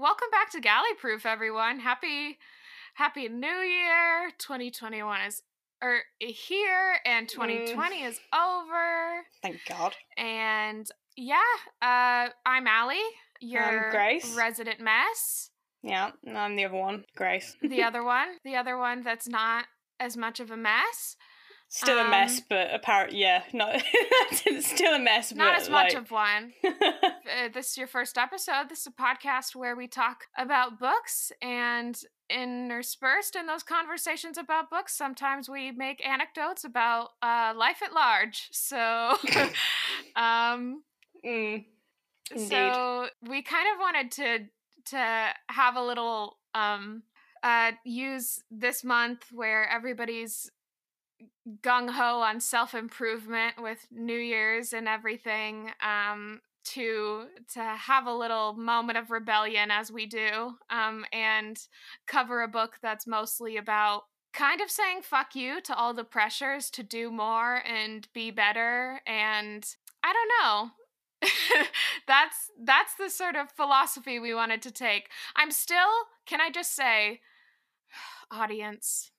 welcome 0.00 0.28
back 0.32 0.50
to 0.50 0.60
Galley 0.60 0.94
Proof, 0.98 1.26
everyone. 1.26 1.78
Happy, 1.78 2.38
happy 2.94 3.28
New 3.28 3.46
Year. 3.46 4.30
2021 4.38 5.20
is 5.20 5.42
er, 5.84 6.00
here, 6.18 6.96
and 7.04 7.28
2020 7.28 8.00
mm. 8.00 8.08
is 8.08 8.18
over. 8.34 9.24
Thank 9.42 9.60
God. 9.68 9.94
And 10.16 10.88
yeah, 11.18 11.36
uh, 11.82 12.28
I'm 12.46 12.66
Allie, 12.66 12.96
your 13.40 13.90
Grace. 13.90 14.34
resident 14.34 14.80
mess. 14.80 15.50
Yeah, 15.82 16.12
I'm 16.34 16.56
the 16.56 16.64
other 16.64 16.76
one, 16.76 17.04
Grace. 17.14 17.56
the 17.60 17.82
other 17.82 18.02
one, 18.02 18.28
the 18.42 18.56
other 18.56 18.78
one 18.78 19.02
that's 19.02 19.28
not 19.28 19.66
as 19.98 20.16
much 20.16 20.40
of 20.40 20.50
a 20.50 20.56
mess. 20.56 21.16
Still 21.72 22.00
um, 22.00 22.08
a 22.08 22.10
mess, 22.10 22.38
um, 22.38 22.44
but 22.48 22.74
apparently, 22.74 23.20
yeah, 23.20 23.44
not 23.52 23.80
still 24.60 24.94
a 24.94 24.98
mess. 24.98 25.30
But 25.30 25.38
not 25.38 25.60
as 25.60 25.70
much 25.70 25.94
of 25.94 26.10
one. 26.10 26.52
uh, 26.64 27.48
this 27.54 27.70
is 27.70 27.78
your 27.78 27.86
first 27.86 28.18
episode. 28.18 28.68
This 28.68 28.80
is 28.80 28.88
a 28.88 28.90
podcast 28.90 29.54
where 29.54 29.76
we 29.76 29.86
talk 29.86 30.24
about 30.36 30.80
books, 30.80 31.30
and 31.40 31.96
interspersed 32.30 33.36
in 33.36 33.46
those 33.46 33.62
conversations 33.62 34.38
about 34.38 34.70
books, 34.70 34.96
sometimes 34.96 35.48
we 35.48 35.72
make 35.72 36.04
anecdotes 36.06 36.64
about 36.64 37.10
uh, 37.22 37.52
life 37.56 37.82
at 37.84 37.92
large. 37.92 38.48
So, 38.52 39.16
um, 40.16 40.82
mm, 41.24 41.64
so 42.36 43.06
we 43.28 43.42
kind 43.42 43.66
of 43.74 43.80
wanted 43.80 44.10
to 44.12 44.38
to 44.86 45.28
have 45.48 45.76
a 45.76 45.82
little 45.82 46.38
um 46.54 47.02
uh 47.42 47.72
use 47.84 48.42
this 48.50 48.82
month 48.82 49.26
where 49.30 49.68
everybody's 49.68 50.50
gung 51.62 51.90
ho 51.90 52.20
on 52.20 52.40
self 52.40 52.74
improvement 52.74 53.60
with 53.60 53.86
New 53.90 54.18
Year's 54.18 54.72
and 54.72 54.88
everything 54.88 55.70
um, 55.82 56.40
to 56.64 57.26
to 57.54 57.60
have 57.60 58.06
a 58.06 58.14
little 58.14 58.54
moment 58.54 58.98
of 58.98 59.10
rebellion 59.10 59.70
as 59.70 59.90
we 59.90 60.06
do 60.06 60.54
um, 60.70 61.04
and 61.12 61.58
cover 62.06 62.42
a 62.42 62.48
book 62.48 62.78
that's 62.82 63.06
mostly 63.06 63.56
about 63.56 64.04
kind 64.32 64.60
of 64.60 64.70
saying 64.70 65.02
fuck 65.02 65.34
you 65.34 65.60
to 65.60 65.74
all 65.74 65.92
the 65.92 66.04
pressures 66.04 66.70
to 66.70 66.82
do 66.82 67.10
more 67.10 67.62
and 67.66 68.06
be 68.14 68.30
better 68.30 69.00
and 69.06 69.74
I 70.04 70.12
don't 70.12 70.30
know 70.40 70.70
that's 72.06 72.50
that's 72.62 72.94
the 72.94 73.10
sort 73.10 73.36
of 73.36 73.50
philosophy 73.50 74.18
we 74.18 74.32
wanted 74.32 74.62
to 74.62 74.70
take. 74.70 75.10
I'm 75.36 75.50
still 75.50 76.06
can 76.26 76.40
I 76.40 76.50
just 76.50 76.74
say 76.74 77.20
audience 78.30 79.10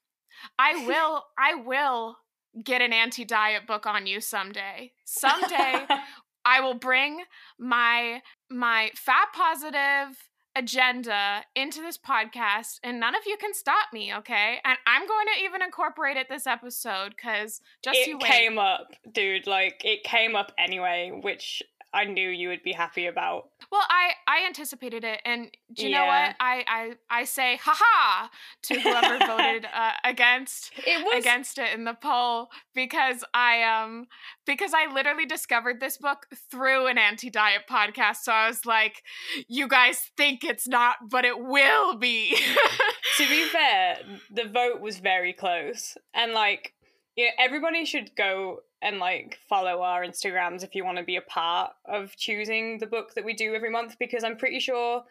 I 0.58 0.86
will 0.86 1.26
I 1.38 1.56
will 1.56 2.18
get 2.64 2.82
an 2.82 2.94
anti-diet 2.94 3.66
book 3.68 3.86
on 3.86 4.08
you 4.08 4.20
someday. 4.20 4.92
Someday 5.06 5.86
I 6.46 6.62
will 6.62 6.74
bring 6.74 7.24
my 7.60 8.22
my 8.50 8.92
fat 8.96 9.28
positive 9.34 10.18
agenda 10.56 11.44
into 11.56 11.82
this 11.82 11.98
podcast 11.98 12.80
and 12.84 13.00
none 13.00 13.16
of 13.16 13.22
you 13.26 13.38
can 13.38 13.54
stop 13.54 13.88
me 13.94 14.14
okay 14.14 14.58
and 14.66 14.78
i'm 14.86 15.08
going 15.08 15.26
to 15.28 15.46
even 15.46 15.62
incorporate 15.62 16.18
it 16.18 16.28
this 16.28 16.46
episode 16.46 17.14
because 17.16 17.62
just 17.82 17.98
it 17.98 18.08
you 18.10 18.18
wait. 18.18 18.30
came 18.30 18.58
up 18.58 18.92
dude 19.14 19.48
like 19.48 19.82
it 19.86 20.04
came 20.04 20.36
up 20.36 20.52
anyway 20.58 21.10
which 21.24 21.64
I 21.94 22.06
knew 22.06 22.30
you 22.30 22.50
would 22.50 22.64
be 22.64 22.72
happy 22.72 23.08
about. 23.08 23.50
Well, 23.72 23.84
I 23.90 24.12
I 24.28 24.46
anticipated 24.46 25.04
it, 25.04 25.20
and 25.26 25.52
do 25.74 25.84
you 25.84 25.90
yeah. 25.90 26.00
know 26.00 26.06
what? 26.06 26.36
I 26.40 26.64
I 26.68 26.94
I 27.10 27.24
say 27.26 27.60
haha 27.62 28.30
to 28.64 28.80
whoever 28.80 29.26
voted 29.26 29.66
uh, 29.74 29.92
against 30.04 30.72
it 30.78 31.04
was... 31.06 31.20
against 31.20 31.58
it 31.58 31.74
in 31.74 31.84
the 31.84 31.94
poll 31.94 32.50
because 32.74 33.26
I 33.34 33.64
um 33.64 34.08
because 34.46 34.74
I 34.74 34.92
literally 34.94 35.26
discovered 35.26 35.80
this 35.80 35.98
book 35.98 36.28
through 36.50 36.88
an 36.88 36.98
anti-diet 36.98 37.64
podcast. 37.70 38.18
So 38.24 38.32
I 38.32 38.48
was 38.48 38.66
like, 38.66 39.04
you 39.48 39.68
guys 39.68 40.12
think 40.16 40.44
it's 40.44 40.68
not, 40.68 41.10
but 41.10 41.26
it 41.26 41.40
will 41.40 41.98
be. 41.98 42.36
to 43.18 43.28
be 43.28 43.46
fair, 43.46 43.98
the 44.34 44.46
vote 44.46 44.80
was 44.80 45.00
very 45.00 45.34
close, 45.34 45.98
and 46.14 46.32
like 46.32 46.74
yeah, 47.16 47.32
everybody 47.38 47.86
should 47.86 48.16
go 48.16 48.62
and 48.82 49.00
like 49.00 49.38
follow 49.48 49.82
our 49.82 50.04
Instagrams 50.04 50.64
if 50.64 50.76
you 50.76 50.84
want 50.84 50.98
to 50.98 51.04
be 51.04 51.16
a 51.16 51.22
part 51.22 51.72
of 51.86 52.16
choosing 52.16 52.80
the 52.80 52.88
book 52.88 53.14
that 53.16 53.26
we 53.26 53.34
do 53.34 53.54
every 53.54 53.70
month 53.70 53.98
because 54.00 54.24
I'm 54.24 54.38
pretty 54.38 54.60
sure. 54.60 55.04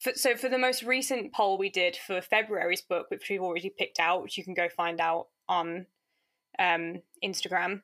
For, 0.00 0.12
so 0.14 0.36
for 0.36 0.48
the 0.48 0.58
most 0.58 0.82
recent 0.82 1.32
poll 1.32 1.58
we 1.58 1.70
did 1.70 1.96
for 1.96 2.20
February's 2.20 2.82
book, 2.82 3.06
which 3.10 3.28
we've 3.30 3.42
already 3.42 3.70
picked 3.70 4.00
out, 4.00 4.22
which 4.22 4.36
you 4.36 4.44
can 4.44 4.54
go 4.54 4.68
find 4.68 5.00
out 5.00 5.28
on 5.48 5.86
um, 6.58 7.02
Instagram. 7.24 7.82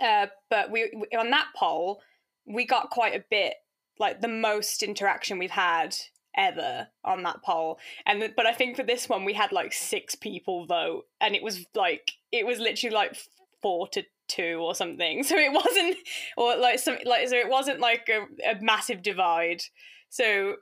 Uh, 0.00 0.26
but 0.48 0.70
we, 0.70 0.90
we 0.94 1.18
on 1.18 1.30
that 1.30 1.48
poll 1.56 2.00
we 2.46 2.66
got 2.66 2.90
quite 2.90 3.14
a 3.14 3.24
bit, 3.30 3.54
like 3.98 4.20
the 4.20 4.28
most 4.28 4.82
interaction 4.82 5.38
we've 5.38 5.50
had 5.50 5.96
ever 6.36 6.86
on 7.04 7.24
that 7.24 7.42
poll 7.42 7.76
and 8.06 8.32
but 8.36 8.46
i 8.46 8.52
think 8.52 8.76
for 8.76 8.84
this 8.84 9.08
one 9.08 9.24
we 9.24 9.34
had 9.34 9.50
like 9.50 9.72
six 9.72 10.14
people 10.14 10.64
vote 10.64 11.04
and 11.20 11.34
it 11.34 11.42
was 11.42 11.66
like 11.74 12.12
it 12.30 12.46
was 12.46 12.60
literally 12.60 12.94
like 12.94 13.16
four 13.60 13.88
to 13.88 14.04
two 14.30 14.58
or 14.60 14.74
something 14.74 15.22
so 15.24 15.36
it 15.36 15.52
wasn't 15.52 15.96
or 16.36 16.56
like 16.56 16.78
some 16.78 16.96
like 17.04 17.28
so 17.28 17.36
it 17.36 17.48
wasn't 17.48 17.80
like 17.80 18.08
a, 18.08 18.22
a 18.50 18.60
massive 18.62 19.02
divide 19.02 19.62
so 20.08 20.54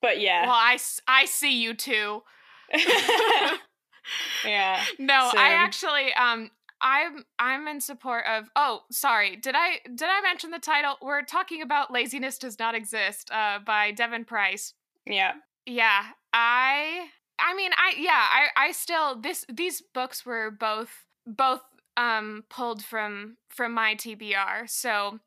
but 0.00 0.20
yeah 0.20 0.46
well 0.46 0.52
i 0.54 0.78
i 1.08 1.24
see 1.24 1.60
you 1.60 1.74
too 1.74 2.22
yeah 4.46 4.82
no 4.98 5.28
so. 5.32 5.38
i 5.38 5.50
actually 5.50 6.12
um 6.14 6.50
I'm 6.86 7.24
I'm 7.38 7.66
in 7.66 7.80
support 7.80 8.24
of 8.28 8.50
Oh, 8.54 8.80
sorry. 8.90 9.36
Did 9.36 9.54
I 9.56 9.78
did 9.86 10.08
I 10.10 10.20
mention 10.20 10.50
the 10.50 10.58
title? 10.58 10.96
We're 11.00 11.22
talking 11.22 11.62
about 11.62 11.90
Laziness 11.90 12.36
Does 12.36 12.58
Not 12.58 12.74
Exist 12.74 13.30
uh 13.32 13.60
by 13.64 13.90
Devon 13.92 14.26
Price. 14.26 14.74
Yeah. 15.06 15.32
Yeah. 15.64 16.04
I 16.34 17.06
I 17.38 17.54
mean, 17.54 17.70
I 17.72 17.94
yeah, 17.98 18.10
I 18.12 18.48
I 18.56 18.72
still 18.72 19.18
this 19.18 19.46
these 19.50 19.82
books 19.94 20.26
were 20.26 20.50
both 20.50 21.06
both 21.26 21.62
um 21.96 22.44
pulled 22.48 22.82
from 22.84 23.36
from 23.48 23.72
my 23.72 23.94
TBR. 23.94 24.68
So 24.68 25.20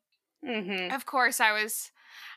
mm-hmm. 0.46 0.94
of 0.94 1.06
course 1.06 1.40
I 1.40 1.52
was 1.52 1.90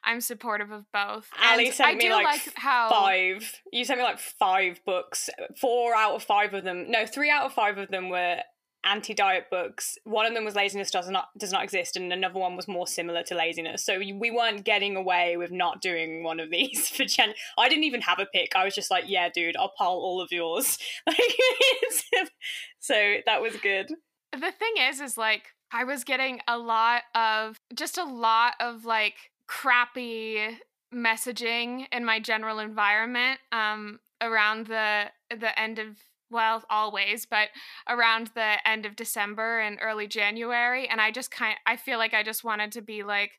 I'm 0.04 0.22
supportive 0.22 0.72
of 0.72 0.86
both. 0.92 1.30
Ali 1.42 1.68
and 1.68 1.76
sent 1.76 1.90
I 1.90 1.96
me 1.96 2.10
like, 2.10 2.26
like, 2.26 2.54
how 2.56 2.90
five. 2.90 3.62
You 3.72 3.86
sent 3.86 4.00
me 4.00 4.04
like 4.04 4.20
five 4.20 4.80
books. 4.86 5.30
Four 5.60 5.96
out 5.96 6.16
of 6.16 6.24
five 6.24 6.54
of 6.54 6.64
them. 6.64 6.90
No, 6.90 7.06
three 7.06 7.30
out 7.30 7.46
of 7.46 7.54
five 7.54 7.78
of 7.78 7.90
them 7.90 8.10
were 8.10 8.38
anti-diet 8.84 9.46
books. 9.52 9.98
One 10.06 10.26
of 10.26 10.34
them 10.34 10.44
was 10.44 10.56
laziness 10.56 10.90
does 10.90 11.10
not 11.10 11.28
does 11.38 11.52
not 11.52 11.64
exist, 11.64 11.96
and 11.96 12.12
another 12.12 12.40
one 12.40 12.56
was 12.56 12.68
more 12.68 12.88
similar 12.88 13.24
to 13.24 13.36
laziness. 13.36 13.86
So 13.86 14.00
we 14.00 14.32
weren't 14.32 14.66
getting 14.66 14.96
away 14.96 15.38
with 15.38 15.52
not 15.52 15.82
doing 15.82 16.24
one 16.24 16.40
of 16.40 16.50
these 16.50 16.90
for 16.96 17.06
Jen. 17.06 17.34
I 17.58 17.70
didn't 17.70 17.84
even 17.84 18.02
have 18.02 18.20
a 18.20 18.26
pick. 18.26 18.56
I 18.56 18.66
was 18.66 18.76
just 18.76 18.92
like, 18.92 19.06
yeah, 19.08 19.30
dude, 19.34 19.56
I'll 19.58 19.74
pile 19.78 19.90
all 19.90 20.22
of 20.22 20.32
yours. 20.32 20.78
so 22.80 23.16
that 23.26 23.42
was 23.42 23.56
good. 23.58 23.92
The 24.34 24.52
thing 24.52 24.74
is, 24.80 25.02
is 25.02 25.18
like 25.18 25.54
I 25.72 25.84
was 25.84 26.04
getting 26.04 26.42
a 26.48 26.58
lot 26.58 27.04
of 27.16 27.58
just 27.74 27.98
a 27.98 28.04
lot 28.04 28.54
of 28.60 28.86
like 28.86 29.16
crappy 29.48 30.58
messaging 30.94 31.88
in 31.92 32.04
my 32.06 32.20
general 32.20 32.60
environment 32.60 33.40
um 33.52 34.00
around 34.22 34.68
the 34.68 35.06
the 35.30 35.58
end 35.58 35.80
of 35.80 35.98
well 36.30 36.64
always 36.70 37.26
but 37.26 37.50
around 37.88 38.30
the 38.36 38.56
end 38.68 38.86
of 38.86 38.96
december 38.96 39.60
and 39.60 39.80
early 39.82 40.06
january 40.06 40.88
and 40.88 41.00
i 41.00 41.10
just 41.10 41.32
kind 41.32 41.56
i 41.66 41.78
feel 41.78 41.98
like 41.98 42.14
i 42.14 42.24
just 42.24 42.44
wanted 42.44 42.72
to 42.74 42.82
be 42.82 43.04
like 43.04 43.32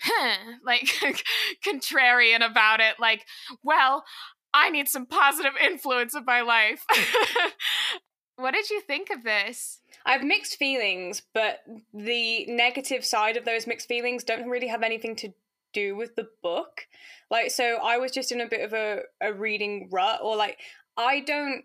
huh, 0.00 0.36
like 0.64 0.88
contrarian 1.66 2.44
about 2.44 2.80
it 2.80 2.94
like 2.98 3.26
well 3.62 4.04
i 4.54 4.70
need 4.70 4.88
some 4.88 5.04
positive 5.04 5.52
influence 5.62 6.14
in 6.14 6.24
my 6.24 6.40
life 6.40 6.84
what 8.36 8.52
did 8.54 8.68
you 8.70 8.80
think 8.80 9.10
of 9.10 9.22
this 9.22 9.80
i 10.04 10.12
have 10.12 10.24
mixed 10.24 10.56
feelings 10.56 11.22
but 11.32 11.60
the 11.92 12.44
negative 12.46 13.04
side 13.04 13.36
of 13.36 13.44
those 13.44 13.66
mixed 13.66 13.88
feelings 13.88 14.24
don't 14.24 14.48
really 14.48 14.68
have 14.68 14.82
anything 14.82 15.14
to 15.14 15.32
do 15.72 15.96
with 15.96 16.14
the 16.16 16.28
book 16.42 16.86
like 17.30 17.50
so 17.50 17.78
i 17.82 17.96
was 17.96 18.12
just 18.12 18.32
in 18.32 18.40
a 18.40 18.48
bit 18.48 18.60
of 18.60 18.72
a, 18.72 19.00
a 19.20 19.32
reading 19.32 19.88
rut 19.90 20.20
or 20.22 20.36
like 20.36 20.58
i 20.96 21.20
don't 21.20 21.64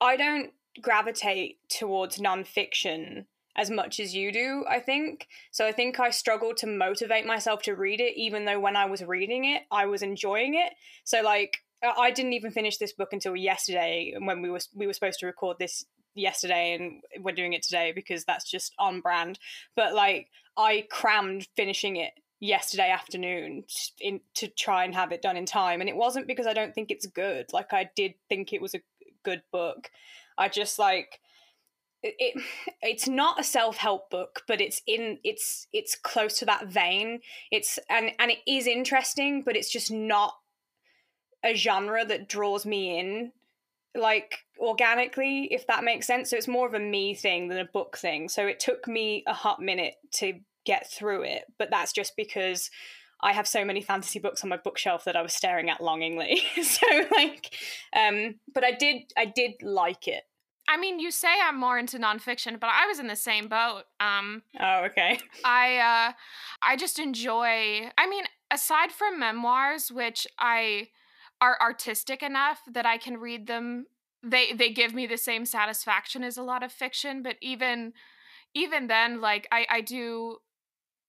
I 0.00 0.16
don't 0.16 0.52
gravitate 0.80 1.58
towards 1.68 2.18
nonfiction 2.18 3.26
as 3.56 3.70
much 3.70 4.00
as 4.00 4.14
you 4.14 4.32
do, 4.32 4.64
I 4.68 4.80
think. 4.80 5.26
So 5.50 5.66
I 5.66 5.72
think 5.72 6.00
I 6.00 6.10
struggled 6.10 6.56
to 6.58 6.66
motivate 6.66 7.26
myself 7.26 7.62
to 7.62 7.74
read 7.74 8.00
it, 8.00 8.16
even 8.16 8.44
though 8.44 8.60
when 8.60 8.76
I 8.76 8.86
was 8.86 9.02
reading 9.02 9.44
it, 9.44 9.62
I 9.70 9.86
was 9.86 10.02
enjoying 10.02 10.54
it. 10.54 10.72
So 11.04 11.20
like 11.22 11.58
I 11.82 12.10
didn't 12.10 12.32
even 12.34 12.50
finish 12.50 12.78
this 12.78 12.92
book 12.92 13.12
until 13.12 13.36
yesterday 13.36 14.14
when 14.18 14.40
we 14.40 14.50
were 14.50 14.60
we 14.74 14.86
were 14.86 14.92
supposed 14.92 15.18
to 15.20 15.26
record 15.26 15.56
this 15.58 15.84
yesterday 16.14 16.74
and 16.74 17.24
we're 17.24 17.34
doing 17.34 17.52
it 17.52 17.62
today 17.62 17.92
because 17.94 18.24
that's 18.24 18.50
just 18.50 18.74
on 18.78 19.00
brand. 19.00 19.38
But 19.76 19.94
like 19.94 20.28
I 20.56 20.86
crammed 20.90 21.48
finishing 21.56 21.96
it 21.96 22.12
yesterday 22.40 22.90
afternoon 22.90 23.64
in, 24.00 24.20
to 24.34 24.48
try 24.48 24.84
and 24.84 24.94
have 24.94 25.12
it 25.12 25.22
done 25.22 25.36
in 25.36 25.46
time 25.46 25.80
and 25.80 25.88
it 25.88 25.96
wasn't 25.96 26.26
because 26.26 26.46
I 26.46 26.54
don't 26.54 26.74
think 26.74 26.90
it's 26.90 27.06
good. 27.06 27.46
Like 27.52 27.72
I 27.72 27.90
did 27.94 28.14
think 28.28 28.52
it 28.52 28.62
was 28.62 28.74
a 28.74 28.80
good 29.24 29.42
book. 29.52 29.90
I 30.38 30.48
just 30.48 30.78
like 30.78 31.20
it 32.02 32.40
it's 32.82 33.08
not 33.08 33.40
a 33.40 33.44
self-help 33.44 34.10
book 34.10 34.42
but 34.48 34.60
it's 34.60 34.82
in 34.86 35.18
it's 35.24 35.66
it's 35.72 35.94
close 35.94 36.38
to 36.38 36.46
that 36.46 36.66
vein 36.66 37.20
it's 37.50 37.78
and 37.88 38.10
and 38.18 38.30
it 38.30 38.38
is 38.46 38.66
interesting 38.66 39.42
but 39.42 39.56
it's 39.56 39.70
just 39.70 39.90
not 39.90 40.34
a 41.44 41.54
genre 41.54 42.04
that 42.04 42.28
draws 42.28 42.66
me 42.66 42.98
in 42.98 43.32
like 43.94 44.38
organically 44.60 45.48
if 45.50 45.66
that 45.66 45.82
makes 45.82 46.06
sense 46.06 46.30
so 46.30 46.36
it's 46.36 46.48
more 46.48 46.66
of 46.66 46.74
a 46.74 46.78
me 46.78 47.14
thing 47.14 47.48
than 47.48 47.58
a 47.58 47.64
book 47.64 47.96
thing 47.96 48.28
so 48.28 48.46
it 48.46 48.60
took 48.60 48.86
me 48.86 49.24
a 49.26 49.32
hot 49.32 49.60
minute 49.60 49.94
to 50.12 50.34
get 50.66 50.90
through 50.90 51.22
it 51.22 51.44
but 51.58 51.70
that's 51.70 51.92
just 51.92 52.14
because 52.16 52.70
I 53.22 53.32
have 53.32 53.46
so 53.46 53.64
many 53.64 53.82
fantasy 53.82 54.18
books 54.18 54.42
on 54.42 54.50
my 54.50 54.56
bookshelf 54.56 55.04
that 55.04 55.16
I 55.16 55.22
was 55.22 55.34
staring 55.34 55.68
at 55.68 55.80
longingly. 55.82 56.42
so 56.62 56.86
like 57.16 57.54
um 57.94 58.36
but 58.52 58.64
I 58.64 58.72
did 58.72 59.12
I 59.16 59.26
did 59.26 59.62
like 59.62 60.08
it. 60.08 60.24
I 60.68 60.76
mean, 60.76 61.00
you 61.00 61.10
say 61.10 61.34
I'm 61.42 61.58
more 61.58 61.78
into 61.78 61.98
nonfiction, 61.98 62.60
but 62.60 62.70
I 62.70 62.86
was 62.86 63.00
in 63.00 63.08
the 63.08 63.16
same 63.16 63.48
boat. 63.48 63.82
Um 63.98 64.42
Oh, 64.58 64.84
okay. 64.84 65.20
I 65.44 65.76
uh 65.76 66.12
I 66.62 66.76
just 66.76 66.98
enjoy 66.98 67.90
I 67.98 68.08
mean, 68.08 68.24
aside 68.50 68.92
from 68.92 69.18
memoirs, 69.18 69.92
which 69.92 70.26
I 70.38 70.88
are 71.40 71.58
artistic 71.60 72.22
enough 72.22 72.60
that 72.70 72.86
I 72.86 72.98
can 72.98 73.18
read 73.18 73.46
them. 73.46 73.86
They 74.22 74.52
they 74.52 74.70
give 74.70 74.94
me 74.94 75.06
the 75.06 75.16
same 75.16 75.46
satisfaction 75.46 76.22
as 76.22 76.36
a 76.36 76.42
lot 76.42 76.62
of 76.62 76.72
fiction, 76.72 77.22
but 77.22 77.36
even 77.40 77.92
even 78.54 78.86
then, 78.86 79.20
like 79.20 79.48
I 79.50 79.66
I 79.70 79.80
do 79.80 80.38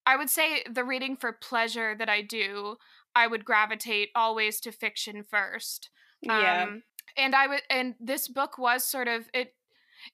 I 0.06 0.16
would 0.16 0.30
say 0.30 0.64
the 0.70 0.84
reading 0.84 1.16
for 1.16 1.32
pleasure 1.32 1.96
that 1.96 2.10
I 2.10 2.22
do, 2.22 2.78
I 3.16 3.28
would 3.28 3.46
gravitate 3.46 4.10
always 4.16 4.60
to 4.62 4.72
fiction 4.72 5.24
first. 5.24 5.90
Yeah. 6.22 6.64
Um, 6.64 6.84
and 7.18 7.36
I 7.36 7.48
would, 7.48 7.62
and 7.70 7.96
this 8.00 8.28
book 8.28 8.58
was 8.58 8.84
sort 8.84 9.08
of 9.08 9.30
it. 9.34 9.54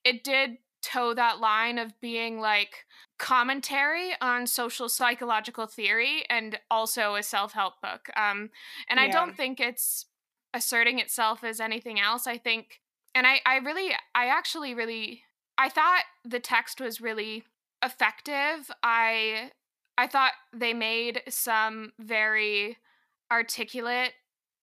It 0.04 0.24
did 0.24 0.58
toe 0.82 1.14
that 1.14 1.40
line 1.40 1.78
of 1.78 2.00
being 2.02 2.40
like 2.40 2.86
commentary 3.18 4.12
on 4.22 4.48
social 4.48 4.90
psychological 4.90 5.68
theory 5.68 6.24
and 6.30 6.60
also 6.70 7.16
a 7.16 7.24
self-help 7.24 7.82
book. 7.82 8.10
Um, 8.16 8.50
and 8.90 9.00
I 9.00 9.08
don't 9.10 9.36
think 9.36 9.60
it's 9.60 10.06
asserting 10.54 11.00
itself 11.00 11.44
as 11.44 11.60
anything 11.60 12.00
else. 12.00 12.28
I 12.28 12.38
think, 12.38 12.82
and 13.18 13.26
I, 13.26 13.42
I 13.48 13.58
really, 13.58 13.90
I 14.14 14.28
actually 14.28 14.76
really, 14.76 15.24
I 15.58 15.70
thought 15.70 16.04
the 16.24 16.40
text 16.40 16.80
was 16.80 17.02
really 17.02 17.44
effective. 17.84 18.70
I 18.84 19.50
I 19.98 20.06
thought 20.06 20.34
they 20.54 20.74
made 20.76 21.24
some 21.28 21.94
very 22.00 22.78
articulate, 23.32 24.14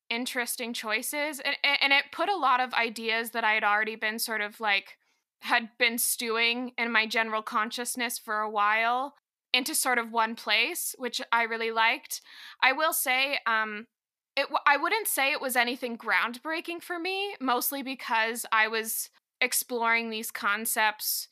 interesting 0.08 0.72
choices, 0.72 1.40
and 1.40 1.56
and 1.64 1.92
it 1.92 2.12
put 2.12 2.28
a 2.28 2.36
lot 2.36 2.60
of 2.60 2.72
ideas 2.74 3.30
that 3.30 3.42
I 3.42 3.54
had 3.54 3.64
already 3.64 3.96
been 3.96 4.20
sort 4.20 4.40
of 4.40 4.60
like 4.60 4.98
had 5.40 5.70
been 5.76 5.98
stewing 5.98 6.74
in 6.78 6.92
my 6.92 7.06
general 7.06 7.42
consciousness 7.42 8.20
for 8.20 8.38
a 8.38 8.48
while 8.48 9.14
into 9.52 9.74
sort 9.74 9.98
of 9.98 10.12
one 10.12 10.36
place, 10.36 10.94
which 10.96 11.20
I 11.32 11.42
really 11.42 11.72
liked. 11.72 12.20
I 12.62 12.72
will 12.72 12.92
say, 12.92 13.38
um, 13.46 13.88
it 14.36 14.46
I 14.66 14.76
wouldn't 14.76 15.08
say 15.08 15.32
it 15.32 15.40
was 15.40 15.56
anything 15.56 15.96
groundbreaking 15.96 16.82
for 16.82 16.98
me, 16.98 17.36
mostly 17.40 17.82
because 17.82 18.44
I 18.52 18.68
was 18.68 19.10
exploring 19.40 20.10
these 20.10 20.30
concepts 20.30 21.28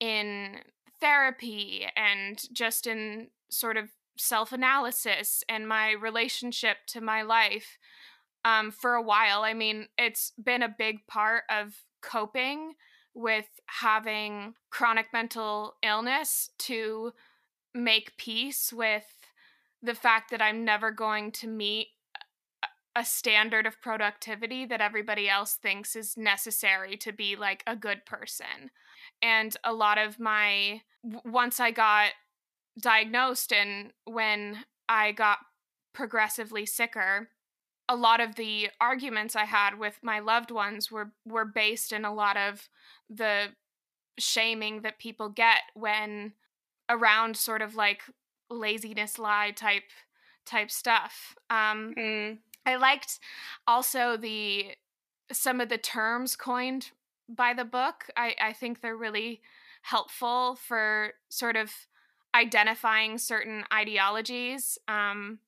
in 0.00 0.60
therapy 1.00 1.86
and 1.96 2.42
just 2.52 2.86
in 2.86 3.28
sort 3.48 3.76
of 3.76 3.90
self 4.18 4.52
analysis 4.52 5.44
and 5.48 5.68
my 5.68 5.92
relationship 5.92 6.78
to 6.88 7.00
my 7.00 7.22
life 7.22 7.78
um, 8.44 8.70
for 8.70 8.94
a 8.94 9.02
while. 9.02 9.42
I 9.42 9.54
mean, 9.54 9.88
it's 9.98 10.32
been 10.42 10.62
a 10.62 10.74
big 10.76 11.06
part 11.06 11.44
of 11.50 11.74
coping 12.02 12.74
with 13.14 13.46
having 13.66 14.54
chronic 14.70 15.06
mental 15.12 15.74
illness 15.82 16.50
to 16.58 17.12
make 17.74 18.16
peace 18.16 18.72
with 18.72 19.04
the 19.82 19.94
fact 19.94 20.30
that 20.30 20.42
I'm 20.42 20.64
never 20.64 20.90
going 20.90 21.32
to 21.32 21.46
meet 21.46 21.88
a 22.96 23.04
standard 23.04 23.66
of 23.66 23.80
productivity 23.82 24.64
that 24.64 24.80
everybody 24.80 25.28
else 25.28 25.54
thinks 25.54 25.94
is 25.94 26.16
necessary 26.16 26.96
to 26.96 27.12
be 27.12 27.36
like 27.36 27.62
a 27.66 27.76
good 27.76 28.06
person. 28.06 28.70
And 29.22 29.54
a 29.62 29.72
lot 29.74 29.98
of 29.98 30.18
my 30.18 30.80
once 31.24 31.60
I 31.60 31.70
got 31.70 32.12
diagnosed 32.80 33.52
and 33.52 33.92
when 34.06 34.64
I 34.88 35.12
got 35.12 35.38
progressively 35.92 36.66
sicker, 36.66 37.28
a 37.88 37.96
lot 37.96 38.20
of 38.20 38.34
the 38.36 38.70
arguments 38.80 39.36
I 39.36 39.44
had 39.44 39.78
with 39.78 40.00
my 40.02 40.18
loved 40.18 40.50
ones 40.50 40.90
were 40.90 41.12
were 41.26 41.44
based 41.44 41.92
in 41.92 42.04
a 42.04 42.14
lot 42.14 42.38
of 42.38 42.68
the 43.10 43.48
shaming 44.18 44.82
that 44.82 44.98
people 44.98 45.28
get 45.28 45.60
when 45.74 46.32
around 46.88 47.36
sort 47.36 47.62
of 47.62 47.74
like 47.74 48.02
laziness 48.50 49.18
lie 49.18 49.50
type 49.50 49.90
type 50.46 50.70
stuff. 50.70 51.36
Um 51.50 51.94
Mm. 51.96 52.38
I 52.66 52.76
liked 52.76 53.18
also 53.66 54.16
the 54.16 54.72
some 55.32 55.60
of 55.60 55.68
the 55.68 55.78
terms 55.78 56.36
coined 56.36 56.90
by 57.28 57.54
the 57.54 57.64
book. 57.64 58.10
I, 58.16 58.34
I 58.40 58.52
think 58.52 58.80
they're 58.80 58.96
really 58.96 59.40
helpful 59.82 60.56
for 60.56 61.12
sort 61.28 61.56
of 61.56 61.72
identifying 62.34 63.18
certain 63.18 63.64
ideologies. 63.72 64.78
Um, 64.86 65.38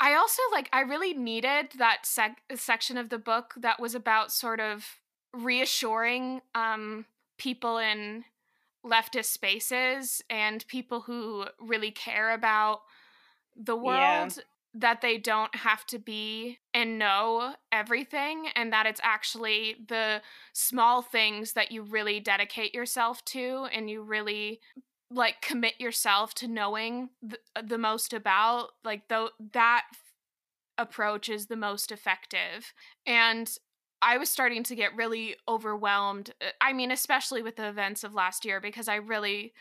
I 0.00 0.14
also 0.14 0.42
like 0.50 0.68
I 0.72 0.80
really 0.80 1.14
needed 1.14 1.72
that 1.78 2.04
sec- 2.04 2.42
section 2.56 2.96
of 2.98 3.08
the 3.08 3.18
book 3.18 3.54
that 3.56 3.80
was 3.80 3.94
about 3.94 4.32
sort 4.32 4.60
of 4.60 4.84
reassuring 5.32 6.42
um, 6.54 7.06
people 7.38 7.78
in 7.78 8.24
leftist 8.84 9.26
spaces 9.26 10.22
and 10.28 10.66
people 10.66 11.02
who 11.02 11.46
really 11.60 11.92
care 11.92 12.32
about 12.32 12.82
the 13.56 13.76
Yeah. 14.36 14.42
That 14.74 15.02
they 15.02 15.18
don't 15.18 15.54
have 15.54 15.84
to 15.86 15.98
be 15.98 16.58
and 16.72 16.98
know 16.98 17.54
everything 17.70 18.46
and 18.54 18.72
that 18.72 18.86
it's 18.86 19.00
actually 19.04 19.76
the 19.88 20.22
small 20.54 21.02
things 21.02 21.52
that 21.52 21.70
you 21.70 21.82
really 21.82 22.20
dedicate 22.20 22.74
yourself 22.74 23.24
to 23.24 23.66
and 23.72 23.90
you 23.90 24.02
really 24.02 24.60
like 25.10 25.42
commit 25.42 25.78
yourself 25.78 26.32
to 26.32 26.48
knowing 26.48 27.10
the, 27.22 27.38
the 27.62 27.76
most 27.76 28.14
about 28.14 28.70
like 28.82 29.08
though 29.08 29.28
that 29.52 29.84
approach 30.78 31.28
is 31.28 31.46
the 31.46 31.56
most 31.56 31.92
effective. 31.92 32.72
And 33.06 33.50
i 34.04 34.18
was 34.18 34.28
starting 34.28 34.64
to 34.64 34.74
get 34.74 34.96
really 34.96 35.36
overwhelmed 35.46 36.34
uh, 36.40 36.46
i 36.60 36.72
mean 36.72 36.90
especially 36.90 37.40
with 37.40 37.54
the 37.54 37.68
events 37.68 38.02
of 38.02 38.14
last 38.14 38.44
year 38.44 38.60
because 38.60 38.88
i 38.88 38.96
really 38.96 39.52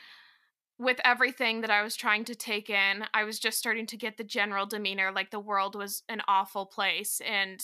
with 0.81 0.99
everything 1.05 1.61
that 1.61 1.69
I 1.69 1.83
was 1.83 1.95
trying 1.95 2.25
to 2.25 2.35
take 2.35 2.69
in, 2.69 3.05
I 3.13 3.23
was 3.23 3.39
just 3.39 3.59
starting 3.59 3.85
to 3.85 3.97
get 3.97 4.17
the 4.17 4.23
general 4.23 4.65
demeanor 4.65 5.11
like 5.11 5.29
the 5.29 5.39
world 5.39 5.75
was 5.75 6.01
an 6.09 6.21
awful 6.27 6.65
place 6.65 7.21
and 7.25 7.63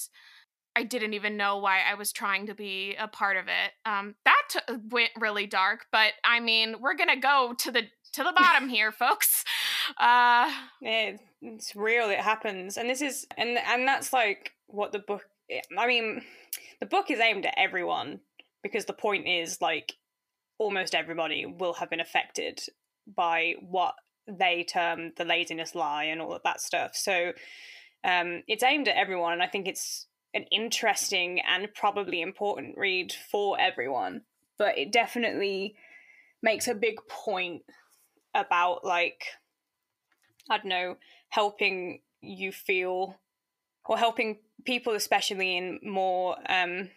I 0.75 0.83
didn't 0.83 1.15
even 1.15 1.35
know 1.35 1.57
why 1.57 1.79
I 1.81 1.95
was 1.95 2.11
trying 2.11 2.45
to 2.45 2.53
be 2.53 2.95
a 2.99 3.07
part 3.07 3.35
of 3.35 3.45
it. 3.47 3.71
Um, 3.89 4.13
that 4.25 4.41
t- 4.51 4.75
went 4.91 5.09
really 5.19 5.47
dark, 5.47 5.87
but 5.91 6.13
I 6.23 6.39
mean, 6.39 6.75
we're 6.79 6.93
gonna 6.93 7.19
go 7.19 7.55
to 7.57 7.71
the 7.71 7.81
to 8.13 8.23
the 8.23 8.33
bottom 8.37 8.69
here, 8.69 8.91
folks. 8.91 9.43
Uh, 9.97 10.53
Yeah, 10.79 11.13
it's 11.41 11.75
real. 11.75 12.11
It 12.11 12.19
happens, 12.19 12.77
and 12.77 12.87
this 12.87 13.01
is 13.01 13.25
and 13.35 13.57
and 13.57 13.87
that's 13.87 14.13
like 14.13 14.53
what 14.67 14.91
the 14.91 14.99
book. 14.99 15.23
I 15.75 15.87
mean, 15.87 16.21
the 16.79 16.85
book 16.85 17.09
is 17.09 17.19
aimed 17.19 17.47
at 17.47 17.55
everyone 17.57 18.19
because 18.61 18.85
the 18.85 18.93
point 18.93 19.27
is 19.27 19.59
like 19.59 19.93
almost 20.59 20.93
everybody 20.93 21.47
will 21.47 21.73
have 21.73 21.89
been 21.89 21.99
affected 21.99 22.61
by 23.15 23.55
what 23.61 23.95
they 24.27 24.63
term 24.63 25.11
the 25.15 25.25
laziness 25.25 25.73
lie 25.75 26.05
and 26.05 26.21
all 26.21 26.33
of 26.33 26.43
that 26.43 26.61
stuff. 26.61 26.91
So 26.95 27.31
um, 28.03 28.43
it's 28.47 28.63
aimed 28.63 28.87
at 28.87 28.97
everyone, 28.97 29.33
and 29.33 29.43
I 29.43 29.47
think 29.47 29.67
it's 29.67 30.07
an 30.33 30.43
interesting 30.51 31.39
and 31.41 31.73
probably 31.73 32.21
important 32.21 32.77
read 32.77 33.13
for 33.31 33.59
everyone. 33.59 34.21
But 34.57 34.77
it 34.77 34.91
definitely 34.91 35.75
makes 36.41 36.67
a 36.67 36.75
big 36.75 36.95
point 37.09 37.63
about 38.35 38.83
like 38.85 39.23
I 40.49 40.57
don't 40.57 40.67
know, 40.67 40.97
helping 41.29 42.01
you 42.21 42.51
feel 42.51 43.19
or 43.85 43.97
helping 43.97 44.37
people 44.65 44.93
especially 44.93 45.57
in 45.57 45.79
more 45.83 46.35
um 46.49 46.89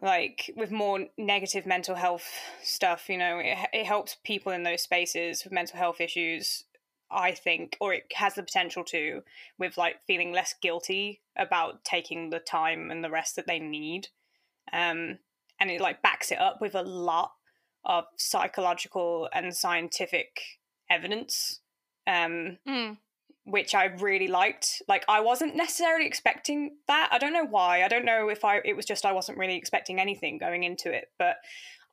like 0.00 0.52
with 0.56 0.70
more 0.70 1.06
negative 1.16 1.66
mental 1.66 1.94
health 1.94 2.28
stuff, 2.62 3.08
you 3.08 3.18
know, 3.18 3.38
it, 3.38 3.58
it 3.72 3.86
helps 3.86 4.16
people 4.24 4.52
in 4.52 4.62
those 4.62 4.82
spaces 4.82 5.44
with 5.44 5.52
mental 5.52 5.78
health 5.78 6.00
issues, 6.00 6.64
I 7.10 7.32
think, 7.32 7.76
or 7.80 7.94
it 7.94 8.04
has 8.14 8.34
the 8.34 8.42
potential 8.42 8.84
to, 8.84 9.22
with 9.58 9.76
like 9.76 9.96
feeling 10.06 10.32
less 10.32 10.54
guilty 10.60 11.20
about 11.36 11.84
taking 11.84 12.30
the 12.30 12.38
time 12.38 12.90
and 12.90 13.02
the 13.02 13.10
rest 13.10 13.36
that 13.36 13.46
they 13.46 13.58
need. 13.58 14.08
Um, 14.72 15.18
and 15.60 15.70
it 15.70 15.80
like 15.80 16.02
backs 16.02 16.30
it 16.30 16.38
up 16.38 16.60
with 16.60 16.74
a 16.74 16.82
lot 16.82 17.32
of 17.84 18.04
psychological 18.16 19.28
and 19.32 19.56
scientific 19.56 20.40
evidence. 20.88 21.60
Um, 22.06 22.58
mm, 22.66 22.98
which 23.48 23.74
I 23.74 23.86
really 23.86 24.28
liked. 24.28 24.82
Like 24.88 25.04
I 25.08 25.20
wasn't 25.20 25.56
necessarily 25.56 26.06
expecting 26.06 26.76
that. 26.86 27.08
I 27.10 27.18
don't 27.18 27.32
know 27.32 27.46
why. 27.46 27.82
I 27.82 27.88
don't 27.88 28.04
know 28.04 28.28
if 28.28 28.44
I 28.44 28.60
it 28.64 28.76
was 28.76 28.84
just 28.84 29.06
I 29.06 29.12
wasn't 29.12 29.38
really 29.38 29.56
expecting 29.56 29.98
anything 29.98 30.38
going 30.38 30.64
into 30.64 30.92
it, 30.92 31.06
but 31.18 31.36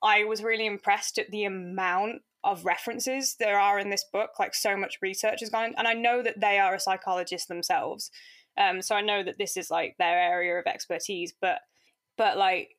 I 0.03 0.25
was 0.25 0.43
really 0.43 0.65
impressed 0.65 1.17
at 1.17 1.31
the 1.31 1.45
amount 1.45 2.21
of 2.43 2.65
references 2.65 3.37
there 3.39 3.59
are 3.59 3.79
in 3.79 3.89
this 3.89 4.05
book. 4.11 4.31
Like 4.37 4.53
so 4.53 4.75
much 4.75 4.97
research 5.01 5.39
has 5.39 5.49
gone 5.49 5.73
and 5.77 5.87
I 5.87 5.93
know 5.93 6.21
that 6.21 6.41
they 6.41 6.59
are 6.59 6.75
a 6.75 6.79
psychologist 6.79 7.47
themselves. 7.47 8.11
Um, 8.57 8.81
so 8.81 8.95
I 8.95 9.01
know 9.01 9.23
that 9.23 9.37
this 9.37 9.55
is 9.55 9.71
like 9.71 9.95
their 9.97 10.19
area 10.19 10.57
of 10.59 10.67
expertise, 10.67 11.33
but 11.39 11.59
but 12.17 12.37
like 12.37 12.75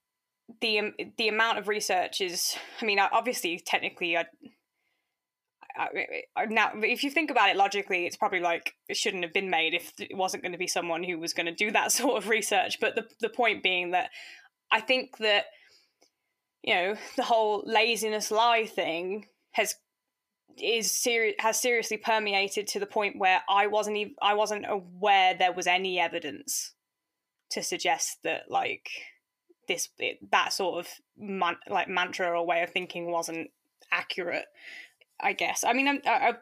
the 0.60 0.92
the 1.16 1.28
amount 1.28 1.58
of 1.58 1.68
research 1.68 2.20
is. 2.20 2.56
I 2.80 2.84
mean, 2.84 2.98
obviously, 2.98 3.60
technically, 3.64 4.16
I, 4.16 4.26
Uh, 5.78 5.84
uh, 5.84 6.42
uh, 6.42 6.46
now 6.48 6.70
if 6.76 7.04
you 7.04 7.10
think 7.10 7.30
about 7.30 7.50
it 7.50 7.56
logically, 7.56 8.06
it's 8.06 8.16
probably 8.16 8.40
like 8.40 8.74
it 8.88 8.96
shouldn't 8.96 9.24
have 9.24 9.32
been 9.32 9.50
made 9.50 9.74
if 9.74 9.92
it 9.98 10.16
wasn't 10.16 10.42
going 10.42 10.52
to 10.52 10.58
be 10.58 10.66
someone 10.66 11.02
who 11.02 11.18
was 11.18 11.32
going 11.32 11.46
to 11.46 11.54
do 11.54 11.70
that 11.70 11.92
sort 11.92 12.22
of 12.22 12.28
research. 12.28 12.78
But 12.80 12.94
the 12.94 13.06
the 13.20 13.28
point 13.28 13.62
being 13.62 13.90
that 13.92 14.10
I 14.70 14.80
think 14.80 15.18
that 15.18 15.46
you 16.62 16.74
know 16.74 16.94
the 17.16 17.24
whole 17.24 17.62
laziness 17.66 18.30
lie 18.30 18.66
thing 18.66 19.26
has 19.52 19.74
is 20.58 20.90
serious 20.90 21.34
has 21.38 21.60
seriously 21.60 21.96
permeated 21.96 22.66
to 22.68 22.80
the 22.80 22.86
point 22.86 23.18
where 23.18 23.42
I 23.48 23.66
wasn't 23.66 23.96
even 23.96 24.14
I 24.22 24.34
wasn't 24.34 24.64
aware 24.68 25.34
there 25.34 25.52
was 25.52 25.66
any 25.66 25.98
evidence 26.00 26.72
to 27.50 27.62
suggest 27.62 28.18
that 28.24 28.50
like 28.50 28.88
this 29.68 29.88
that 30.30 30.52
sort 30.52 30.78
of 30.78 30.88
man, 31.18 31.56
like 31.68 31.88
mantra 31.88 32.30
or 32.30 32.46
way 32.46 32.62
of 32.62 32.70
thinking 32.70 33.10
wasn't 33.10 33.50
accurate. 33.92 34.46
I 35.20 35.32
guess. 35.32 35.64
I 35.64 35.72
mean, 35.72 35.88
I, 35.88 36.00
I 36.06 36.32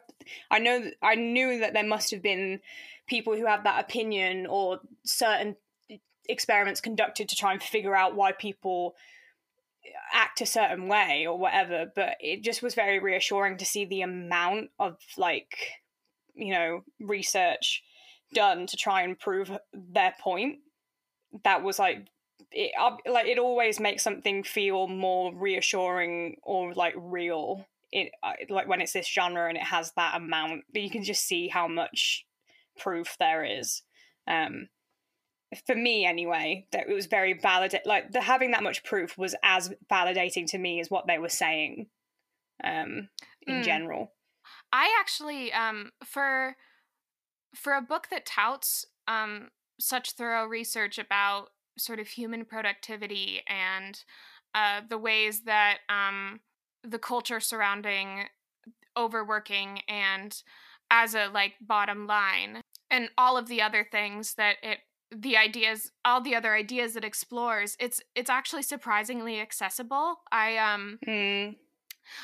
I 0.51 0.59
know 0.59 0.91
I 1.01 1.15
knew 1.15 1.59
that 1.59 1.73
there 1.73 1.85
must 1.85 2.11
have 2.11 2.21
been 2.21 2.59
people 3.07 3.35
who 3.35 3.45
have 3.45 3.63
that 3.63 3.83
opinion 3.83 4.45
or 4.47 4.79
certain 5.03 5.55
experiments 6.27 6.81
conducted 6.81 7.29
to 7.29 7.35
try 7.35 7.53
and 7.53 7.61
figure 7.61 7.95
out 7.95 8.15
why 8.15 8.31
people 8.31 8.95
uh, 9.85 9.89
act 10.13 10.41
a 10.41 10.45
certain 10.45 10.87
way 10.87 11.27
or 11.27 11.37
whatever 11.37 11.91
but 11.95 12.15
it 12.19 12.41
just 12.41 12.63
was 12.63 12.73
very 12.73 12.97
reassuring 12.97 13.57
to 13.57 13.65
see 13.65 13.85
the 13.85 14.01
amount 14.01 14.71
of 14.79 14.97
like 15.17 15.55
you 16.33 16.51
know 16.51 16.83
research 16.99 17.83
done 18.33 18.65
to 18.65 18.75
try 18.75 19.03
and 19.03 19.19
prove 19.19 19.51
their 19.71 20.15
point 20.19 20.57
that 21.43 21.61
was 21.61 21.77
like 21.77 22.07
it 22.51 22.71
uh, 22.79 22.95
like 23.05 23.27
it 23.27 23.37
always 23.37 23.79
makes 23.79 24.03
something 24.03 24.43
feel 24.43 24.87
more 24.87 25.33
reassuring 25.35 26.37
or 26.41 26.73
like 26.73 26.93
real 26.97 27.67
it 27.95 28.49
like 28.49 28.67
when 28.67 28.81
it's 28.81 28.93
this 28.93 29.07
genre 29.07 29.47
and 29.47 29.57
it 29.57 29.63
has 29.63 29.91
that 29.95 30.15
amount 30.15 30.63
but 30.71 30.81
you 30.81 30.89
can 30.89 31.03
just 31.03 31.25
see 31.25 31.47
how 31.47 31.67
much 31.67 32.25
proof 32.77 33.15
there 33.19 33.43
is 33.43 33.83
um 34.27 34.67
for 35.65 35.75
me 35.75 36.05
anyway, 36.05 36.65
that 36.71 36.89
it 36.89 36.93
was 36.93 37.05
very 37.05 37.33
validate. 37.33 37.85
Like 37.85 38.11
the 38.11 38.21
having 38.21 38.51
that 38.51 38.63
much 38.63 38.83
proof 38.83 39.17
was 39.17 39.35
as 39.43 39.73
validating 39.91 40.45
to 40.47 40.57
me 40.57 40.79
as 40.79 40.89
what 40.89 41.07
they 41.07 41.17
were 41.17 41.29
saying, 41.29 41.87
um, 42.63 43.09
in 43.45 43.61
mm. 43.61 43.63
general. 43.63 44.13
I 44.71 44.95
actually, 44.99 45.53
um, 45.53 45.91
for 46.03 46.55
for 47.55 47.73
a 47.73 47.81
book 47.81 48.07
that 48.11 48.25
touts 48.25 48.85
um 49.07 49.49
such 49.79 50.11
thorough 50.11 50.45
research 50.45 50.97
about 50.97 51.49
sort 51.77 51.99
of 51.99 52.07
human 52.07 52.45
productivity 52.45 53.41
and 53.47 54.03
uh, 54.53 54.81
the 54.89 54.97
ways 54.97 55.41
that 55.43 55.79
um 55.89 56.39
the 56.87 56.99
culture 56.99 57.39
surrounding 57.39 58.25
overworking 58.97 59.81
and 59.87 60.41
as 60.91 61.15
a 61.15 61.27
like 61.27 61.53
bottom 61.61 62.07
line. 62.07 62.61
And 62.91 63.09
all 63.17 63.37
of 63.37 63.47
the 63.47 63.61
other 63.61 63.87
things 63.89 64.35
that 64.35 64.57
it 64.61 64.79
the 65.11 65.37
ideas 65.37 65.91
all 66.03 66.19
the 66.19 66.35
other 66.35 66.55
ideas 66.55 66.95
it 66.95 67.03
explores 67.03 67.77
it's 67.79 68.01
it's 68.15 68.29
actually 68.29 68.63
surprisingly 68.63 69.39
accessible. 69.39 70.17
I 70.31 70.57
um 70.57 70.99
mm. 71.07 71.55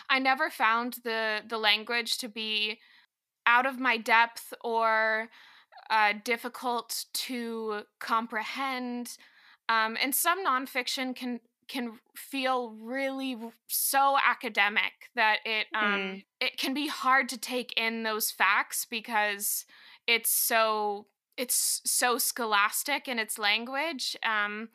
i 0.09 0.19
never 0.19 0.49
found 0.49 0.97
the 1.03 1.41
the 1.47 1.57
language 1.57 2.17
to 2.19 2.27
be 2.27 2.79
out 3.45 3.65
of 3.65 3.79
my 3.79 3.97
depth 3.97 4.53
or 4.63 5.29
uh, 5.89 6.13
difficult 6.23 7.05
to 7.13 7.81
comprehend. 7.99 9.17
Um, 9.69 9.97
and 10.01 10.15
some 10.15 10.45
nonfiction 10.45 11.15
can 11.15 11.39
can 11.71 11.93
feel 12.15 12.75
really 12.81 13.37
so 13.67 14.17
academic 14.27 15.09
that 15.15 15.37
it 15.45 15.67
um, 15.73 15.99
mm. 15.99 16.23
it 16.41 16.57
can 16.57 16.73
be 16.73 16.87
hard 16.87 17.29
to 17.29 17.37
take 17.37 17.71
in 17.77 18.03
those 18.03 18.29
facts 18.29 18.85
because 18.89 19.65
it's 20.05 20.29
so 20.29 21.07
it's 21.37 21.81
so 21.85 22.17
scholastic 22.17 23.07
in 23.07 23.17
its 23.17 23.39
language 23.39 24.17
um, 24.23 24.67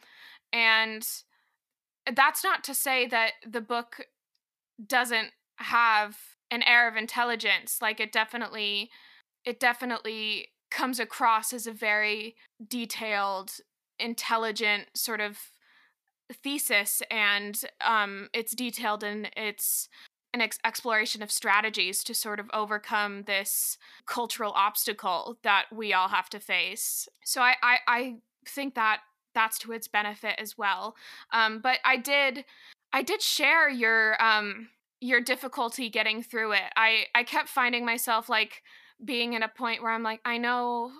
and 0.54 1.06
that's 2.14 2.42
not 2.42 2.64
to 2.64 2.72
say 2.72 3.06
that 3.06 3.32
the 3.46 3.60
book 3.60 4.06
doesn't 4.86 5.32
have 5.56 6.16
an 6.50 6.62
air 6.62 6.88
of 6.88 6.96
intelligence 6.96 7.78
like 7.82 8.00
it 8.00 8.10
definitely 8.10 8.88
it 9.44 9.60
definitely 9.60 10.48
comes 10.70 10.98
across 10.98 11.52
as 11.52 11.66
a 11.66 11.72
very 11.72 12.36
detailed 12.66 13.52
intelligent 13.98 14.86
sort 14.94 15.20
of 15.20 15.38
thesis 16.35 17.02
and 17.11 17.61
um, 17.85 18.28
it's 18.33 18.54
detailed 18.54 19.02
in 19.02 19.28
its 19.37 19.88
an 20.35 20.42
ex- 20.42 20.59
exploration 20.64 21.23
of 21.23 21.30
strategies 21.30 22.04
to 22.04 22.14
sort 22.14 22.38
of 22.38 22.50
overcome 22.52 23.23
this 23.23 23.78
cultural 24.06 24.52
obstacle 24.54 25.38
that 25.42 25.64
we 25.73 25.92
all 25.92 26.09
have 26.09 26.28
to 26.30 26.40
face. 26.40 27.09
So 27.25 27.40
I 27.40 27.54
I, 27.62 27.78
I 27.87 28.14
think 28.47 28.75
that 28.75 29.00
that's 29.35 29.59
to 29.61 29.73
its 29.73 29.88
benefit 29.88 30.35
as 30.38 30.59
well. 30.59 30.97
Um, 31.33 31.61
but 31.61 31.78
I 31.85 31.97
did 31.97 32.45
I 32.92 33.02
did 33.02 33.23
share 33.23 33.68
your 33.68 34.23
um 34.23 34.68
your 35.00 35.21
difficulty 35.21 35.90
getting 35.90 36.23
through 36.23 36.52
it. 36.52 36.73
I 36.76 37.04
I 37.14 37.23
kept 37.23 37.49
finding 37.49 37.85
myself 37.85 38.28
like 38.28 38.62
being 39.04 39.35
in 39.35 39.42
a 39.42 39.49
point 39.49 39.83
where 39.83 39.92
I'm 39.92 40.02
like 40.02 40.21
I 40.25 40.38
know 40.38 40.90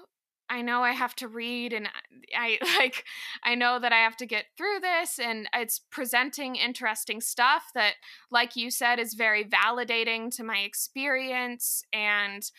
I 0.49 0.63
know 0.63 0.83
I 0.83 0.93
have 0.93 1.15
to 1.17 1.29
read 1.29 1.73
and 1.73 1.89
I 2.37 2.59
like 2.79 3.05
I 3.43 3.55
know 3.55 3.79
that 3.79 3.93
I 3.93 3.99
have 3.99 4.17
to 4.19 4.27
get 4.27 4.47
through 4.57 4.81
this 4.81 5.19
and 5.19 5.49
it's 5.55 5.81
presenting 5.91 6.57
interesting 6.57 7.21
stuff 7.21 7.65
that 7.75 7.95
like 8.31 8.57
you 8.57 8.71
said 8.71 8.99
is 8.99 9.15
very 9.15 9.45
validating 9.45 10.35
to 10.37 10.45
my 10.45 10.59
experience 10.59 11.85
and 11.93 12.51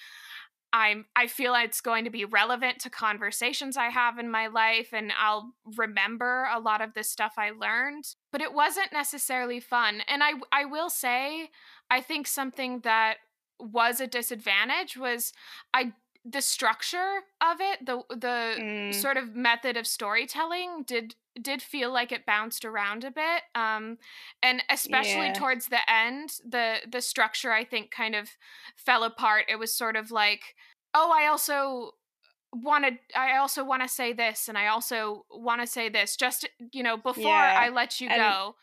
I'm 0.73 1.05
I 1.15 1.27
feel 1.27 1.55
it's 1.55 1.81
going 1.81 2.03
to 2.03 2.09
be 2.09 2.25
relevant 2.25 2.79
to 2.79 2.89
conversations 2.89 3.77
I 3.77 3.89
have 3.89 4.19
in 4.19 4.29
my 4.29 4.47
life 4.47 4.89
and 4.91 5.13
I'll 5.17 5.53
remember 5.77 6.47
a 6.53 6.59
lot 6.59 6.81
of 6.81 6.93
the 6.93 7.03
stuff 7.03 7.33
I 7.37 7.51
learned 7.51 8.03
but 8.31 8.41
it 8.41 8.53
wasn't 8.53 8.91
necessarily 8.91 9.59
fun. 9.59 10.01
And 10.07 10.23
I 10.23 10.33
I 10.51 10.65
will 10.65 10.89
say 10.89 11.49
I 11.89 12.01
think 12.01 12.27
something 12.27 12.81
that 12.81 13.17
was 13.59 13.99
a 13.99 14.07
disadvantage 14.07 14.97
was 14.97 15.33
I 15.73 15.93
the 16.29 16.41
structure 16.41 17.21
of 17.41 17.57
it, 17.59 17.85
the 17.85 18.01
the 18.09 18.55
mm. 18.59 18.93
sort 18.93 19.17
of 19.17 19.35
method 19.35 19.77
of 19.77 19.87
storytelling 19.87 20.83
did 20.85 21.15
did 21.41 21.61
feel 21.61 21.91
like 21.91 22.11
it 22.11 22.25
bounced 22.25 22.65
around 22.65 23.03
a 23.03 23.11
bit. 23.11 23.43
Um 23.55 23.97
and 24.43 24.63
especially 24.69 25.27
yeah. 25.27 25.33
towards 25.33 25.67
the 25.67 25.89
end, 25.89 26.33
the 26.47 26.77
the 26.89 27.01
structure 27.01 27.51
I 27.51 27.63
think 27.63 27.91
kind 27.91 28.15
of 28.15 28.29
fell 28.75 29.03
apart. 29.03 29.45
It 29.47 29.57
was 29.57 29.73
sort 29.73 29.95
of 29.95 30.11
like, 30.11 30.55
oh, 30.93 31.11
I 31.15 31.27
also 31.27 31.91
wanted 32.53 32.99
I 33.15 33.37
also 33.37 33.63
want 33.63 33.83
to 33.83 33.87
say 33.87 34.13
this 34.13 34.49
and 34.49 34.57
I 34.57 34.67
also 34.67 35.25
want 35.29 35.61
to 35.61 35.67
say 35.67 35.89
this 35.89 36.15
just 36.15 36.47
you 36.71 36.83
know 36.83 36.97
before 36.97 37.23
yeah. 37.23 37.57
I 37.59 37.69
let 37.69 38.01
you 38.01 38.09
and 38.09 38.19
go. 38.19 38.55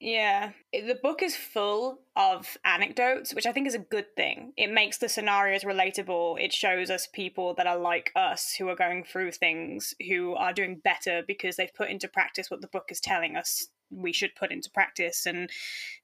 Yeah. 0.00 0.52
The 0.72 0.98
book 1.02 1.22
is 1.22 1.34
full 1.34 2.00
of 2.14 2.56
anecdotes, 2.64 3.34
which 3.34 3.46
I 3.46 3.52
think 3.52 3.66
is 3.66 3.74
a 3.74 3.80
good 3.80 4.14
thing. 4.14 4.52
It 4.56 4.70
makes 4.70 4.98
the 4.98 5.08
scenarios 5.08 5.64
relatable. 5.64 6.40
It 6.40 6.52
shows 6.52 6.88
us 6.88 7.08
people 7.12 7.54
that 7.54 7.66
are 7.66 7.78
like 7.78 8.12
us 8.14 8.54
who 8.56 8.68
are 8.68 8.76
going 8.76 9.02
through 9.02 9.32
things, 9.32 9.94
who 10.08 10.34
are 10.34 10.52
doing 10.52 10.80
better 10.82 11.22
because 11.26 11.56
they've 11.56 11.74
put 11.74 11.90
into 11.90 12.06
practice 12.06 12.50
what 12.50 12.60
the 12.60 12.68
book 12.68 12.90
is 12.90 13.00
telling 13.00 13.36
us 13.36 13.68
we 13.90 14.12
should 14.12 14.34
put 14.36 14.52
into 14.52 14.70
practice 14.70 15.26
and 15.26 15.50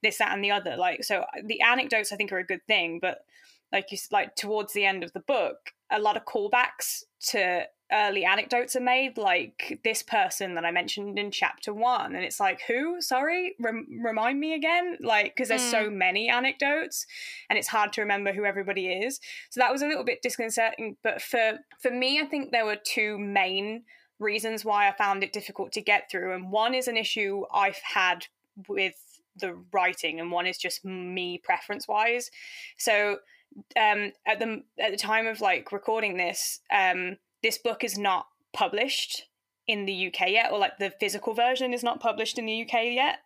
this, 0.02 0.18
that, 0.18 0.32
and 0.32 0.42
the 0.42 0.50
other. 0.50 0.76
Like, 0.76 1.04
so 1.04 1.24
the 1.44 1.60
anecdotes 1.60 2.12
I 2.12 2.16
think 2.16 2.32
are 2.32 2.38
a 2.38 2.46
good 2.46 2.66
thing, 2.66 2.98
but 3.00 3.18
like 3.75 3.90
you 3.90 3.99
like 4.12 4.37
towards 4.37 4.73
the 4.73 4.87
end 4.87 5.02
of 5.02 5.12
the 5.12 5.21
book, 5.21 5.73
a 5.90 5.99
lot 5.99 6.16
of 6.16 6.25
callbacks 6.25 7.02
to 7.26 7.64
early 7.93 8.25
anecdotes 8.25 8.76
are 8.76 8.81
made, 8.81 9.19
like 9.19 9.81
this 9.85 10.02
person 10.02 10.54
that 10.54 10.64
I 10.64 10.71
mentioned 10.71 11.19
in 11.19 11.31
chapter 11.31 11.75
one, 11.75 12.14
and 12.14 12.25
it's 12.25 12.38
like, 12.38 12.61
who? 12.69 13.00
Sorry, 13.00 13.57
Rem- 13.61 14.00
remind 14.02 14.38
me 14.38 14.54
again, 14.54 14.97
like 15.00 15.35
because 15.35 15.49
there's 15.49 15.62
mm. 15.62 15.71
so 15.71 15.88
hmm. 15.90 15.99
many 15.99 16.28
anecdotes, 16.28 17.04
and 17.50 17.59
it's 17.59 17.69
hard 17.69 17.93
to 17.95 18.00
remember 18.00 18.33
who 18.33 18.45
everybody 18.45 18.87
is. 18.87 19.21
So 19.50 19.61
that 19.61 19.73
was 19.73 19.83
a 19.83 19.88
little 19.88 20.04
bit 20.04 20.23
disconcerting. 20.23 20.97
But 21.02 21.21
for 21.21 21.59
for 21.83 21.90
me, 21.90 22.21
I 22.21 22.26
think 22.26 22.52
there 22.52 22.64
were 22.64 22.76
two 22.76 23.19
main 23.19 23.83
reasons 24.21 24.64
why 24.64 24.88
I 24.88 24.93
found 24.93 25.25
it 25.25 25.33
difficult 25.33 25.73
to 25.73 25.83
get 25.83 26.09
through, 26.09 26.33
and 26.33 26.52
one 26.52 26.75
is 26.75 26.87
an 26.87 26.97
issue 26.97 27.43
I've 27.52 27.81
had 27.83 28.26
with 28.69 29.21
the 29.37 29.59
writing, 29.73 30.21
and 30.21 30.31
one 30.31 30.47
is 30.47 30.59
just 30.59 30.85
me 30.85 31.38
preference 31.38 31.88
wise. 31.88 32.31
So 32.78 33.19
um 33.76 34.12
at 34.26 34.38
the 34.38 34.62
at 34.78 34.90
the 34.90 34.96
time 34.96 35.26
of 35.26 35.40
like 35.40 35.70
recording 35.73 36.16
this 36.16 36.61
um 36.75 37.16
this 37.42 37.58
book 37.58 37.84
is 37.84 37.99
not 37.99 38.26
published 38.52 39.26
in 39.66 39.87
the 39.87 40.08
UK 40.08 40.30
yet, 40.30 40.52
or 40.52 40.58
like 40.58 40.78
the 40.78 40.90
physical 40.90 41.34
version 41.34 41.73
is 41.73 41.82
not 41.82 42.00
published 42.00 42.38
in 42.38 42.46
the 42.46 42.62
UK 42.62 42.92
yet. 42.92 43.18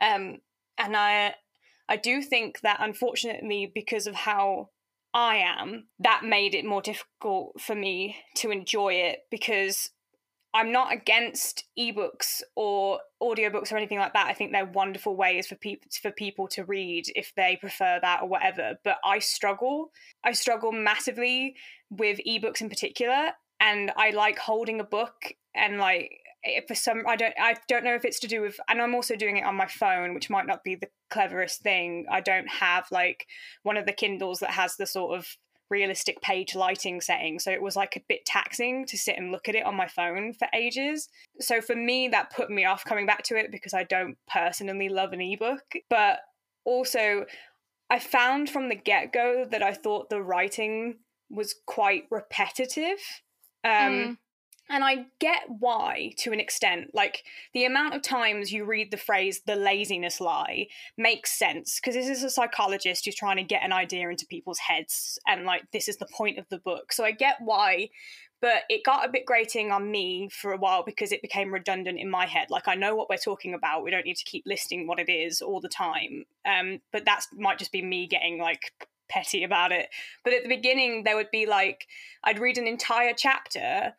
Um, 0.00 0.38
and 0.78 0.96
I, 0.96 1.34
I 1.88 1.96
do 1.96 2.22
think 2.22 2.60
that 2.60 2.78
unfortunately, 2.80 3.70
because 3.74 4.06
of 4.06 4.14
how 4.14 4.70
I 5.14 5.36
am, 5.36 5.88
that 5.98 6.24
made 6.24 6.54
it 6.54 6.64
more 6.64 6.82
difficult 6.82 7.60
for 7.60 7.74
me 7.74 8.16
to 8.36 8.50
enjoy 8.50 8.94
it 8.94 9.20
because 9.30 9.90
I'm 10.56 10.72
not 10.72 10.90
against 10.90 11.64
ebooks 11.78 12.40
or 12.54 13.00
audiobooks 13.22 13.70
or 13.70 13.76
anything 13.76 13.98
like 13.98 14.14
that. 14.14 14.26
I 14.26 14.32
think 14.32 14.52
they're 14.52 14.64
wonderful 14.64 15.14
ways 15.14 15.46
for 15.46 15.54
people 15.54 15.90
for 16.00 16.10
people 16.10 16.48
to 16.48 16.64
read 16.64 17.12
if 17.14 17.34
they 17.36 17.58
prefer 17.60 17.98
that 18.00 18.22
or 18.22 18.28
whatever. 18.28 18.78
But 18.82 18.96
I 19.04 19.18
struggle. 19.18 19.90
I 20.24 20.32
struggle 20.32 20.72
massively 20.72 21.56
with 21.90 22.20
ebooks 22.26 22.62
in 22.62 22.70
particular, 22.70 23.32
and 23.60 23.92
I 23.98 24.12
like 24.12 24.38
holding 24.38 24.80
a 24.80 24.84
book 24.84 25.34
and 25.54 25.76
like 25.76 26.10
for 26.66 26.74
some 26.74 27.02
I 27.06 27.16
don't 27.16 27.34
I 27.38 27.56
don't 27.68 27.84
know 27.84 27.94
if 27.94 28.06
it's 28.06 28.20
to 28.20 28.26
do 28.26 28.40
with 28.40 28.58
and 28.66 28.80
I'm 28.80 28.94
also 28.94 29.14
doing 29.14 29.36
it 29.36 29.44
on 29.44 29.56
my 29.56 29.66
phone, 29.66 30.14
which 30.14 30.30
might 30.30 30.46
not 30.46 30.64
be 30.64 30.74
the 30.74 30.88
cleverest 31.10 31.60
thing. 31.60 32.06
I 32.10 32.22
don't 32.22 32.48
have 32.48 32.86
like 32.90 33.26
one 33.62 33.76
of 33.76 33.84
the 33.84 33.92
Kindles 33.92 34.38
that 34.38 34.52
has 34.52 34.76
the 34.76 34.86
sort 34.86 35.18
of 35.18 35.26
realistic 35.70 36.20
page 36.20 36.54
lighting 36.54 37.00
setting. 37.00 37.38
So 37.38 37.50
it 37.50 37.62
was 37.62 37.76
like 37.76 37.96
a 37.96 38.04
bit 38.08 38.24
taxing 38.24 38.86
to 38.86 38.96
sit 38.96 39.16
and 39.16 39.32
look 39.32 39.48
at 39.48 39.54
it 39.54 39.64
on 39.64 39.76
my 39.76 39.86
phone 39.86 40.32
for 40.32 40.48
ages. 40.54 41.08
So 41.40 41.60
for 41.60 41.74
me, 41.74 42.08
that 42.08 42.32
put 42.34 42.50
me 42.50 42.64
off 42.64 42.84
coming 42.84 43.06
back 43.06 43.22
to 43.24 43.36
it 43.36 43.50
because 43.50 43.74
I 43.74 43.84
don't 43.84 44.16
personally 44.28 44.88
love 44.88 45.12
an 45.12 45.20
ebook. 45.20 45.64
But 45.90 46.20
also, 46.64 47.26
I 47.90 47.98
found 47.98 48.50
from 48.50 48.68
the 48.68 48.74
get 48.74 49.12
go 49.12 49.44
that 49.50 49.62
I 49.62 49.72
thought 49.72 50.10
the 50.10 50.22
writing 50.22 50.98
was 51.30 51.54
quite 51.66 52.04
repetitive. 52.10 52.98
Um, 53.64 53.70
mm. 53.72 54.16
And 54.68 54.82
I 54.82 55.06
get 55.20 55.42
why 55.48 56.12
to 56.18 56.32
an 56.32 56.40
extent. 56.40 56.90
Like 56.92 57.24
the 57.54 57.64
amount 57.64 57.94
of 57.94 58.02
times 58.02 58.52
you 58.52 58.64
read 58.64 58.90
the 58.90 58.96
phrase 58.96 59.42
the 59.46 59.56
laziness 59.56 60.20
lie 60.20 60.66
makes 60.96 61.38
sense 61.38 61.78
because 61.78 61.94
this 61.94 62.08
is 62.08 62.24
a 62.24 62.30
psychologist 62.30 63.04
who's 63.04 63.14
trying 63.14 63.36
to 63.36 63.44
get 63.44 63.62
an 63.62 63.72
idea 63.72 64.08
into 64.08 64.26
people's 64.26 64.58
heads 64.58 65.18
and 65.26 65.44
like 65.44 65.70
this 65.72 65.88
is 65.88 65.98
the 65.98 66.06
point 66.06 66.38
of 66.38 66.48
the 66.48 66.58
book. 66.58 66.92
So 66.92 67.04
I 67.04 67.12
get 67.12 67.36
why, 67.40 67.90
but 68.40 68.62
it 68.68 68.84
got 68.84 69.06
a 69.06 69.10
bit 69.10 69.24
grating 69.24 69.70
on 69.70 69.90
me 69.90 70.28
for 70.30 70.52
a 70.52 70.58
while 70.58 70.82
because 70.84 71.12
it 71.12 71.22
became 71.22 71.54
redundant 71.54 71.98
in 71.98 72.10
my 72.10 72.26
head. 72.26 72.48
Like 72.50 72.66
I 72.66 72.74
know 72.74 72.96
what 72.96 73.08
we're 73.08 73.16
talking 73.16 73.54
about. 73.54 73.84
We 73.84 73.90
don't 73.90 74.04
need 74.04 74.16
to 74.16 74.24
keep 74.24 74.44
listing 74.46 74.86
what 74.86 74.98
it 74.98 75.08
is 75.08 75.40
all 75.40 75.60
the 75.60 75.68
time. 75.68 76.24
Um, 76.44 76.80
but 76.92 77.04
that 77.04 77.26
might 77.32 77.58
just 77.58 77.72
be 77.72 77.82
me 77.82 78.06
getting 78.06 78.38
like 78.38 78.72
petty 79.08 79.44
about 79.44 79.70
it. 79.70 79.88
But 80.24 80.34
at 80.34 80.42
the 80.42 80.48
beginning 80.48 81.04
there 81.04 81.16
would 81.16 81.30
be 81.30 81.46
like 81.46 81.86
I'd 82.24 82.40
read 82.40 82.58
an 82.58 82.66
entire 82.66 83.14
chapter 83.16 83.94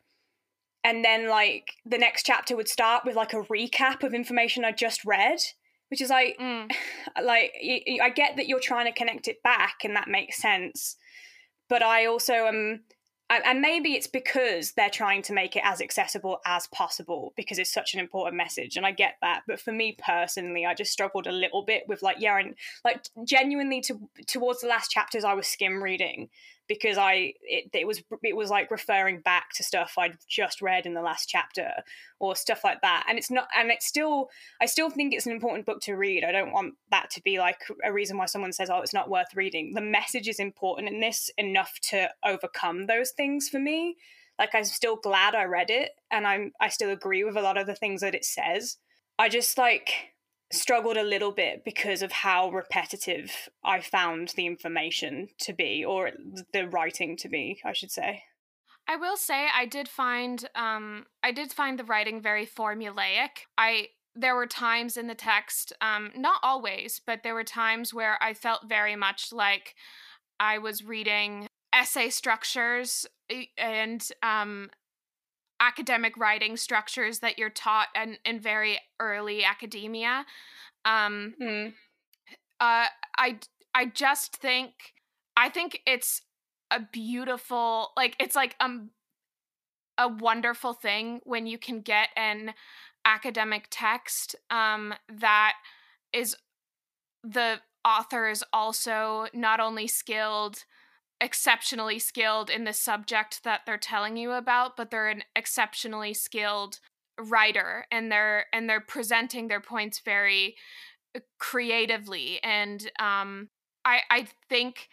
and 0.84 1.04
then 1.04 1.28
like 1.28 1.72
the 1.84 1.98
next 1.98 2.24
chapter 2.24 2.56
would 2.56 2.68
start 2.68 3.04
with 3.04 3.16
like 3.16 3.32
a 3.32 3.42
recap 3.44 4.02
of 4.02 4.14
information 4.14 4.64
I 4.64 4.72
just 4.72 5.04
read, 5.04 5.38
which 5.90 6.00
is 6.00 6.10
like, 6.10 6.36
mm. 6.38 6.70
like 7.22 7.52
I 8.02 8.10
get 8.14 8.36
that 8.36 8.48
you're 8.48 8.60
trying 8.60 8.86
to 8.86 8.98
connect 8.98 9.28
it 9.28 9.42
back, 9.42 9.78
and 9.84 9.96
that 9.96 10.08
makes 10.08 10.40
sense. 10.40 10.96
But 11.68 11.82
I 11.82 12.06
also 12.06 12.32
am, 12.32 12.84
and 13.28 13.60
maybe 13.60 13.92
it's 13.92 14.06
because 14.06 14.72
they're 14.72 14.88
trying 14.88 15.20
to 15.22 15.34
make 15.34 15.54
it 15.54 15.62
as 15.62 15.82
accessible 15.82 16.38
as 16.46 16.66
possible 16.68 17.34
because 17.36 17.58
it's 17.58 17.72
such 17.72 17.92
an 17.92 18.00
important 18.00 18.36
message, 18.36 18.76
and 18.76 18.86
I 18.86 18.92
get 18.92 19.16
that. 19.20 19.42
But 19.46 19.60
for 19.60 19.72
me 19.72 19.96
personally, 19.98 20.64
I 20.64 20.74
just 20.74 20.92
struggled 20.92 21.26
a 21.26 21.32
little 21.32 21.62
bit 21.62 21.84
with 21.88 22.02
like, 22.02 22.16
yeah, 22.20 22.38
and 22.38 22.54
like 22.84 23.04
genuinely 23.24 23.80
to 23.82 23.98
towards 24.26 24.60
the 24.60 24.68
last 24.68 24.90
chapters, 24.90 25.24
I 25.24 25.34
was 25.34 25.46
skim 25.48 25.82
reading 25.82 26.28
because 26.68 26.98
I 26.98 27.32
it, 27.42 27.70
it 27.72 27.86
was 27.86 28.02
it 28.22 28.36
was 28.36 28.50
like 28.50 28.70
referring 28.70 29.20
back 29.20 29.52
to 29.54 29.64
stuff 29.64 29.94
I'd 29.98 30.18
just 30.28 30.60
read 30.60 30.86
in 30.86 30.94
the 30.94 31.02
last 31.02 31.28
chapter 31.28 31.70
or 32.20 32.36
stuff 32.36 32.62
like 32.62 32.82
that. 32.82 33.06
And 33.08 33.18
it's 33.18 33.30
not 33.30 33.48
and 33.56 33.70
it's 33.70 33.86
still 33.86 34.28
I 34.60 34.66
still 34.66 34.90
think 34.90 35.14
it's 35.14 35.26
an 35.26 35.32
important 35.32 35.66
book 35.66 35.80
to 35.82 35.94
read. 35.94 36.24
I 36.24 36.32
don't 36.32 36.52
want 36.52 36.74
that 36.90 37.10
to 37.10 37.22
be 37.22 37.38
like 37.38 37.60
a 37.84 37.92
reason 37.92 38.18
why 38.18 38.26
someone 38.26 38.52
says 38.52 38.70
oh 38.70 38.82
it's 38.82 38.94
not 38.94 39.10
worth 39.10 39.34
reading. 39.34 39.72
The 39.74 39.80
message 39.80 40.28
is 40.28 40.38
important 40.38 40.88
in 40.88 41.00
this 41.00 41.30
enough 41.38 41.78
to 41.84 42.10
overcome 42.24 42.86
those 42.86 43.10
things 43.10 43.48
for 43.48 43.58
me. 43.58 43.96
Like 44.38 44.54
I'm 44.54 44.64
still 44.64 44.96
glad 44.96 45.34
I 45.34 45.44
read 45.44 45.70
it 45.70 45.92
and 46.10 46.26
I'm 46.26 46.52
I 46.60 46.68
still 46.68 46.90
agree 46.90 47.24
with 47.24 47.36
a 47.36 47.42
lot 47.42 47.58
of 47.58 47.66
the 47.66 47.74
things 47.74 48.02
that 48.02 48.14
it 48.14 48.24
says. 48.24 48.76
I 49.18 49.28
just 49.28 49.58
like 49.58 50.12
struggled 50.52 50.96
a 50.96 51.02
little 51.02 51.32
bit 51.32 51.64
because 51.64 52.02
of 52.02 52.12
how 52.12 52.50
repetitive 52.50 53.48
I 53.64 53.80
found 53.80 54.32
the 54.36 54.46
information 54.46 55.28
to 55.40 55.52
be, 55.52 55.84
or 55.84 56.10
the 56.52 56.68
writing 56.68 57.16
to 57.18 57.28
be, 57.28 57.60
I 57.64 57.72
should 57.72 57.90
say. 57.90 58.22
I 58.88 58.96
will 58.96 59.18
say 59.18 59.48
I 59.54 59.66
did 59.66 59.88
find 59.88 60.48
um, 60.54 61.06
I 61.22 61.30
did 61.30 61.52
find 61.52 61.78
the 61.78 61.84
writing 61.84 62.22
very 62.22 62.46
formulaic. 62.46 63.46
I 63.58 63.88
there 64.14 64.34
were 64.34 64.46
times 64.46 64.96
in 64.96 65.06
the 65.06 65.14
text, 65.14 65.72
um, 65.80 66.10
not 66.16 66.40
always, 66.42 67.00
but 67.06 67.22
there 67.22 67.34
were 67.34 67.44
times 67.44 67.94
where 67.94 68.18
I 68.22 68.34
felt 68.34 68.68
very 68.68 68.96
much 68.96 69.32
like 69.32 69.74
I 70.40 70.58
was 70.58 70.82
reading 70.82 71.48
essay 71.72 72.08
structures 72.08 73.06
and 73.58 74.08
um, 74.22 74.70
academic 75.60 76.16
writing 76.16 76.56
structures 76.56 77.18
that 77.20 77.38
you're 77.38 77.50
taught 77.50 77.88
in, 78.00 78.16
in 78.24 78.40
very 78.40 78.78
early 79.00 79.44
academia. 79.44 80.24
Um, 80.84 81.34
mm. 81.40 81.72
uh, 82.60 82.86
I 83.16 83.38
I 83.74 83.86
just 83.86 84.36
think 84.36 84.72
I 85.36 85.48
think 85.48 85.80
it's 85.86 86.22
a 86.70 86.80
beautiful 86.80 87.90
like 87.96 88.16
it's 88.18 88.36
like 88.36 88.54
um 88.60 88.90
a 89.98 90.08
wonderful 90.08 90.72
thing 90.72 91.20
when 91.24 91.46
you 91.46 91.58
can 91.58 91.80
get 91.80 92.08
an 92.16 92.54
academic 93.04 93.66
text 93.70 94.36
um, 94.50 94.94
that 95.08 95.54
is 96.12 96.36
the 97.24 97.56
author 97.84 98.28
is 98.28 98.44
also 98.52 99.26
not 99.34 99.60
only 99.60 99.86
skilled 99.86 100.64
exceptionally 101.20 101.98
skilled 101.98 102.50
in 102.50 102.64
the 102.64 102.72
subject 102.72 103.42
that 103.44 103.62
they're 103.66 103.78
telling 103.78 104.16
you 104.16 104.32
about, 104.32 104.76
but 104.76 104.90
they're 104.90 105.08
an 105.08 105.24
exceptionally 105.34 106.14
skilled 106.14 106.80
writer 107.18 107.86
and 107.90 108.10
they're 108.12 108.46
and 108.52 108.68
they're 108.68 108.80
presenting 108.80 109.48
their 109.48 109.60
points 109.60 110.00
very 110.04 110.54
uh, 111.16 111.20
creatively 111.38 112.38
and 112.44 112.90
um 113.00 113.48
I 113.84 114.00
I 114.10 114.28
think 114.48 114.88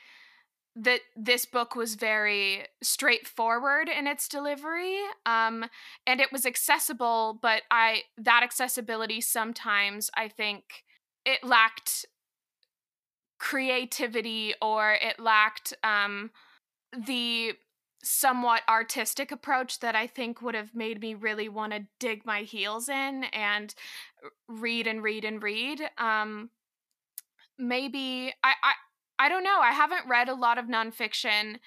that 0.76 1.02
this 1.16 1.46
book 1.46 1.76
was 1.76 1.96
very 1.96 2.66
straightforward 2.82 3.90
in 3.90 4.08
its 4.08 4.28
delivery 4.28 4.98
um 5.26 5.66
and 6.08 6.20
it 6.20 6.32
was 6.32 6.46
accessible 6.46 7.38
but 7.42 7.62
I 7.70 8.04
that 8.18 8.42
accessibility 8.44 9.22
sometimes 9.22 10.10
I 10.16 10.28
think 10.28 10.84
it 11.26 11.44
lacked 11.44 12.06
creativity 13.46 14.56
or 14.60 14.94
it 14.94 15.20
lacked 15.20 15.72
um, 15.84 16.32
the 17.06 17.54
somewhat 18.02 18.64
artistic 18.68 19.32
approach 19.32 19.82
that 19.82 19.96
I 19.96 20.08
think 20.08 20.42
would 20.42 20.56
have 20.56 20.74
made 20.74 21.00
me 21.00 21.14
really 21.14 21.48
want 21.48 21.72
to 21.74 21.86
dig 22.00 22.26
my 22.26 22.42
heels 22.42 22.90
in 22.90 23.26
and 23.26 23.76
read 24.48 24.88
and 24.88 25.04
read 25.04 25.26
and 25.26 25.44
read. 25.44 25.80
Um, 26.00 26.50
maybe 27.60 28.34
I, 28.44 28.54
I 28.64 28.74
I 29.20 29.30
don't 29.30 29.44
know. 29.44 29.60
I 29.62 29.74
haven't 29.74 30.10
read 30.10 30.28
a 30.28 30.34
lot 30.34 30.58
of 30.58 30.66
nonfiction 30.66 31.58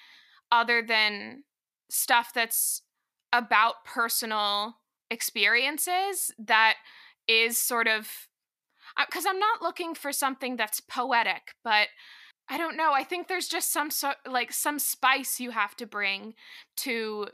other 0.51 0.83
than 0.85 1.45
stuff 1.89 2.33
that's 2.35 2.81
about 3.31 3.85
personal 3.85 4.75
experiences 5.09 6.31
that 6.39 6.75
is 7.25 7.57
sort 7.57 7.87
of 7.87 8.28
because 9.05 9.25
I'm 9.25 9.39
not 9.39 9.61
looking 9.61 9.95
for 9.95 10.11
something 10.11 10.55
that's 10.55 10.79
poetic, 10.81 11.53
but 11.63 11.87
I 12.49 12.57
don't 12.57 12.77
know. 12.77 12.93
I 12.93 13.03
think 13.03 13.27
there's 13.27 13.47
just 13.47 13.71
some 13.71 13.91
sort 13.91 14.17
like 14.27 14.51
some 14.51 14.79
spice 14.79 15.39
you 15.39 15.51
have 15.51 15.75
to 15.77 15.85
bring 15.85 16.33
to 16.77 17.27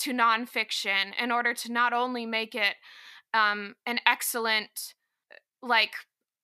to 0.00 0.12
nonfiction 0.12 1.12
in 1.20 1.30
order 1.30 1.54
to 1.54 1.72
not 1.72 1.92
only 1.92 2.26
make 2.26 2.54
it 2.54 2.76
um, 3.34 3.74
an 3.86 4.00
excellent 4.06 4.94
like 5.62 5.92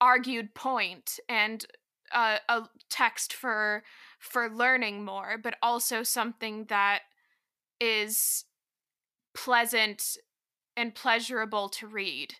argued 0.01 0.55
point 0.55 1.19
and 1.29 1.67
uh, 2.15 2.39
a 2.49 2.63
text 2.89 3.33
for 3.33 3.83
for 4.19 4.51
learning 4.51 5.05
more, 5.05 5.39
but 5.43 5.57
also 5.63 6.03
something 6.03 6.67
that 6.69 7.01
is 7.81 8.45
pleasant 9.35 10.17
and 10.77 10.95
pleasurable 10.95 11.69
to 11.69 11.87
read. 11.87 12.35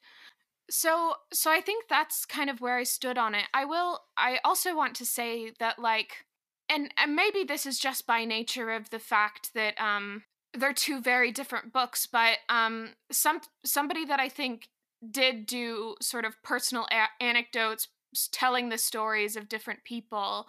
So 0.71 1.15
so 1.33 1.51
I 1.51 1.61
think 1.61 1.87
that's 1.89 2.27
kind 2.27 2.51
of 2.51 2.61
where 2.61 2.77
I 2.77 2.85
stood 2.85 3.19
on 3.19 3.35
it. 3.35 3.45
I 3.55 3.65
will 3.65 4.01
I 4.17 4.39
also 4.45 4.77
want 4.77 4.95
to 4.97 5.07
say 5.07 5.53
that 5.59 5.79
like 5.79 6.25
and, 6.71 6.93
and 6.99 7.17
maybe 7.17 7.45
this 7.45 7.65
is 7.65 7.79
just 7.79 8.07
by 8.07 8.27
nature 8.27 8.71
of 8.71 8.91
the 8.91 8.99
fact 8.99 9.55
that 9.55 9.81
um 9.81 10.25
they're 10.55 10.73
two 10.73 11.01
very 11.01 11.31
different 11.31 11.73
books, 11.73 12.07
but 12.07 12.39
um 12.49 12.91
some 13.11 13.41
somebody 13.65 14.05
that 14.05 14.21
I 14.21 14.29
think 14.29 14.69
did 15.11 15.47
do 15.47 15.95
sort 16.01 16.25
of 16.25 16.43
personal 16.43 16.87
a- 16.91 17.23
anecdotes 17.23 17.89
telling 18.33 18.69
the 18.69 18.79
stories 18.79 19.37
of 19.37 19.49
different 19.49 19.85
people 19.85 20.47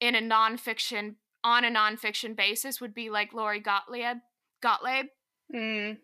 in 0.00 0.14
a 0.14 0.20
nonfiction 0.20 1.16
on 1.42 1.64
a 1.64 1.70
nonfiction 1.70 2.34
basis 2.34 2.80
would 2.80 2.94
be 2.94 3.10
like 3.10 3.34
Lori 3.34 3.60
Gottlieb 3.60 4.18
Gottlieb. 4.62 5.06
Mm 5.54 5.98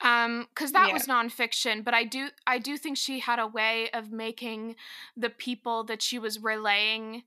um 0.00 0.46
because 0.54 0.72
that 0.72 0.88
yeah. 0.88 0.92
was 0.92 1.06
nonfiction 1.06 1.84
but 1.84 1.94
i 1.94 2.04
do 2.04 2.28
i 2.46 2.58
do 2.58 2.76
think 2.76 2.96
she 2.96 3.18
had 3.20 3.38
a 3.38 3.46
way 3.46 3.88
of 3.92 4.12
making 4.12 4.76
the 5.16 5.30
people 5.30 5.84
that 5.84 6.02
she 6.02 6.18
was 6.18 6.42
relaying 6.42 7.22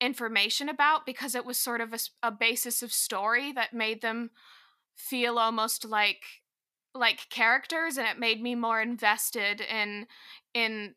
information 0.00 0.68
about 0.68 1.06
because 1.06 1.34
it 1.34 1.44
was 1.44 1.56
sort 1.56 1.80
of 1.80 1.92
a, 1.92 1.98
a 2.22 2.30
basis 2.30 2.82
of 2.82 2.92
story 2.92 3.52
that 3.52 3.72
made 3.72 4.02
them 4.02 4.30
feel 4.96 5.38
almost 5.38 5.84
like 5.84 6.24
like 6.94 7.28
characters 7.30 7.96
and 7.96 8.06
it 8.06 8.18
made 8.18 8.42
me 8.42 8.54
more 8.54 8.80
invested 8.80 9.60
in 9.60 10.06
in 10.54 10.94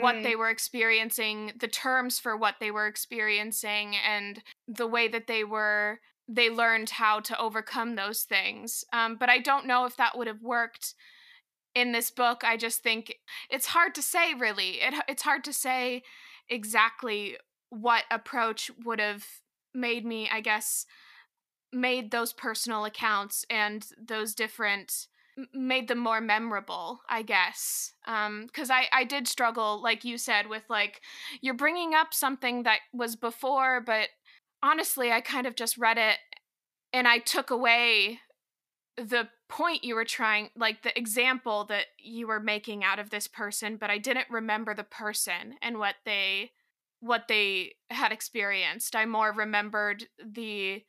what 0.00 0.16
mm. 0.16 0.22
they 0.22 0.34
were 0.34 0.50
experiencing 0.50 1.52
the 1.60 1.68
terms 1.68 2.18
for 2.18 2.36
what 2.36 2.56
they 2.60 2.70
were 2.70 2.86
experiencing 2.86 3.94
and 3.96 4.42
the 4.66 4.86
way 4.86 5.08
that 5.08 5.26
they 5.26 5.44
were 5.44 6.00
they 6.28 6.50
learned 6.50 6.90
how 6.90 7.20
to 7.20 7.38
overcome 7.40 7.94
those 7.94 8.22
things 8.22 8.84
um, 8.92 9.16
but 9.16 9.28
i 9.28 9.38
don't 9.38 9.66
know 9.66 9.84
if 9.84 9.96
that 9.96 10.16
would 10.16 10.26
have 10.26 10.42
worked 10.42 10.94
in 11.74 11.92
this 11.92 12.10
book. 12.10 12.42
I 12.44 12.56
just 12.56 12.82
think 12.82 13.18
it's 13.50 13.66
hard 13.66 13.94
to 13.94 14.02
say 14.02 14.34
really. 14.34 14.80
It, 14.80 14.94
it's 15.06 15.22
hard 15.22 15.44
to 15.44 15.52
say 15.52 16.02
exactly 16.48 17.36
what 17.70 18.04
approach 18.10 18.70
would 18.84 19.00
have 19.00 19.24
made 19.74 20.04
me 20.04 20.28
i 20.32 20.40
guess 20.40 20.86
made 21.72 22.10
those 22.10 22.32
personal 22.32 22.86
accounts 22.86 23.44
and 23.50 23.86
those 24.02 24.34
different 24.34 25.06
made 25.52 25.86
them 25.86 25.98
more 25.98 26.20
memorable 26.20 27.00
i 27.08 27.20
guess. 27.22 27.92
Um 28.06 28.46
because 28.46 28.70
i 28.70 28.86
i 28.92 29.04
did 29.04 29.28
struggle 29.28 29.82
like 29.82 30.04
you 30.04 30.16
said 30.16 30.48
with 30.48 30.64
like 30.70 31.02
you're 31.42 31.54
bringing 31.54 31.94
up 31.94 32.14
something 32.14 32.62
that 32.62 32.80
was 32.92 33.14
before 33.14 33.82
but 33.82 34.08
honestly 34.62 35.12
i 35.12 35.20
kind 35.20 35.46
of 35.46 35.54
just 35.54 35.78
read 35.78 35.98
it 35.98 36.18
and 36.92 37.06
i 37.08 37.18
took 37.18 37.50
away 37.50 38.18
the 38.96 39.28
point 39.48 39.84
you 39.84 39.94
were 39.94 40.04
trying 40.04 40.50
like 40.56 40.82
the 40.82 40.96
example 40.98 41.64
that 41.64 41.86
you 41.98 42.26
were 42.26 42.40
making 42.40 42.82
out 42.84 42.98
of 42.98 43.10
this 43.10 43.26
person 43.26 43.76
but 43.76 43.90
i 43.90 43.98
didn't 43.98 44.26
remember 44.30 44.74
the 44.74 44.84
person 44.84 45.54
and 45.62 45.78
what 45.78 45.94
they 46.04 46.50
what 47.00 47.28
they 47.28 47.74
had 47.90 48.12
experienced. 48.12 48.96
I 48.96 49.06
more 49.06 49.32
remembered 49.32 50.06
the 50.24 50.82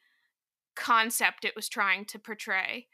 concept 0.75 1.45
it 1.45 1.55
was 1.55 1.69
trying 1.69 2.05
to 2.05 2.19
portray. 2.19 2.87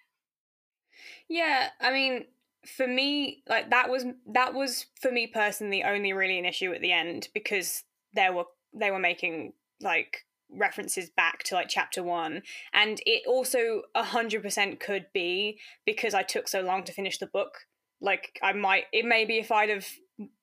Yeah, 1.30 1.70
I 1.80 1.92
mean, 1.92 2.26
for 2.66 2.88
me, 2.88 3.44
like 3.48 3.70
that 3.70 3.90
was 3.90 4.06
that 4.28 4.54
was 4.54 4.88
for 5.02 5.12
me 5.12 5.28
personally 5.28 5.84
only 5.84 6.14
really 6.14 6.40
an 6.40 6.46
issue 6.46 6.72
at 6.74 6.82
the 6.82 6.92
end 6.92 7.30
because 7.34 7.84
there 8.14 8.34
were 8.34 8.46
they 8.74 8.92
were 8.92 9.00
making 9.00 9.54
like 9.82 10.25
references 10.52 11.10
back 11.10 11.44
to 11.44 11.56
like 11.56 11.68
chapter 11.70 12.04
one 12.04 12.42
and 12.74 13.02
it 13.06 13.24
also 13.28 13.82
a 13.94 14.04
hundred 14.04 14.42
percent 14.42 14.80
could 14.80 15.06
be 15.14 15.60
because 15.86 16.14
i 16.14 16.22
took 16.22 16.48
so 16.48 16.62
long 16.62 16.84
to 16.84 16.94
finish 16.94 17.18
the 17.18 17.28
book. 17.28 17.54
Like 18.02 18.40
i 18.44 18.54
might 18.54 18.86
it 18.94 19.06
may 19.06 19.26
be 19.26 19.38
if 19.38 19.52
i'd 19.52 19.70
have 19.70 19.88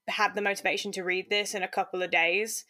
had 0.09 0.35
the 0.35 0.43
motivation 0.43 0.91
to 0.93 1.03
read 1.03 1.27
this 1.31 1.55
in 1.55 1.63
a 1.63 1.69
couple 1.69 2.03
of 2.03 2.11
days 2.11 2.65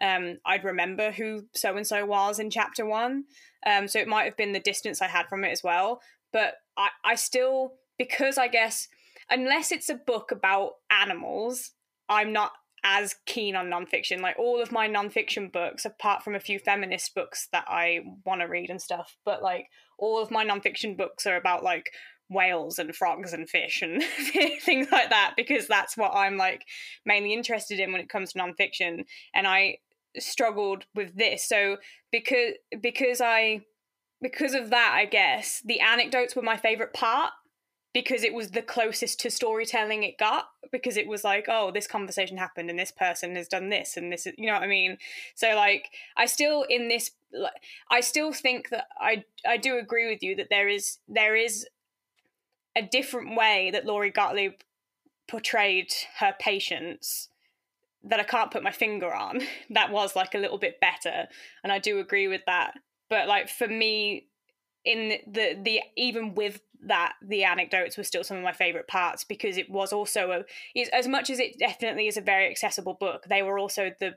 um 0.00 0.38
i'd 0.46 0.64
remember 0.64 1.10
who 1.12 1.42
so 1.54 1.76
and 1.76 1.86
so 1.86 2.04
was 2.06 2.38
in 2.38 2.50
chapter 2.50 2.86
one. 2.86 3.24
Um 3.66 3.88
so 3.88 3.98
it 3.98 4.08
might 4.08 4.24
have 4.24 4.36
been 4.36 4.52
the 4.52 4.60
distance 4.60 5.02
i 5.02 5.08
had 5.08 5.28
from 5.28 5.44
it 5.44 5.50
as 5.50 5.62
well. 5.62 6.00
But 6.32 6.54
I, 6.76 6.88
I 7.04 7.14
still 7.14 7.74
because 7.98 8.38
I 8.38 8.48
guess 8.48 8.88
unless 9.30 9.72
it's 9.72 9.88
a 9.88 9.94
book 9.94 10.30
about 10.30 10.72
animals, 10.90 11.72
I'm 12.08 12.32
not 12.32 12.52
as 12.84 13.16
keen 13.26 13.56
on 13.56 13.66
nonfiction. 13.66 14.20
Like 14.20 14.38
all 14.38 14.62
of 14.62 14.72
my 14.72 14.88
nonfiction 14.88 15.52
books, 15.52 15.84
apart 15.84 16.22
from 16.22 16.34
a 16.34 16.40
few 16.40 16.58
feminist 16.58 17.14
books 17.14 17.48
that 17.52 17.64
I 17.68 18.00
want 18.24 18.40
to 18.40 18.46
read 18.46 18.70
and 18.70 18.80
stuff, 18.80 19.16
but 19.24 19.42
like 19.42 19.66
all 19.98 20.20
of 20.22 20.30
my 20.30 20.44
nonfiction 20.44 20.96
books 20.96 21.26
are 21.26 21.36
about 21.36 21.62
like 21.62 21.90
whales 22.30 22.78
and 22.78 22.94
frogs 22.94 23.32
and 23.32 23.48
fish 23.48 23.80
and 23.82 24.02
things 24.62 24.88
like 24.92 25.10
that 25.10 25.32
because 25.36 25.66
that's 25.66 25.96
what 25.96 26.12
I'm 26.14 26.36
like 26.36 26.62
mainly 27.06 27.32
interested 27.32 27.80
in 27.80 27.90
when 27.92 28.00
it 28.00 28.08
comes 28.08 28.32
to 28.32 28.38
nonfiction. 28.38 29.04
And 29.34 29.46
I 29.46 29.78
struggled 30.18 30.84
with 30.94 31.16
this. 31.16 31.48
So 31.48 31.78
because 32.12 32.54
because 32.80 33.20
I 33.20 33.62
because 34.20 34.54
of 34.54 34.70
that, 34.70 34.92
I 34.94 35.04
guess 35.04 35.62
the 35.64 35.80
anecdotes 35.80 36.34
were 36.34 36.42
my 36.42 36.56
favorite 36.56 36.92
part 36.92 37.32
because 38.02 38.22
it 38.22 38.32
was 38.32 38.52
the 38.52 38.62
closest 38.62 39.18
to 39.18 39.28
storytelling 39.28 40.04
it 40.04 40.16
got 40.18 40.50
because 40.70 40.96
it 40.96 41.08
was 41.08 41.24
like 41.24 41.46
oh 41.48 41.72
this 41.72 41.88
conversation 41.88 42.36
happened 42.36 42.70
and 42.70 42.78
this 42.78 42.92
person 42.92 43.34
has 43.34 43.48
done 43.48 43.70
this 43.70 43.96
and 43.96 44.12
this 44.12 44.24
is 44.24 44.34
you 44.38 44.46
know 44.46 44.52
what 44.52 44.62
i 44.62 44.68
mean? 44.68 44.96
So 45.34 45.56
like 45.56 45.88
i 46.16 46.26
still 46.26 46.64
in 46.68 46.86
this 46.86 47.10
i 47.90 48.00
still 48.00 48.32
think 48.32 48.68
that 48.70 48.86
i 49.00 49.24
i 49.44 49.56
do 49.56 49.78
agree 49.78 50.08
with 50.08 50.22
you 50.22 50.36
that 50.36 50.46
there 50.48 50.68
is 50.68 50.98
there 51.08 51.34
is 51.34 51.66
a 52.76 52.82
different 52.82 53.36
way 53.36 53.70
that 53.72 53.84
Lori 53.84 54.10
Gottlieb 54.10 54.52
portrayed 55.26 55.92
her 56.20 56.32
patients 56.38 57.30
that 58.04 58.20
I 58.20 58.22
can't 58.22 58.52
put 58.52 58.62
my 58.62 58.70
finger 58.70 59.12
on. 59.12 59.40
That 59.70 59.90
was 59.90 60.14
like 60.14 60.34
a 60.34 60.38
little 60.38 60.58
bit 60.58 60.80
better 60.80 61.26
and 61.64 61.72
I 61.72 61.80
do 61.80 61.98
agree 61.98 62.28
with 62.28 62.42
that. 62.46 62.74
But 63.10 63.26
like 63.26 63.48
for 63.48 63.66
me 63.66 64.28
in 64.84 65.18
the 65.26 65.58
the 65.60 65.80
even 65.96 66.36
with 66.36 66.60
that 66.86 67.14
the 67.22 67.44
anecdotes 67.44 67.96
were 67.96 68.04
still 68.04 68.24
some 68.24 68.36
of 68.36 68.42
my 68.42 68.52
favorite 68.52 68.86
parts 68.86 69.24
because 69.24 69.56
it 69.56 69.70
was 69.70 69.92
also 69.92 70.30
a 70.30 70.84
as 70.92 71.08
much 71.08 71.30
as 71.30 71.38
it 71.38 71.58
definitely 71.58 72.06
is 72.06 72.16
a 72.16 72.22
very 72.22 72.48
accessible 72.48 72.94
book 72.94 73.24
they 73.28 73.42
were 73.42 73.58
also 73.58 73.90
the 74.00 74.14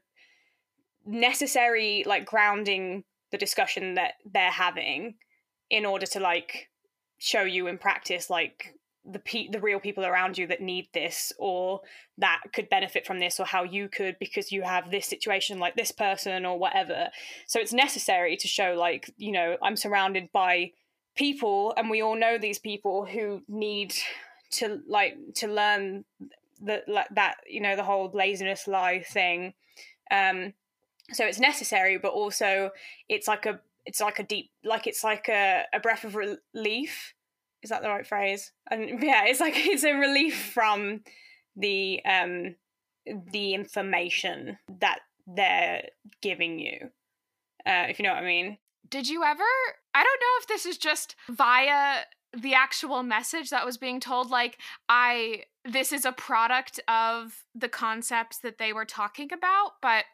necessary 1.06 2.04
like 2.06 2.26
grounding 2.26 3.04
the 3.32 3.38
discussion 3.38 3.96
that 3.96 4.14
they're 4.32 4.52
having 4.52 5.16
in 5.70 5.86
order 5.86 6.06
to 6.06 6.20
like 6.20 6.70
show 7.18 7.44
you 7.44 7.68
in 7.68 7.78
practice 7.78 8.30
like 8.30 8.76
the 9.04 9.20
pe- 9.20 9.48
the 9.48 9.60
real 9.60 9.80
people 9.80 10.06
around 10.06 10.38
you 10.38 10.46
that 10.46 10.62
need 10.62 10.88
this 10.94 11.34
or 11.40 11.82
that 12.18 12.42
could 12.54 12.70
benefit 12.70 13.06
from 13.06 13.20
this 13.20 13.40
or 13.40 13.46
how 13.46 13.64
you 13.64 13.90
could 13.90 14.16
because 14.20 14.52
you 14.52 14.62
have 14.62 14.92
this 14.92 15.08
situation 15.08 15.58
like 15.58 15.76
this 15.76 15.92
person 15.92 16.46
or 16.46 16.60
whatever. 16.60 17.10
So 17.48 17.60
it's 17.60 17.74
necessary 17.74 18.38
to 18.38 18.48
show 18.48 18.76
like 18.78 19.12
you 19.18 19.32
know 19.32 19.58
i'm 19.64 19.76
surrounded 19.76 20.32
by 20.32 20.72
people 21.16 21.74
and 21.78 21.90
we 21.90 22.02
all 22.02 22.16
know 22.16 22.38
these 22.38 22.60
people 22.60 23.06
who 23.06 23.42
need 23.48 23.94
to 24.52 24.82
like 24.88 25.18
to 25.36 25.48
learn 25.48 26.06
that 26.62 26.84
that 27.12 27.36
you 27.48 27.60
know 27.62 27.76
the 27.76 27.84
whole 27.84 28.10
laziness 28.14 28.68
lie 28.68 29.02
thing 29.02 29.54
um 30.12 30.54
so 31.12 31.26
it's 31.26 31.40
necessary 31.40 31.98
but 31.98 32.12
also 32.12 32.70
it's 33.10 33.28
like 33.28 33.46
a 33.46 33.60
it's 33.86 34.00
like 34.00 34.20
a 34.20 34.24
deep 34.24 34.52
like 34.64 34.88
it's 34.88 35.04
like 35.04 35.28
a, 35.28 35.64
a 35.74 35.80
breath 35.80 36.04
of 36.04 36.16
relief 36.16 37.14
is 37.64 37.70
that 37.70 37.82
the 37.82 37.90
right 37.90 38.06
phrase? 38.06 38.52
And 38.70 38.82
yeah, 39.02 39.26
it's 39.26 39.40
like 39.40 39.54
it's 39.56 39.84
a 39.84 39.94
relief 39.94 40.52
from 40.54 41.02
the 41.56 42.02
um 42.06 42.56
the 43.32 43.54
information 43.54 44.58
that 44.80 45.00
they're 45.28 45.84
giving 46.22 46.60
you. 46.60 46.90
Uh, 47.66 47.86
if 47.90 48.00
you 48.00 48.04
know 48.04 48.14
what 48.14 48.24
I 48.24 48.28
mean. 48.28 48.58
Did 48.90 49.08
you 49.08 49.24
ever? 49.24 49.44
I 49.94 50.04
don't 50.04 50.22
know 50.22 50.40
if 50.40 50.48
this 50.48 50.66
is 50.66 50.78
just 50.78 51.16
via 51.30 52.04
the 52.34 52.54
actual 52.54 53.04
message 53.04 53.50
that 53.50 53.66
was 53.66 53.78
being 53.78 54.00
told 54.00 54.30
like 54.30 54.58
I 54.88 55.44
this 55.66 55.92
is 55.92 56.06
a 56.06 56.12
product 56.12 56.80
of 56.88 57.44
the 57.54 57.70
concepts 57.70 58.40
that 58.40 58.58
they 58.58 58.74
were 58.74 58.86
talking 58.86 59.32
about, 59.34 59.74
but 59.82 60.06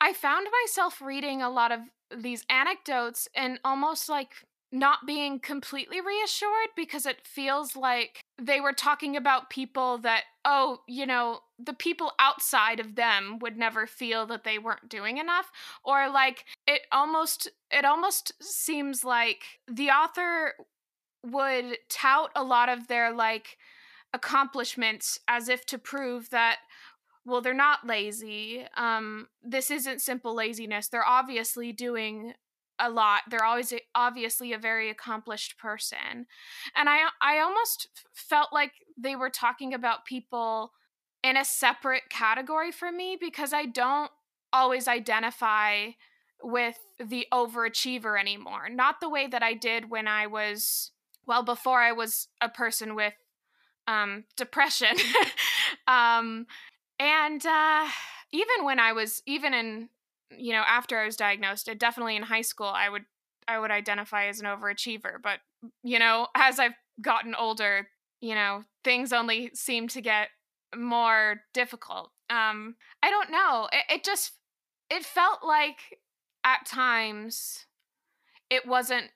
I 0.00 0.12
found 0.12 0.46
myself 0.62 1.00
reading 1.00 1.42
a 1.42 1.50
lot 1.50 1.72
of 1.72 1.80
these 2.16 2.44
anecdotes 2.48 3.28
and 3.34 3.58
almost 3.64 4.08
like 4.08 4.46
not 4.78 5.06
being 5.06 5.40
completely 5.40 6.00
reassured 6.00 6.70
because 6.76 7.06
it 7.06 7.26
feels 7.26 7.76
like 7.76 8.20
they 8.40 8.60
were 8.60 8.72
talking 8.72 9.16
about 9.16 9.50
people 9.50 9.98
that, 9.98 10.24
oh, 10.44 10.80
you 10.86 11.06
know, 11.06 11.40
the 11.58 11.72
people 11.72 12.12
outside 12.18 12.80
of 12.80 12.94
them 12.94 13.38
would 13.40 13.56
never 13.56 13.86
feel 13.86 14.26
that 14.26 14.44
they 14.44 14.58
weren't 14.58 14.88
doing 14.88 15.18
enough. 15.18 15.50
Or 15.84 16.10
like 16.10 16.44
it 16.66 16.82
almost 16.92 17.48
it 17.70 17.84
almost 17.84 18.32
seems 18.42 19.04
like 19.04 19.44
the 19.66 19.88
author 19.88 20.54
would 21.24 21.78
tout 21.88 22.30
a 22.36 22.44
lot 22.44 22.68
of 22.68 22.88
their 22.88 23.12
like 23.12 23.56
accomplishments 24.12 25.18
as 25.26 25.48
if 25.48 25.66
to 25.66 25.78
prove 25.78 26.30
that 26.30 26.58
well 27.24 27.40
they're 27.40 27.52
not 27.52 27.84
lazy 27.86 28.64
um 28.76 29.26
this 29.42 29.70
isn't 29.70 30.00
simple 30.00 30.34
laziness. 30.34 30.88
They're 30.88 31.06
obviously 31.06 31.72
doing 31.72 32.34
a 32.78 32.90
lot. 32.90 33.22
They're 33.30 33.44
always 33.44 33.72
obviously 33.94 34.52
a 34.52 34.58
very 34.58 34.90
accomplished 34.90 35.58
person. 35.58 36.26
And 36.74 36.88
I 36.88 37.08
I 37.20 37.38
almost 37.38 37.88
felt 38.12 38.52
like 38.52 38.72
they 38.96 39.16
were 39.16 39.30
talking 39.30 39.74
about 39.74 40.04
people 40.04 40.72
in 41.22 41.36
a 41.36 41.44
separate 41.44 42.08
category 42.10 42.70
for 42.72 42.92
me 42.92 43.16
because 43.20 43.52
I 43.52 43.66
don't 43.66 44.10
always 44.52 44.88
identify 44.88 45.90
with 46.42 46.78
the 46.98 47.26
overachiever 47.32 48.18
anymore. 48.18 48.68
Not 48.70 49.00
the 49.00 49.08
way 49.08 49.26
that 49.26 49.42
I 49.42 49.54
did 49.54 49.90
when 49.90 50.06
I 50.06 50.26
was 50.26 50.92
well 51.26 51.42
before 51.42 51.80
I 51.80 51.92
was 51.92 52.28
a 52.40 52.48
person 52.48 52.94
with 52.94 53.14
um 53.88 54.24
depression. 54.36 54.96
um 55.88 56.46
and 56.98 57.44
uh 57.44 57.88
even 58.32 58.64
when 58.64 58.78
I 58.78 58.92
was 58.92 59.22
even 59.26 59.54
in 59.54 59.88
you 60.30 60.52
know, 60.52 60.62
after 60.66 60.98
I 60.98 61.06
was 61.06 61.16
diagnosed, 61.16 61.68
it 61.68 61.78
definitely 61.78 62.16
in 62.16 62.22
high 62.24 62.42
school, 62.42 62.66
I 62.66 62.88
would 62.88 63.04
I 63.48 63.58
would 63.58 63.70
identify 63.70 64.26
as 64.26 64.40
an 64.40 64.46
overachiever. 64.46 65.22
But 65.22 65.40
you 65.82 65.98
know, 65.98 66.28
as 66.34 66.58
I've 66.58 66.74
gotten 67.00 67.34
older, 67.34 67.88
you 68.20 68.34
know, 68.34 68.64
things 68.84 69.12
only 69.12 69.50
seem 69.54 69.88
to 69.88 70.00
get 70.00 70.28
more 70.74 71.42
difficult. 71.54 72.10
Um, 72.28 72.76
I 73.02 73.10
don't 73.10 73.30
know. 73.30 73.68
It, 73.72 73.96
it 73.96 74.04
just 74.04 74.32
it 74.90 75.04
felt 75.04 75.40
like 75.44 75.98
at 76.44 76.66
times 76.66 77.66
it 78.50 78.66
wasn't 78.66 79.10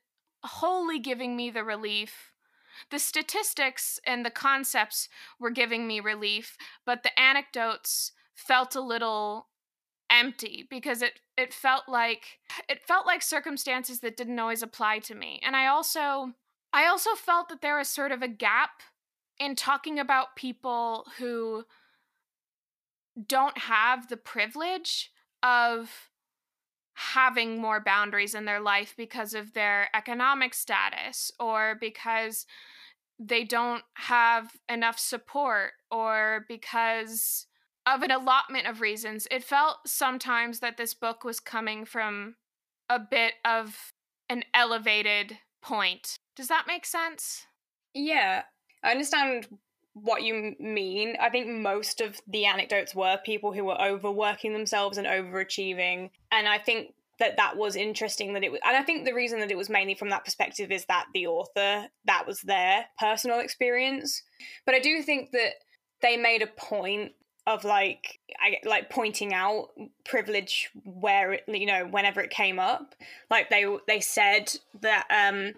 wholly 0.44 0.99
giving 0.99 1.37
me 1.37 1.51
the 1.51 1.64
relief. 1.64 2.33
The 2.90 2.99
statistics 2.99 4.01
and 4.07 4.25
the 4.25 4.31
concepts 4.31 5.09
were 5.38 5.51
giving 5.51 5.87
me 5.87 6.01
relief, 6.01 6.57
but 6.87 7.03
the 7.03 7.18
anecdotes 7.18 8.12
felt 8.35 8.75
a 8.75 8.81
little 8.81 9.49
empty 10.11 10.66
because 10.68 11.03
it 11.03 11.20
it 11.37 11.55
felt 11.55 11.85
like 11.88 12.40
it 12.68 12.83
felt 12.83 13.07
like 13.07 13.23
circumstances 13.23 14.01
that 14.01 14.16
didn't 14.16 14.38
always 14.38 14.62
apply 14.62 14.99
to 14.99 15.14
me. 15.14 15.40
And 15.44 15.57
I 15.57 15.66
also 15.66 16.35
I 16.73 16.87
also 16.87 17.14
felt 17.14 17.49
that 17.49 17.62
there 17.62 17.79
was 17.79 17.88
sort 17.88 18.12
of 18.12 18.23
a 18.23 18.29
gap 18.29 18.83
in 19.38 19.55
talking 19.55 19.99
about 19.99 20.37
people 20.37 21.07
who 21.18 21.64
don't 23.27 23.59
have 23.59 24.09
the 24.09 24.16
privilege 24.16 25.11
of 25.42 26.11
having 26.94 27.61
more 27.61 27.81
boundaries 27.81 28.35
in 28.35 28.44
their 28.44 28.61
life 28.61 28.94
because 28.96 29.33
of 29.33 29.55
their 29.55 29.88
economic 29.94 30.53
status 30.53 31.33
or 31.40 31.77
because 31.81 32.46
they 33.18 33.44
don't 33.44 33.85
have 33.94 34.51
enough 34.68 34.99
support 34.99 35.73
or 35.90 36.44
because 36.49 37.46
of 37.87 38.03
an 38.03 38.11
allotment 38.11 38.66
of 38.66 38.81
reasons. 38.81 39.27
It 39.31 39.45
felt 39.45 39.79
sometimes 39.87 40.61
that 40.61 40.77
this 40.77 40.95
book 40.95 41.25
was 41.25 41.40
coming 41.40 41.85
from 41.85 42.37
a 42.88 42.99
bit 42.99 43.35
of 43.45 43.93
an 44.29 44.45
elevated 44.55 45.38
point. 45.62 46.19
Does 46.37 46.49
that 46.49 46.66
make 46.66 46.87
sense? 46.87 47.47
Yeah, 47.95 48.43
I 48.83 48.93
understand 48.93 49.49
what 49.95 50.23
you 50.23 50.55
mean. 50.59 51.16
I 51.21 51.31
think 51.31 51.49
most 51.49 52.01
of 52.01 52.21
the 52.27 52.47
anecdotes 52.47 52.95
were 52.95 53.19
people 53.25 53.53
who 53.53 53.64
were 53.64 53.81
overworking 53.81 54.53
themselves 54.53 54.99
and 54.99 55.07
overachieving. 55.07 56.11
And 56.31 56.49
I 56.49 56.59
think 56.59 56.95
that 57.21 57.37
that 57.37 57.57
was 57.57 57.77
interesting 57.77 58.33
that 58.33 58.43
it 58.43 58.51
was 58.51 58.61
and 58.66 58.77
i 58.77 58.83
think 58.83 59.05
the 59.05 59.14
reason 59.14 59.38
that 59.38 59.51
it 59.51 59.57
was 59.57 59.71
mainly 59.71 59.95
from 59.95 60.09
that 60.09 60.25
perspective 60.25 60.73
is 60.73 60.87
that 60.87 61.07
the 61.14 61.27
author 61.27 61.87
that 62.07 62.27
was 62.27 62.40
their 62.40 62.87
personal 62.99 63.38
experience 63.38 64.23
but 64.66 64.75
i 64.75 64.81
do 64.81 65.03
think 65.03 65.31
that 65.31 65.53
they 66.03 66.16
made 66.16 66.43
a 66.43 66.47
point 66.47 67.12
of 67.46 67.64
like 67.64 68.18
I, 68.38 68.59
like 68.68 68.90
pointing 68.90 69.33
out 69.35 69.70
privilege 70.05 70.70
where 70.85 71.40
you 71.46 71.66
know 71.66 71.87
whenever 71.87 72.20
it 72.20 72.31
came 72.31 72.59
up. 72.59 72.94
Like 73.31 73.50
they 73.50 73.66
they 73.87 74.00
said 74.00 74.53
that 74.81 75.07
um 75.11 75.55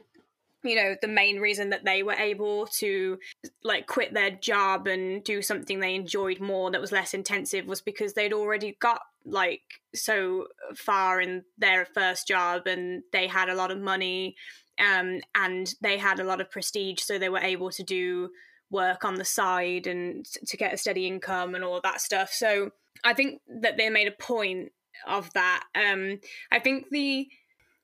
you 0.64 0.76
know 0.76 0.94
the 1.00 1.08
main 1.08 1.38
reason 1.40 1.70
that 1.70 1.84
they 1.84 2.02
were 2.02 2.14
able 2.14 2.66
to 2.66 3.18
like 3.64 3.86
quit 3.86 4.14
their 4.14 4.30
job 4.30 4.86
and 4.86 5.24
do 5.24 5.42
something 5.42 5.80
they 5.80 5.94
enjoyed 5.94 6.40
more 6.40 6.70
that 6.70 6.80
was 6.80 6.92
less 6.92 7.14
intensive 7.14 7.66
was 7.66 7.80
because 7.80 8.12
they'd 8.12 8.32
already 8.32 8.76
got 8.80 9.00
like 9.24 9.62
so 9.94 10.46
far 10.74 11.20
in 11.20 11.44
their 11.58 11.84
first 11.84 12.28
job 12.28 12.66
and 12.66 13.02
they 13.12 13.26
had 13.26 13.48
a 13.48 13.54
lot 13.54 13.70
of 13.70 13.80
money 13.80 14.36
um 14.78 15.20
and 15.34 15.74
they 15.80 15.98
had 15.98 16.20
a 16.20 16.24
lot 16.24 16.40
of 16.40 16.50
prestige 16.50 17.00
so 17.00 17.18
they 17.18 17.28
were 17.28 17.38
able 17.38 17.70
to 17.70 17.82
do 17.82 18.30
work 18.72 19.04
on 19.04 19.14
the 19.14 19.24
side 19.24 19.86
and 19.86 20.24
to 20.24 20.56
get 20.56 20.74
a 20.74 20.76
steady 20.76 21.06
income 21.06 21.54
and 21.54 21.62
all 21.62 21.80
that 21.82 22.00
stuff. 22.00 22.32
So 22.32 22.70
i 23.04 23.14
think 23.14 23.40
that 23.48 23.76
they 23.76 23.90
made 23.90 24.08
a 24.08 24.22
point 24.22 24.72
of 25.06 25.32
that. 25.34 25.64
Um 25.74 26.20
i 26.50 26.58
think 26.58 26.88
the 26.90 27.28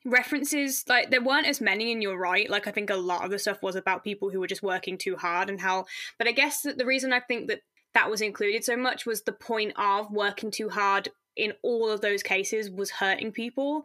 references 0.04 0.84
like 0.88 1.10
there 1.10 1.22
weren't 1.22 1.46
as 1.46 1.60
many 1.60 1.92
and 1.92 2.02
you're 2.02 2.18
right. 2.18 2.50
Like 2.50 2.66
i 2.66 2.70
think 2.70 2.90
a 2.90 2.96
lot 2.96 3.24
of 3.24 3.30
the 3.30 3.38
stuff 3.38 3.62
was 3.62 3.76
about 3.76 4.04
people 4.04 4.30
who 4.30 4.40
were 4.40 4.46
just 4.46 4.62
working 4.62 4.98
too 4.98 5.16
hard 5.16 5.48
and 5.48 5.60
how 5.60 5.86
but 6.18 6.28
i 6.28 6.32
guess 6.32 6.62
that 6.62 6.78
the 6.78 6.86
reason 6.86 7.12
i 7.12 7.20
think 7.20 7.48
that 7.48 7.60
that 7.94 8.10
was 8.10 8.20
included 8.20 8.64
so 8.64 8.76
much 8.76 9.06
was 9.06 9.22
the 9.22 9.32
point 9.32 9.72
of 9.76 10.10
working 10.10 10.50
too 10.50 10.68
hard 10.68 11.08
in 11.36 11.52
all 11.62 11.90
of 11.90 12.00
those 12.00 12.22
cases 12.22 12.70
was 12.70 12.90
hurting 12.90 13.32
people. 13.32 13.84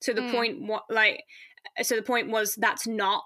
So 0.00 0.12
the 0.12 0.22
mm. 0.22 0.32
point 0.32 0.62
what 0.62 0.84
like 0.90 1.24
so 1.82 1.96
the 1.96 2.02
point 2.02 2.30
was 2.30 2.54
that's 2.56 2.86
not 2.86 3.22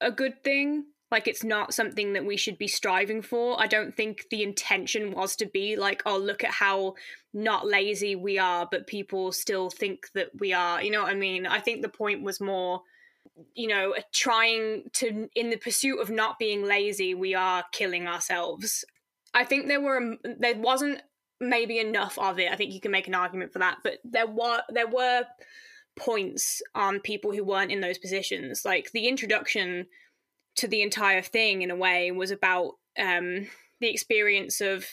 a 0.00 0.10
good 0.10 0.42
thing 0.44 0.84
like 1.14 1.28
it's 1.28 1.44
not 1.44 1.72
something 1.72 2.14
that 2.14 2.26
we 2.26 2.36
should 2.36 2.58
be 2.58 2.66
striving 2.66 3.22
for. 3.22 3.56
I 3.62 3.68
don't 3.68 3.96
think 3.96 4.26
the 4.30 4.42
intention 4.42 5.12
was 5.12 5.36
to 5.36 5.46
be 5.46 5.76
like, 5.76 6.02
oh, 6.06 6.18
look 6.18 6.42
at 6.42 6.50
how 6.50 6.96
not 7.32 7.64
lazy 7.64 8.16
we 8.16 8.36
are, 8.36 8.66
but 8.68 8.88
people 8.88 9.30
still 9.30 9.70
think 9.70 10.08
that 10.14 10.30
we 10.40 10.52
are. 10.52 10.82
You 10.82 10.90
know 10.90 11.02
what 11.02 11.12
I 11.12 11.14
mean? 11.14 11.46
I 11.46 11.60
think 11.60 11.82
the 11.82 11.88
point 11.88 12.24
was 12.24 12.40
more 12.40 12.82
you 13.54 13.68
know 13.68 13.94
trying 14.12 14.90
to 14.92 15.28
in 15.36 15.50
the 15.50 15.56
pursuit 15.56 16.00
of 16.00 16.10
not 16.10 16.38
being 16.38 16.64
lazy 16.64 17.14
we 17.14 17.34
are 17.34 17.64
killing 17.72 18.06
ourselves 18.06 18.84
i 19.32 19.42
think 19.42 19.66
there 19.66 19.80
were 19.80 19.96
um, 19.96 20.18
there 20.38 20.54
wasn't 20.56 21.02
maybe 21.40 21.80
enough 21.80 22.16
of 22.18 22.38
it 22.38 22.52
i 22.52 22.54
think 22.54 22.72
you 22.72 22.80
can 22.80 22.92
make 22.92 23.08
an 23.08 23.14
argument 23.14 23.52
for 23.52 23.58
that 23.58 23.78
but 23.82 23.94
there 24.04 24.26
were 24.26 24.60
there 24.68 24.86
were 24.86 25.24
points 25.96 26.62
on 26.76 27.00
people 27.00 27.32
who 27.32 27.42
weren't 27.42 27.72
in 27.72 27.80
those 27.80 27.98
positions 27.98 28.64
like 28.64 28.92
the 28.92 29.08
introduction 29.08 29.86
to 30.56 30.68
the 30.68 30.82
entire 30.82 31.22
thing 31.22 31.62
in 31.62 31.70
a 31.70 31.76
way 31.76 32.10
was 32.10 32.30
about 32.30 32.72
um, 32.98 33.46
the 33.80 33.90
experience 33.90 34.60
of 34.60 34.86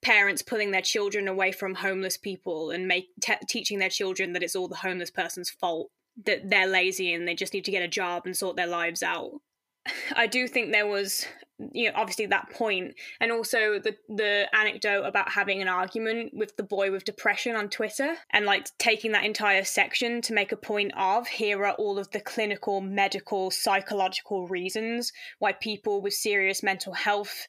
parents 0.00 0.42
pulling 0.42 0.70
their 0.70 0.82
children 0.82 1.26
away 1.26 1.50
from 1.50 1.74
homeless 1.74 2.16
people 2.16 2.70
and 2.70 2.86
make 2.86 3.08
te- 3.20 3.34
teaching 3.48 3.78
their 3.78 3.88
children 3.88 4.32
that 4.32 4.42
it's 4.42 4.54
all 4.54 4.68
the 4.68 4.76
homeless 4.76 5.10
person's 5.10 5.50
fault 5.50 5.90
that 6.24 6.48
they're 6.48 6.66
lazy 6.66 7.12
and 7.12 7.26
they 7.26 7.34
just 7.34 7.52
need 7.52 7.64
to 7.64 7.70
get 7.70 7.82
a 7.82 7.88
job 7.88 8.22
and 8.24 8.36
sort 8.36 8.56
their 8.56 8.66
lives 8.66 9.02
out. 9.02 9.32
I 10.16 10.26
do 10.26 10.46
think 10.48 10.70
there 10.70 10.86
was 10.86 11.26
you 11.72 11.86
know 11.86 11.92
obviously 11.96 12.26
that 12.26 12.50
point. 12.50 12.94
And 13.20 13.32
also 13.32 13.78
the 13.78 13.96
the 14.08 14.46
anecdote 14.54 15.04
about 15.04 15.30
having 15.30 15.60
an 15.62 15.68
argument 15.68 16.34
with 16.34 16.56
the 16.56 16.62
boy 16.62 16.90
with 16.90 17.04
depression 17.04 17.56
on 17.56 17.68
Twitter 17.68 18.16
and 18.32 18.46
like 18.46 18.70
taking 18.78 19.12
that 19.12 19.24
entire 19.24 19.64
section 19.64 20.20
to 20.22 20.32
make 20.32 20.52
a 20.52 20.56
point 20.56 20.92
of 20.96 21.26
here 21.26 21.64
are 21.64 21.72
all 21.72 21.98
of 21.98 22.10
the 22.10 22.20
clinical 22.20 22.80
medical 22.80 23.50
psychological 23.50 24.46
reasons 24.48 25.12
why 25.38 25.52
people 25.52 26.00
with 26.00 26.14
serious 26.14 26.62
mental 26.62 26.92
health 26.92 27.46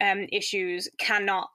um, 0.00 0.26
issues 0.32 0.88
cannot 0.98 1.50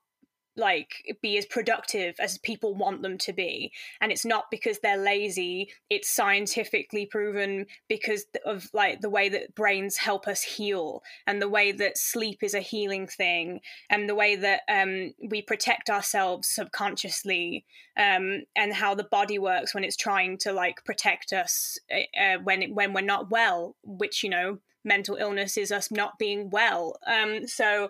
like 0.57 1.17
be 1.21 1.37
as 1.37 1.45
productive 1.45 2.15
as 2.19 2.37
people 2.39 2.73
want 2.73 3.01
them 3.01 3.17
to 3.19 3.33
be. 3.33 3.71
And 4.01 4.11
it's 4.11 4.25
not 4.25 4.45
because 4.51 4.79
they're 4.79 4.97
lazy. 4.97 5.69
It's 5.89 6.09
scientifically 6.09 7.05
proven 7.05 7.65
because 7.89 8.25
of 8.45 8.69
like 8.73 9.01
the 9.01 9.09
way 9.09 9.29
that 9.29 9.55
brains 9.55 9.97
help 9.97 10.27
us 10.27 10.41
heal 10.41 11.03
and 11.27 11.41
the 11.41 11.49
way 11.49 11.71
that 11.71 11.97
sleep 11.97 12.43
is 12.43 12.53
a 12.53 12.59
healing 12.59 13.07
thing 13.07 13.59
and 13.89 14.07
the 14.07 14.15
way 14.15 14.35
that 14.35 14.61
um, 14.69 15.13
we 15.29 15.41
protect 15.41 15.89
ourselves 15.89 16.47
subconsciously 16.47 17.65
um, 17.97 18.43
and 18.55 18.73
how 18.73 18.95
the 18.95 19.03
body 19.03 19.39
works 19.39 19.73
when 19.73 19.83
it's 19.83 19.95
trying 19.95 20.37
to 20.37 20.51
like 20.51 20.83
protect 20.85 21.33
us 21.33 21.77
uh, 21.91 22.37
when 22.43 22.73
when 22.73 22.93
we're 22.93 23.01
not 23.01 23.29
well 23.29 23.75
which 23.83 24.23
you 24.23 24.29
know 24.29 24.59
mental 24.85 25.15
illness 25.15 25.57
is 25.57 25.71
us 25.71 25.91
not 25.91 26.17
being 26.19 26.49
well. 26.49 26.97
Um, 27.05 27.47
so 27.47 27.89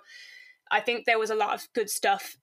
I 0.72 0.80
think 0.80 1.06
there 1.06 1.20
was 1.20 1.30
a 1.30 1.36
lot 1.36 1.54
of 1.54 1.68
good 1.74 1.90
stuff 1.90 2.38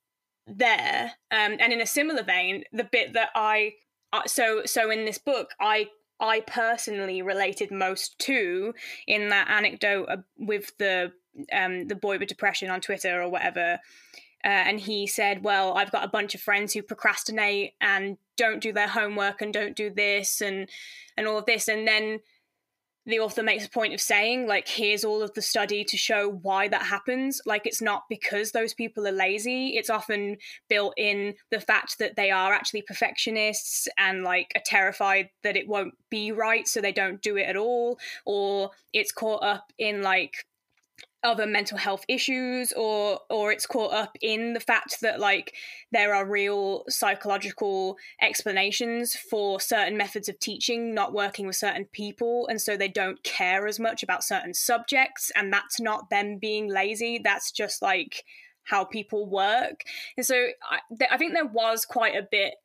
there. 0.47 1.13
Um, 1.31 1.57
and 1.59 1.73
in 1.73 1.81
a 1.81 1.85
similar 1.85 2.23
vein, 2.23 2.63
the 2.71 2.83
bit 2.83 3.13
that 3.13 3.29
I 3.35 3.73
uh, 4.11 4.21
so 4.27 4.61
so 4.65 4.91
in 4.91 5.05
this 5.05 5.17
book, 5.17 5.49
I 5.59 5.87
I 6.19 6.41
personally 6.41 7.21
related 7.21 7.71
most 7.71 8.17
to 8.19 8.73
in 9.07 9.29
that 9.29 9.49
anecdote 9.49 10.07
with 10.37 10.77
the 10.77 11.11
um, 11.51 11.87
the 11.87 11.95
boy 11.95 12.17
with 12.19 12.29
depression 12.29 12.69
on 12.69 12.81
Twitter 12.81 13.21
or 13.21 13.29
whatever. 13.29 13.79
Uh, 14.45 14.47
and 14.47 14.79
he 14.79 15.07
said, 15.07 15.43
"Well, 15.43 15.73
I've 15.73 15.91
got 15.91 16.03
a 16.03 16.09
bunch 16.09 16.35
of 16.35 16.41
friends 16.41 16.73
who 16.73 16.81
procrastinate 16.81 17.73
and 17.81 18.17
don't 18.35 18.61
do 18.61 18.73
their 18.73 18.89
homework 18.89 19.41
and 19.41 19.53
don't 19.53 19.75
do 19.75 19.89
this 19.89 20.41
and 20.41 20.69
and 21.17 21.27
all 21.27 21.39
of 21.39 21.45
this." 21.45 21.67
And 21.67 21.87
then 21.87 22.19
the 23.05 23.19
author 23.19 23.43
makes 23.43 23.65
a 23.65 23.69
point 23.69 23.93
of 23.93 23.99
saying 23.99 24.47
like 24.47 24.67
here's 24.67 25.03
all 25.03 25.21
of 25.21 25.33
the 25.33 25.41
study 25.41 25.83
to 25.83 25.97
show 25.97 26.29
why 26.29 26.67
that 26.67 26.83
happens. 26.83 27.41
Like 27.45 27.65
it's 27.65 27.81
not 27.81 28.03
because 28.09 28.51
those 28.51 28.73
people 28.73 29.07
are 29.07 29.11
lazy. 29.11 29.75
It's 29.77 29.89
often 29.89 30.37
built 30.69 30.93
in 30.97 31.35
the 31.51 31.59
fact 31.59 31.99
that 31.99 32.15
they 32.15 32.31
are 32.31 32.53
actually 32.53 32.83
perfectionists 32.83 33.87
and 33.97 34.23
like 34.23 34.51
are 34.55 34.61
terrified 34.65 35.29
that 35.43 35.57
it 35.57 35.67
won't 35.67 35.95
be 36.09 36.31
right 36.31 36.67
so 36.67 36.79
they 36.79 36.93
don't 36.93 37.21
do 37.21 37.37
it 37.37 37.47
at 37.47 37.57
all. 37.57 37.99
Or 38.25 38.71
it's 38.93 39.11
caught 39.11 39.43
up 39.43 39.73
in 39.77 40.01
like 40.01 40.45
other 41.23 41.45
mental 41.45 41.77
health 41.77 42.03
issues 42.07 42.73
or 42.73 43.19
or 43.29 43.51
it's 43.51 43.65
caught 43.65 43.93
up 43.93 44.17
in 44.21 44.53
the 44.53 44.59
fact 44.59 45.01
that 45.01 45.19
like 45.19 45.53
there 45.91 46.13
are 46.13 46.25
real 46.25 46.83
psychological 46.89 47.97
explanations 48.21 49.15
for 49.15 49.59
certain 49.59 49.97
methods 49.97 50.27
of 50.27 50.37
teaching 50.39 50.93
not 50.93 51.13
working 51.13 51.47
with 51.47 51.55
certain 51.55 51.85
people 51.85 52.47
and 52.47 52.61
so 52.61 52.75
they 52.75 52.87
don't 52.87 53.23
care 53.23 53.67
as 53.67 53.79
much 53.79 54.03
about 54.03 54.23
certain 54.23 54.53
subjects 54.53 55.31
and 55.35 55.51
that's 55.51 55.79
not 55.79 56.09
them 56.09 56.37
being 56.37 56.69
lazy 56.69 57.19
that's 57.23 57.51
just 57.51 57.81
like 57.81 58.23
how 58.65 58.83
people 58.85 59.29
work. 59.29 59.83
And 60.17 60.25
so 60.25 60.35
I, 60.69 60.79
th- 60.97 61.09
I 61.11 61.17
think 61.17 61.33
there 61.33 61.45
was 61.45 61.85
quite 61.85 62.15
a 62.15 62.27
bit 62.29 62.55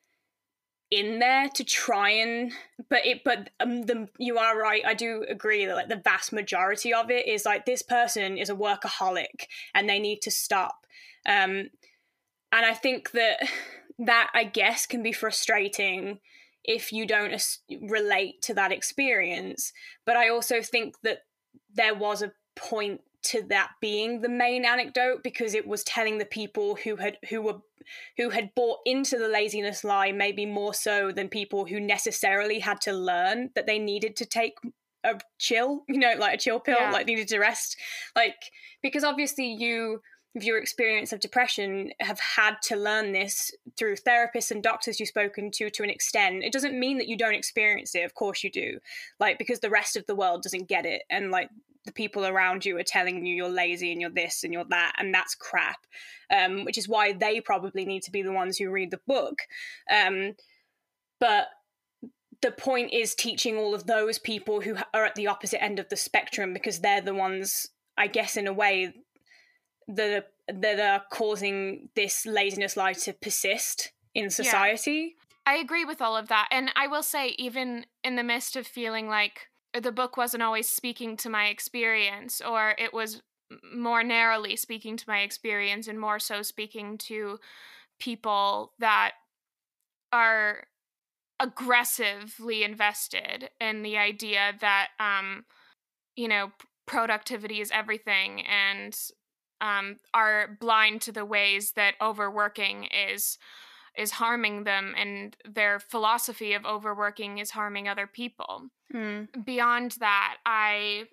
in 0.90 1.18
there 1.18 1.48
to 1.51 1.62
try 1.64 2.11
and 2.11 2.53
but 2.88 3.05
it 3.05 3.22
but 3.24 3.51
um, 3.61 3.83
the 3.83 4.09
you 4.18 4.38
are 4.38 4.59
right 4.59 4.83
i 4.87 4.94
do 4.94 5.24
agree 5.29 5.66
that 5.66 5.77
like 5.77 5.88
the 5.88 6.01
vast 6.03 6.33
majority 6.33 6.94
of 6.94 7.11
it 7.11 7.29
is 7.29 7.44
like 7.44 7.66
this 7.66 7.83
person 7.83 8.38
is 8.38 8.48
a 8.48 8.55
workaholic 8.55 9.46
and 9.74 9.87
they 9.87 9.98
need 9.98 10.22
to 10.22 10.31
stop 10.31 10.87
um 11.27 11.68
and 12.53 12.64
i 12.64 12.72
think 12.72 13.11
that 13.11 13.37
that 13.98 14.31
i 14.33 14.44
guess 14.44 14.87
can 14.87 15.03
be 15.03 15.12
frustrating 15.12 16.20
if 16.68 16.92
you 16.92 17.07
don't 17.07 17.33
as- 17.33 17.61
relate 17.81 18.42
to 18.42 18.55
that 18.55 18.70
experience. 18.70 19.72
But 20.05 20.16
I 20.16 20.29
also 20.29 20.61
think 20.62 20.96
that 21.03 21.20
there 21.74 21.94
was 21.94 22.22
a 22.22 22.33
point 22.55 23.01
to 23.24 23.42
that 23.48 23.70
being 23.81 24.20
the 24.20 24.28
main 24.28 24.64
anecdote 24.64 25.22
because 25.22 25.54
it 25.54 25.66
was 25.66 25.83
telling 25.85 26.18
the 26.18 26.24
people 26.24 26.76
who 26.76 26.96
had 26.96 27.18
who 27.28 27.42
were 27.42 27.59
who 28.16 28.31
had 28.31 28.54
bought 28.54 28.78
into 28.85 29.18
the 29.18 29.28
laziness 29.28 29.83
lie 29.83 30.12
maybe 30.12 30.44
more 30.46 30.74
so 30.74 31.11
than 31.11 31.28
people 31.28 31.64
who 31.64 31.81
necessarily 31.81 32.59
had 32.61 32.81
to 32.81 32.92
learn 32.92 33.50
that 33.54 33.66
they 33.66 33.78
needed 33.78 34.14
to 34.16 34.26
take 34.26 34.54
a 35.04 35.18
chill 35.38 35.85
you 35.88 35.98
know 35.98 36.14
like 36.18 36.35
a 36.35 36.38
chill 36.38 36.61
pill 36.61 36.76
Yeah. 36.78 36.92
like 36.92 37.07
needed 37.07 37.28
to 37.28 37.38
rest. 37.38 37.76
Like 38.14 38.37
because 38.83 39.04
obviously 39.04 39.46
you 39.52 40.00
with 40.35 40.44
your 40.44 40.59
experience 40.59 41.12
of 41.12 41.20
depression 41.20 41.90
have 42.00 42.20
had 42.20 42.57
to 42.62 42.76
learn 42.76 43.12
this 43.12 43.50
through 43.76 43.96
therapists 43.96 44.50
and 44.50 44.62
doctors 44.62 45.00
you've 45.00 45.09
spoken 45.09 45.50
to 45.50 45.70
to 45.70 45.83
an 45.83 45.90
extent. 45.90 46.44
It 46.44 46.52
doesn't 46.52 46.78
mean 46.78 46.98
that 46.98 47.09
you 47.09 47.16
don't 47.16 47.35
experience 47.35 47.94
it. 47.94 48.04
Of 48.04 48.14
course 48.14 48.44
you 48.44 48.50
do. 48.50 48.78
Like 49.18 49.38
because 49.38 49.61
the 49.61 49.70
rest 49.70 49.96
of 49.96 50.07
the 50.07 50.14
world 50.14 50.42
doesn't 50.42 50.68
get 50.68 50.85
it. 50.85 51.02
And 51.11 51.31
like 51.31 51.48
the 51.84 51.92
people 51.92 52.26
around 52.26 52.64
you 52.64 52.76
are 52.78 52.82
telling 52.82 53.24
you 53.24 53.34
you're 53.34 53.48
lazy 53.48 53.92
and 53.92 54.00
you're 54.00 54.10
this 54.10 54.44
and 54.44 54.52
you're 54.52 54.64
that 54.68 54.92
and 54.98 55.14
that's 55.14 55.34
crap 55.34 55.78
um, 56.30 56.64
which 56.64 56.78
is 56.78 56.88
why 56.88 57.12
they 57.12 57.40
probably 57.40 57.84
need 57.84 58.02
to 58.02 58.10
be 58.10 58.22
the 58.22 58.32
ones 58.32 58.58
who 58.58 58.70
read 58.70 58.90
the 58.90 59.00
book 59.06 59.38
um, 59.90 60.34
but 61.20 61.46
the 62.40 62.50
point 62.50 62.92
is 62.92 63.14
teaching 63.14 63.56
all 63.56 63.74
of 63.74 63.86
those 63.86 64.18
people 64.18 64.60
who 64.60 64.76
are 64.94 65.04
at 65.04 65.14
the 65.14 65.26
opposite 65.26 65.62
end 65.62 65.78
of 65.78 65.88
the 65.88 65.96
spectrum 65.96 66.52
because 66.52 66.80
they're 66.80 67.00
the 67.00 67.14
ones 67.14 67.68
i 67.96 68.06
guess 68.06 68.36
in 68.36 68.46
a 68.46 68.52
way 68.52 68.92
that 69.88 70.24
are, 70.48 70.54
that 70.54 70.80
are 70.80 71.02
causing 71.10 71.88
this 71.96 72.26
laziness 72.26 72.76
lie 72.76 72.92
to 72.92 73.12
persist 73.12 73.92
in 74.14 74.30
society 74.30 75.16
I 75.48 75.54
agree 75.54 75.86
with 75.86 76.02
all 76.02 76.14
of 76.14 76.28
that. 76.28 76.48
And 76.50 76.70
I 76.76 76.88
will 76.88 77.02
say, 77.02 77.28
even 77.38 77.86
in 78.04 78.16
the 78.16 78.22
midst 78.22 78.54
of 78.54 78.66
feeling 78.66 79.08
like 79.08 79.48
the 79.80 79.92
book 79.92 80.16
wasn't 80.16 80.42
always 80.42 80.68
speaking 80.68 81.16
to 81.18 81.30
my 81.30 81.46
experience, 81.46 82.40
or 82.40 82.74
it 82.78 82.92
was 82.92 83.22
more 83.74 84.02
narrowly 84.02 84.56
speaking 84.56 84.96
to 84.96 85.04
my 85.08 85.20
experience 85.20 85.88
and 85.88 85.98
more 85.98 86.18
so 86.18 86.42
speaking 86.42 86.98
to 86.98 87.38
people 87.98 88.72
that 88.78 89.12
are 90.12 90.64
aggressively 91.40 92.62
invested 92.62 93.50
in 93.60 93.82
the 93.82 93.96
idea 93.96 94.52
that, 94.60 94.88
um, 94.98 95.44
you 96.16 96.28
know, 96.28 96.50
productivity 96.86 97.60
is 97.60 97.70
everything 97.70 98.44
and 98.46 98.98
um, 99.60 99.96
are 100.14 100.56
blind 100.60 101.00
to 101.02 101.12
the 101.12 101.24
ways 101.24 101.72
that 101.72 101.94
overworking 102.00 102.84
is 102.84 103.38
is 103.98 104.12
harming 104.12 104.64
them 104.64 104.94
and 104.96 105.37
their 105.44 105.78
philosophy 105.78 106.54
of 106.54 106.64
overworking 106.64 107.38
is 107.38 107.50
harming 107.50 107.88
other 107.88 108.06
people. 108.06 108.70
Hmm. 108.90 109.24
beyond 109.44 109.96
that 110.00 110.38
i 110.46 111.04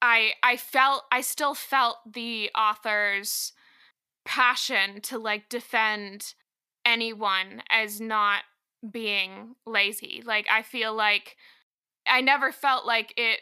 i 0.00 0.32
i 0.42 0.56
felt 0.56 1.02
i 1.12 1.20
still 1.20 1.52
felt 1.52 1.98
the 2.10 2.50
author's 2.56 3.52
passion 4.24 5.02
to 5.02 5.18
like 5.18 5.50
defend 5.50 6.32
anyone 6.84 7.62
as 7.70 8.00
not 8.00 8.42
being 8.90 9.54
lazy. 9.66 10.22
Like 10.24 10.46
i 10.50 10.62
feel 10.62 10.94
like 10.94 11.36
i 12.06 12.20
never 12.20 12.52
felt 12.52 12.86
like 12.86 13.12
it 13.16 13.40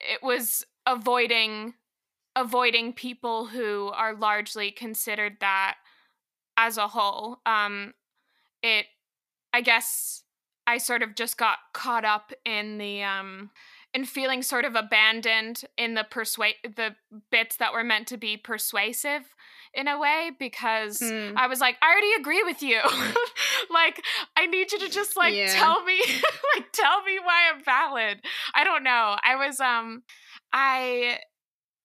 it 0.00 0.22
was 0.22 0.64
avoiding 0.86 1.74
avoiding 2.34 2.92
people 2.92 3.46
who 3.46 3.90
are 3.94 4.14
largely 4.14 4.70
considered 4.70 5.36
that 5.40 5.76
as 6.56 6.78
a 6.78 6.88
whole. 6.88 7.40
Um 7.44 7.92
it 8.62 8.86
i 9.52 9.60
guess 9.60 10.22
i 10.66 10.78
sort 10.78 11.02
of 11.02 11.14
just 11.14 11.36
got 11.36 11.58
caught 11.74 12.04
up 12.04 12.32
in 12.44 12.78
the 12.78 13.02
um 13.02 13.50
in 13.94 14.04
feeling 14.04 14.42
sort 14.42 14.64
of 14.64 14.74
abandoned 14.74 15.64
in 15.76 15.94
the 15.94 16.04
persuade 16.04 16.54
the 16.64 16.94
bits 17.30 17.56
that 17.56 17.72
were 17.72 17.84
meant 17.84 18.06
to 18.06 18.16
be 18.16 18.36
persuasive 18.36 19.34
in 19.74 19.88
a 19.88 19.98
way 19.98 20.30
because 20.38 20.98
Hmm. 21.00 21.36
I 21.36 21.46
was 21.46 21.60
like, 21.60 21.76
I 21.82 21.90
already 21.90 22.12
agree 22.20 22.42
with 22.42 22.62
you. 22.62 22.80
like, 23.70 24.02
I 24.36 24.46
need 24.46 24.70
you 24.72 24.78
to 24.80 24.88
just 24.88 25.16
like 25.16 25.34
Yeah. 25.34 25.54
tell 25.54 25.82
me, 25.84 25.98
like, 26.56 26.72
tell 26.72 27.02
me 27.04 27.18
why 27.22 27.50
I'm 27.52 27.62
valid. 27.64 28.20
I 28.54 28.64
don't 28.64 28.82
know. 28.82 29.16
I 29.24 29.36
was, 29.36 29.60
um, 29.60 30.02
I 30.52 31.18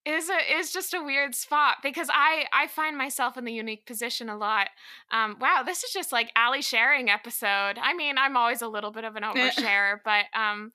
is 0.08 0.30
a 0.30 0.58
is 0.58 0.72
just 0.72 0.94
a 0.94 1.02
weird 1.02 1.34
spot 1.34 1.76
because 1.82 2.08
I 2.10 2.46
I 2.52 2.66
find 2.66 2.96
myself 2.96 3.36
in 3.36 3.44
the 3.44 3.52
unique 3.52 3.84
position 3.86 4.30
a 4.30 4.36
lot. 4.36 4.68
Um, 5.12 5.36
wow, 5.38 5.62
this 5.64 5.84
is 5.84 5.92
just 5.92 6.12
like 6.12 6.32
Ali 6.34 6.62
sharing 6.62 7.10
episode. 7.10 7.78
I 7.80 7.94
mean, 7.94 8.16
I'm 8.16 8.36
always 8.36 8.62
a 8.62 8.68
little 8.68 8.90
bit 8.90 9.04
of 9.04 9.16
an 9.16 9.22
oversharer, 9.22 9.98
but 10.04 10.24
um, 10.34 10.72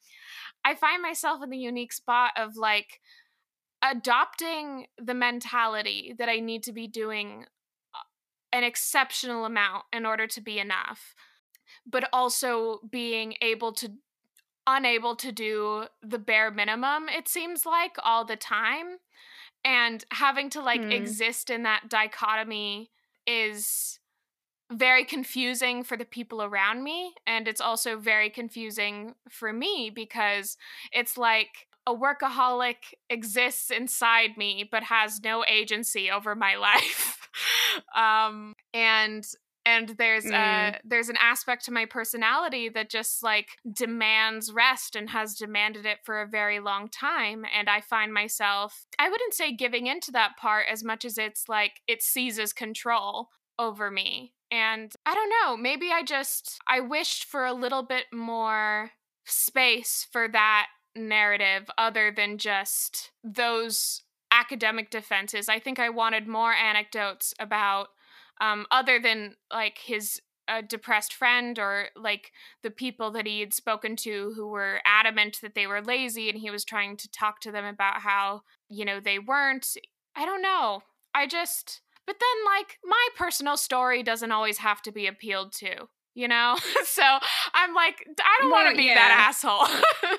I 0.64 0.76
find 0.76 1.02
myself 1.02 1.42
in 1.44 1.50
the 1.50 1.58
unique 1.58 1.94
spot 1.94 2.32
of 2.38 2.56
like 2.56 3.00
adopting 3.82 4.86
the 4.98 5.16
mentality 5.16 6.14
that 6.18 6.30
I 6.30 6.40
need 6.40 6.64
to 6.64 6.72
be 6.72 6.88
doing 6.88 7.46
an 8.54 8.64
exceptional 8.64 9.46
amount 9.46 9.86
in 9.92 10.06
order 10.06 10.28
to 10.28 10.42
be 10.42 10.60
enough, 10.60 11.16
but 11.86 12.08
also 12.14 12.82
being 12.90 13.34
able 13.42 13.74
to 13.74 13.94
unable 14.68 15.16
to 15.16 15.32
do 15.32 15.86
the 16.02 16.20
bare 16.20 16.52
minimum 16.52 17.10
it 17.10 17.28
seems 17.28 17.66
like 17.66 17.96
all 18.04 18.24
the 18.26 18.36
time 18.36 18.98
and 19.66 20.06
having 20.12 20.50
to 20.50 20.62
like 20.62 20.84
Hmm. 20.84 20.92
exist 20.92 21.50
in 21.50 21.64
that 21.64 21.90
dichotomy 21.90 22.90
is 23.26 24.00
very 24.72 25.06
confusing 25.06 25.84
for 25.84 25.98
the 25.98 26.06
people 26.06 26.42
around 26.42 26.84
me 26.84 27.14
and 27.28 27.48
it's 27.48 27.62
also 27.62 27.98
very 27.98 28.30
confusing 28.30 29.14
for 29.30 29.54
me 29.54 29.92
because 29.94 30.58
it's 30.92 31.18
like 31.18 31.68
a 31.86 31.94
workaholic 31.94 32.94
exists 33.10 33.70
inside 33.70 34.38
me 34.38 34.68
but 34.70 34.84
has 34.84 35.22
no 35.24 35.44
agency 35.46 36.10
over 36.10 36.36
my 36.36 36.56
life 36.70 37.30
um 37.96 38.54
and 38.74 39.26
and 39.66 39.90
there's 39.98 40.26
Mm. 40.26 40.74
uh 40.76 40.80
there's 40.84 41.10
an 41.10 41.18
aspect 41.22 41.66
to 41.66 41.72
my 41.72 41.86
personality 41.86 42.70
that 42.70 42.90
just 42.90 43.24
like 43.24 43.58
demands 43.72 44.52
rest 44.52 44.96
and 44.96 45.10
has 45.12 45.36
demanded 45.36 45.86
it 45.86 46.00
for 46.04 46.22
a 46.22 46.28
very 46.28 46.60
long 46.60 46.88
time 46.90 47.46
and 47.58 47.70
i 47.70 47.80
find 47.82 48.14
myself 48.14 48.86
i 49.00 49.10
wouldn't 49.10 49.34
say 49.34 49.52
giving 49.54 49.88
into 49.88 50.12
that 50.12 50.38
part 50.38 50.66
as 50.72 50.84
much 50.84 51.06
as 51.06 51.18
it's 51.18 51.48
like 51.48 51.82
it 51.88 52.02
seizes 52.02 52.54
control 52.54 53.30
over 53.60 53.90
me 53.92 54.34
and 54.52 54.94
i 55.06 55.14
don't 55.14 55.30
know 55.42 55.56
maybe 55.56 55.92
i 55.92 56.04
just 56.04 56.60
i 56.68 56.80
wished 56.80 57.24
for 57.26 57.46
a 57.46 57.54
little 57.54 57.84
bit 57.84 58.06
more 58.12 58.92
space 59.26 60.06
for 60.12 60.28
that 60.28 60.68
narrative 60.96 61.70
other 61.78 62.12
than 62.16 62.38
just 62.38 63.12
those 63.24 64.04
academic 64.32 64.90
defenses 64.90 65.48
i 65.50 65.60
think 65.60 65.80
i 65.80 65.90
wanted 65.90 66.28
more 66.28 66.54
anecdotes 66.54 67.34
about 67.40 67.88
um, 68.42 68.66
other 68.72 69.00
than 69.00 69.36
like 69.52 69.78
his 69.78 70.22
uh, 70.48 70.62
depressed 70.62 71.14
friend 71.14 71.58
or 71.58 71.88
like 71.96 72.32
the 72.64 72.72
people 72.72 73.12
that 73.12 73.28
he 73.28 73.40
had 73.40 73.54
spoken 73.54 73.96
to 73.96 74.34
who 74.36 74.48
were 74.48 74.82
adamant 74.86 75.40
that 75.42 75.56
they 75.56 75.68
were 75.68 75.82
lazy 75.82 76.30
and 76.30 76.40
he 76.40 76.50
was 76.50 76.66
trying 76.66 76.98
to 76.98 77.10
talk 77.10 77.40
to 77.40 77.52
them 77.52 77.66
about 77.66 78.02
how 78.02 78.42
you 78.70 78.84
know 78.84 79.00
they 79.00 79.20
weren't 79.20 79.78
i 80.16 80.26
don't 80.26 80.42
know. 80.42 80.84
I 81.16 81.28
just 81.28 81.82
but 82.06 82.18
then 82.20 82.46
like 82.46 82.80
my 82.84 83.08
personal 83.16 83.56
story 83.56 84.04
doesn't 84.04 84.32
always 84.32 84.58
have 84.58 84.82
to 84.84 84.92
be 84.92 85.08
appealed 85.08 85.54
to 85.54 85.88
you 86.16 86.28
know? 86.28 86.58
So 86.86 87.04
i'm 87.54 87.74
like 87.74 88.06
i 88.20 88.42
don't 88.42 88.52
want 88.52 88.70
to 88.72 88.78
be 88.78 88.88
yeah. 88.88 88.96
that 88.96 89.28
asshole. 89.30 89.68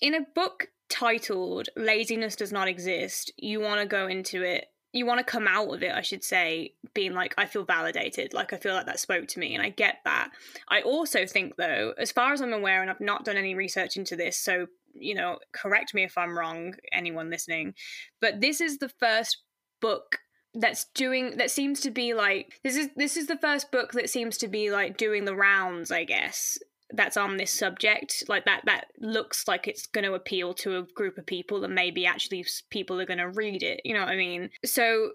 In 0.00 0.14
a 0.14 0.20
book 0.34 0.68
titled 0.88 1.68
laziness 1.76 2.36
does 2.36 2.52
not 2.52 2.68
exist 2.68 3.32
you 3.36 3.60
want 3.60 3.80
to 3.80 3.86
go 3.86 4.06
into 4.06 4.42
it 4.42 4.66
you 4.92 5.04
want 5.04 5.18
to 5.18 5.24
come 5.24 5.46
out 5.46 5.72
of 5.72 5.82
it 5.82 5.92
i 5.92 6.00
should 6.00 6.24
say 6.24 6.72
being 6.94 7.12
like 7.12 7.34
i 7.36 7.44
feel 7.44 7.64
validated 7.64 8.32
like 8.32 8.52
i 8.52 8.56
feel 8.56 8.74
like 8.74 8.86
that 8.86 9.00
spoke 9.00 9.26
to 9.26 9.38
me 9.38 9.54
and 9.54 9.62
i 9.62 9.68
get 9.68 9.96
that. 10.04 10.30
I 10.68 10.82
also 10.82 11.26
think 11.26 11.56
though 11.56 11.94
as 11.98 12.12
far 12.12 12.32
as 12.32 12.40
i'm 12.40 12.52
aware 12.52 12.80
and 12.80 12.90
i've 12.90 13.00
not 13.00 13.24
done 13.24 13.36
any 13.36 13.54
research 13.54 13.96
into 13.96 14.16
this 14.16 14.38
so 14.38 14.66
you 14.94 15.14
know 15.14 15.38
correct 15.52 15.94
me 15.94 16.04
if 16.04 16.16
i'm 16.16 16.36
wrong 16.36 16.74
anyone 16.92 17.30
listening 17.30 17.74
but 18.20 18.40
this 18.40 18.60
is 18.60 18.78
the 18.78 18.88
first 18.88 19.38
book 19.80 20.18
that's 20.54 20.86
doing 20.94 21.36
that 21.36 21.50
seems 21.50 21.80
to 21.80 21.90
be 21.90 22.14
like 22.14 22.58
this 22.64 22.76
is 22.76 22.88
this 22.96 23.16
is 23.16 23.26
the 23.26 23.36
first 23.36 23.70
book 23.70 23.92
that 23.92 24.08
seems 24.08 24.38
to 24.38 24.48
be 24.48 24.70
like 24.70 24.96
doing 24.96 25.24
the 25.24 25.36
rounds 25.36 25.92
i 25.92 26.04
guess 26.04 26.58
that's 26.92 27.16
on 27.16 27.36
this 27.36 27.52
subject 27.52 28.24
like 28.28 28.44
that 28.46 28.62
that 28.64 28.86
looks 28.98 29.46
like 29.46 29.68
it's 29.68 29.86
going 29.86 30.04
to 30.04 30.14
appeal 30.14 30.54
to 30.54 30.78
a 30.78 30.82
group 30.94 31.18
of 31.18 31.26
people 31.26 31.62
and 31.64 31.74
maybe 31.74 32.06
actually 32.06 32.44
people 32.70 33.00
are 33.00 33.06
going 33.06 33.18
to 33.18 33.28
read 33.28 33.62
it 33.62 33.80
you 33.84 33.92
know 33.94 34.00
what 34.00 34.08
i 34.08 34.16
mean? 34.16 34.50
So 34.64 35.10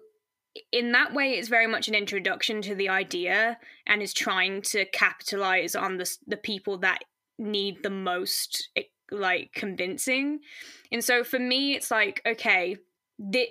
in 0.72 0.92
that 0.92 1.14
way 1.14 1.32
it's 1.32 1.48
very 1.48 1.68
much 1.68 1.88
an 1.88 1.96
introduction 1.96 2.62
to 2.62 2.76
the 2.76 2.90
idea 2.90 3.58
and 3.88 4.02
is 4.02 4.14
trying 4.14 4.62
to 4.62 4.86
capitalize 4.86 5.76
on 5.76 5.98
the 5.98 6.18
the 6.28 6.38
people 6.38 6.78
that 6.80 7.00
need 7.40 7.82
the 7.82 7.90
most 7.90 8.70
like 9.12 9.52
convincing. 9.54 10.40
And 10.92 11.04
so 11.04 11.24
for 11.24 11.40
me 11.40 11.76
it's 11.76 11.92
like 11.92 12.22
okay 12.26 12.78
the, 13.20 13.48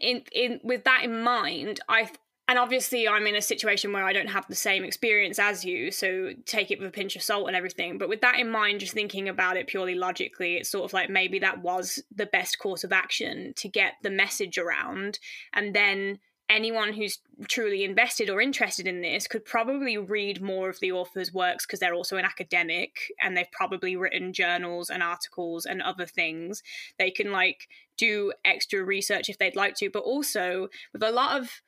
in 0.00 0.22
in 0.32 0.60
with 0.62 0.84
that 0.84 1.04
in 1.04 1.22
mind 1.22 1.80
i 1.88 2.08
and 2.50 2.58
obviously 2.58 3.06
I'm 3.06 3.28
in 3.28 3.36
a 3.36 3.40
situation 3.40 3.92
where 3.92 4.02
I 4.02 4.12
don't 4.12 4.26
have 4.26 4.44
the 4.48 4.56
same 4.56 4.82
experience 4.82 5.38
as 5.38 5.64
you, 5.64 5.92
so 5.92 6.30
take 6.46 6.72
it 6.72 6.80
with 6.80 6.88
a 6.88 6.90
pinch 6.90 7.14
of 7.14 7.22
salt 7.22 7.46
and 7.46 7.54
everything. 7.54 7.96
But 7.96 8.08
with 8.08 8.22
that 8.22 8.40
in 8.40 8.50
mind, 8.50 8.80
just 8.80 8.92
thinking 8.92 9.28
about 9.28 9.56
it 9.56 9.68
purely 9.68 9.94
logically, 9.94 10.56
it's 10.56 10.68
sort 10.68 10.84
of 10.84 10.92
like 10.92 11.08
maybe 11.08 11.38
that 11.38 11.62
was 11.62 12.02
the 12.12 12.26
best 12.26 12.58
course 12.58 12.82
of 12.82 12.90
action 12.90 13.52
to 13.54 13.68
get 13.68 13.92
the 14.02 14.10
message 14.10 14.58
around. 14.58 15.20
And 15.52 15.76
then 15.76 16.18
anyone 16.48 16.92
who's 16.92 17.20
truly 17.46 17.84
invested 17.84 18.28
or 18.28 18.40
interested 18.40 18.88
in 18.88 19.00
this 19.00 19.28
could 19.28 19.44
probably 19.44 19.96
read 19.96 20.42
more 20.42 20.68
of 20.68 20.80
the 20.80 20.90
author's 20.90 21.32
works 21.32 21.64
because 21.64 21.78
they're 21.78 21.94
also 21.94 22.16
an 22.16 22.24
academic 22.24 23.12
and 23.20 23.36
they've 23.36 23.52
probably 23.52 23.94
written 23.94 24.32
journals 24.32 24.90
and 24.90 25.04
articles 25.04 25.66
and 25.66 25.80
other 25.80 26.04
things. 26.04 26.64
They 26.98 27.12
can 27.12 27.30
like 27.30 27.68
do 27.96 28.32
extra 28.44 28.82
research 28.82 29.28
if 29.28 29.38
they'd 29.38 29.54
like 29.54 29.76
to, 29.76 29.88
but 29.88 30.00
also 30.00 30.66
with 30.92 31.04
a 31.04 31.12
lot 31.12 31.40
of 31.40 31.62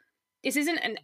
this 0.45 0.57
isn't 0.57 0.79
an 0.79 0.99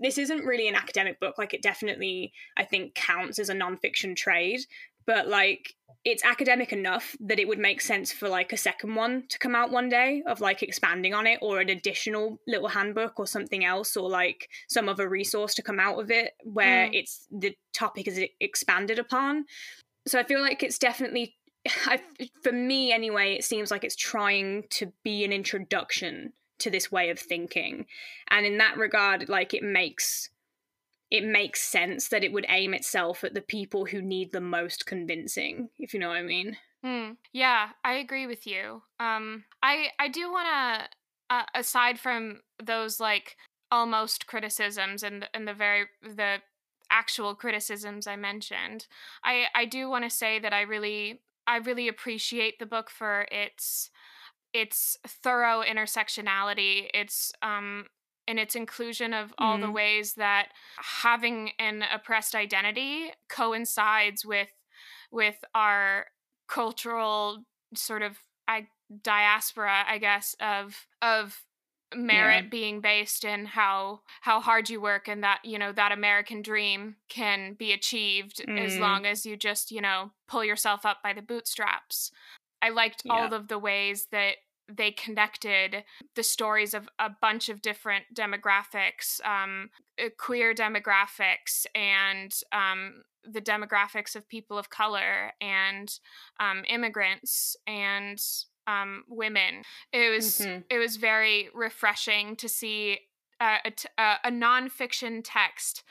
this 0.00 0.18
isn't 0.18 0.44
really 0.44 0.68
an 0.68 0.74
academic 0.74 1.20
book 1.20 1.38
like 1.38 1.54
it 1.54 1.62
definitely 1.62 2.32
i 2.56 2.64
think 2.64 2.94
counts 2.94 3.38
as 3.38 3.48
a 3.48 3.54
nonfiction 3.54 4.16
trade 4.16 4.60
but 5.06 5.28
like 5.28 5.74
it's 6.04 6.24
academic 6.24 6.72
enough 6.72 7.14
that 7.20 7.38
it 7.38 7.46
would 7.46 7.58
make 7.58 7.80
sense 7.80 8.10
for 8.10 8.28
like 8.28 8.52
a 8.52 8.56
second 8.56 8.94
one 8.94 9.24
to 9.28 9.38
come 9.38 9.54
out 9.54 9.70
one 9.70 9.88
day 9.88 10.22
of 10.26 10.40
like 10.40 10.62
expanding 10.62 11.12
on 11.12 11.26
it 11.26 11.38
or 11.42 11.60
an 11.60 11.68
additional 11.68 12.38
little 12.46 12.68
handbook 12.68 13.18
or 13.18 13.26
something 13.26 13.64
else 13.64 13.96
or 13.96 14.08
like 14.08 14.48
some 14.68 14.88
other 14.88 15.08
resource 15.08 15.54
to 15.54 15.62
come 15.62 15.78
out 15.78 16.00
of 16.00 16.10
it 16.10 16.32
where 16.42 16.86
mm. 16.86 16.94
it's 16.94 17.26
the 17.30 17.54
topic 17.74 18.08
is 18.08 18.20
expanded 18.40 18.98
upon 18.98 19.44
so 20.06 20.18
i 20.18 20.22
feel 20.22 20.40
like 20.40 20.62
it's 20.62 20.78
definitely 20.78 21.36
I, 21.86 22.00
for 22.42 22.52
me 22.52 22.92
anyway 22.92 23.34
it 23.34 23.44
seems 23.44 23.70
like 23.70 23.84
it's 23.84 23.96
trying 23.96 24.64
to 24.70 24.92
be 25.04 25.24
an 25.24 25.32
introduction 25.32 26.32
to 26.60 26.70
this 26.70 26.90
way 26.90 27.10
of 27.10 27.18
thinking. 27.18 27.86
And 28.30 28.46
in 28.46 28.58
that 28.58 28.76
regard 28.76 29.28
like 29.28 29.54
it 29.54 29.62
makes 29.62 30.30
it 31.10 31.24
makes 31.24 31.60
sense 31.60 32.08
that 32.08 32.22
it 32.22 32.32
would 32.32 32.46
aim 32.48 32.72
itself 32.72 33.24
at 33.24 33.34
the 33.34 33.40
people 33.40 33.86
who 33.86 34.00
need 34.00 34.30
the 34.30 34.40
most 34.40 34.86
convincing 34.86 35.68
if 35.78 35.92
you 35.92 35.98
know 36.00 36.08
what 36.08 36.16
i 36.16 36.22
mean. 36.22 36.56
Mm, 36.84 37.16
yeah 37.32 37.70
i 37.84 37.94
agree 37.94 38.26
with 38.26 38.46
you. 38.46 38.82
Um 38.98 39.44
i 39.62 39.88
i 39.98 40.08
do 40.08 40.30
want 40.30 40.46
to 40.48 40.88
uh, 41.30 41.44
aside 41.54 41.98
from 41.98 42.40
those 42.62 43.00
like 43.00 43.36
almost 43.70 44.26
criticisms 44.26 45.02
and 45.02 45.28
and 45.32 45.46
the 45.46 45.54
very 45.54 45.86
the 46.02 46.38
actual 46.90 47.36
criticisms 47.36 48.08
i 48.08 48.16
mentioned 48.16 48.88
i 49.22 49.44
i 49.54 49.64
do 49.64 49.88
want 49.88 50.02
to 50.02 50.10
say 50.10 50.40
that 50.40 50.52
i 50.52 50.60
really 50.60 51.20
i 51.46 51.56
really 51.56 51.86
appreciate 51.86 52.58
the 52.58 52.66
book 52.66 52.90
for 52.90 53.28
its 53.30 53.90
its 54.52 54.96
thorough 55.06 55.62
intersectionality, 55.62 56.88
its 56.94 57.32
um 57.42 57.86
and 58.28 58.38
its 58.38 58.54
inclusion 58.54 59.12
of 59.12 59.34
all 59.38 59.56
mm. 59.56 59.60
the 59.60 59.66
mm-hmm. 59.66 59.74
ways 59.74 60.14
that 60.14 60.48
having 61.02 61.50
an 61.58 61.84
oppressed 61.92 62.34
identity 62.34 63.10
coincides 63.28 64.24
with 64.24 64.50
with 65.10 65.44
our 65.54 66.06
cultural 66.48 67.44
sort 67.74 68.02
of 68.02 68.18
I, 68.46 68.66
diaspora, 69.02 69.84
I 69.88 69.98
guess, 69.98 70.36
of 70.40 70.86
of 71.02 71.44
merit 71.94 72.44
yeah. 72.44 72.48
being 72.50 72.80
based 72.80 73.24
in 73.24 73.46
how 73.46 74.00
how 74.20 74.40
hard 74.40 74.70
you 74.70 74.80
work 74.80 75.08
and 75.08 75.24
that 75.24 75.40
you 75.42 75.58
know 75.58 75.72
that 75.72 75.90
american 75.90 76.40
dream 76.40 76.94
can 77.08 77.54
be 77.54 77.72
achieved 77.72 78.40
mm. 78.46 78.64
as 78.64 78.78
long 78.78 79.04
as 79.04 79.26
you 79.26 79.36
just 79.36 79.72
you 79.72 79.80
know 79.80 80.12
pull 80.28 80.44
yourself 80.44 80.86
up 80.86 80.98
by 81.02 81.12
the 81.12 81.20
bootstraps 81.20 82.12
I 82.62 82.70
liked 82.70 83.02
yeah. 83.04 83.12
all 83.12 83.34
of 83.34 83.48
the 83.48 83.58
ways 83.58 84.08
that 84.12 84.36
they 84.76 84.92
connected 84.92 85.84
the 86.14 86.22
stories 86.22 86.74
of 86.74 86.88
a 86.98 87.10
bunch 87.20 87.48
of 87.48 87.62
different 87.62 88.04
demographics, 88.14 89.24
um, 89.24 89.70
uh, 90.02 90.08
queer 90.18 90.54
demographics, 90.54 91.66
and 91.74 92.32
um, 92.52 93.02
the 93.24 93.40
demographics 93.40 94.14
of 94.14 94.28
people 94.28 94.58
of 94.58 94.70
color 94.70 95.32
and 95.40 95.98
um, 96.38 96.62
immigrants 96.68 97.56
and 97.66 98.22
um, 98.66 99.04
women. 99.08 99.62
It 99.92 100.10
was 100.10 100.38
mm-hmm. 100.38 100.60
it 100.70 100.78
was 100.78 100.96
very 100.96 101.48
refreshing 101.54 102.36
to 102.36 102.48
see 102.48 103.00
a, 103.40 103.72
a, 103.98 104.14
a 104.24 104.30
nonfiction 104.30 105.22
text 105.24 105.82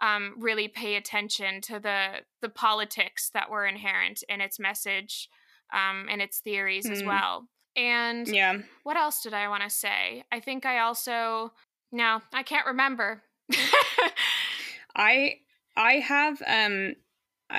um, 0.00 0.34
really 0.38 0.68
pay 0.68 0.96
attention 0.96 1.60
to 1.62 1.80
the 1.80 2.22
the 2.40 2.48
politics 2.48 3.30
that 3.34 3.50
were 3.50 3.66
inherent 3.66 4.22
in 4.28 4.40
its 4.40 4.58
message 4.58 5.28
um, 5.72 6.06
and 6.10 6.20
its 6.22 6.38
theories 6.38 6.86
mm. 6.86 6.92
as 6.92 7.02
well. 7.02 7.48
And 7.76 8.26
yeah, 8.26 8.58
what 8.82 8.96
else 8.96 9.22
did 9.22 9.34
I 9.34 9.48
want 9.48 9.62
to 9.62 9.70
say? 9.70 10.24
I 10.32 10.40
think 10.40 10.66
I 10.66 10.80
also 10.80 11.52
no, 11.92 12.22
I 12.32 12.42
can't 12.42 12.66
remember. 12.66 13.22
I 14.96 15.36
I 15.76 15.94
have 15.94 16.42
um 16.46 16.94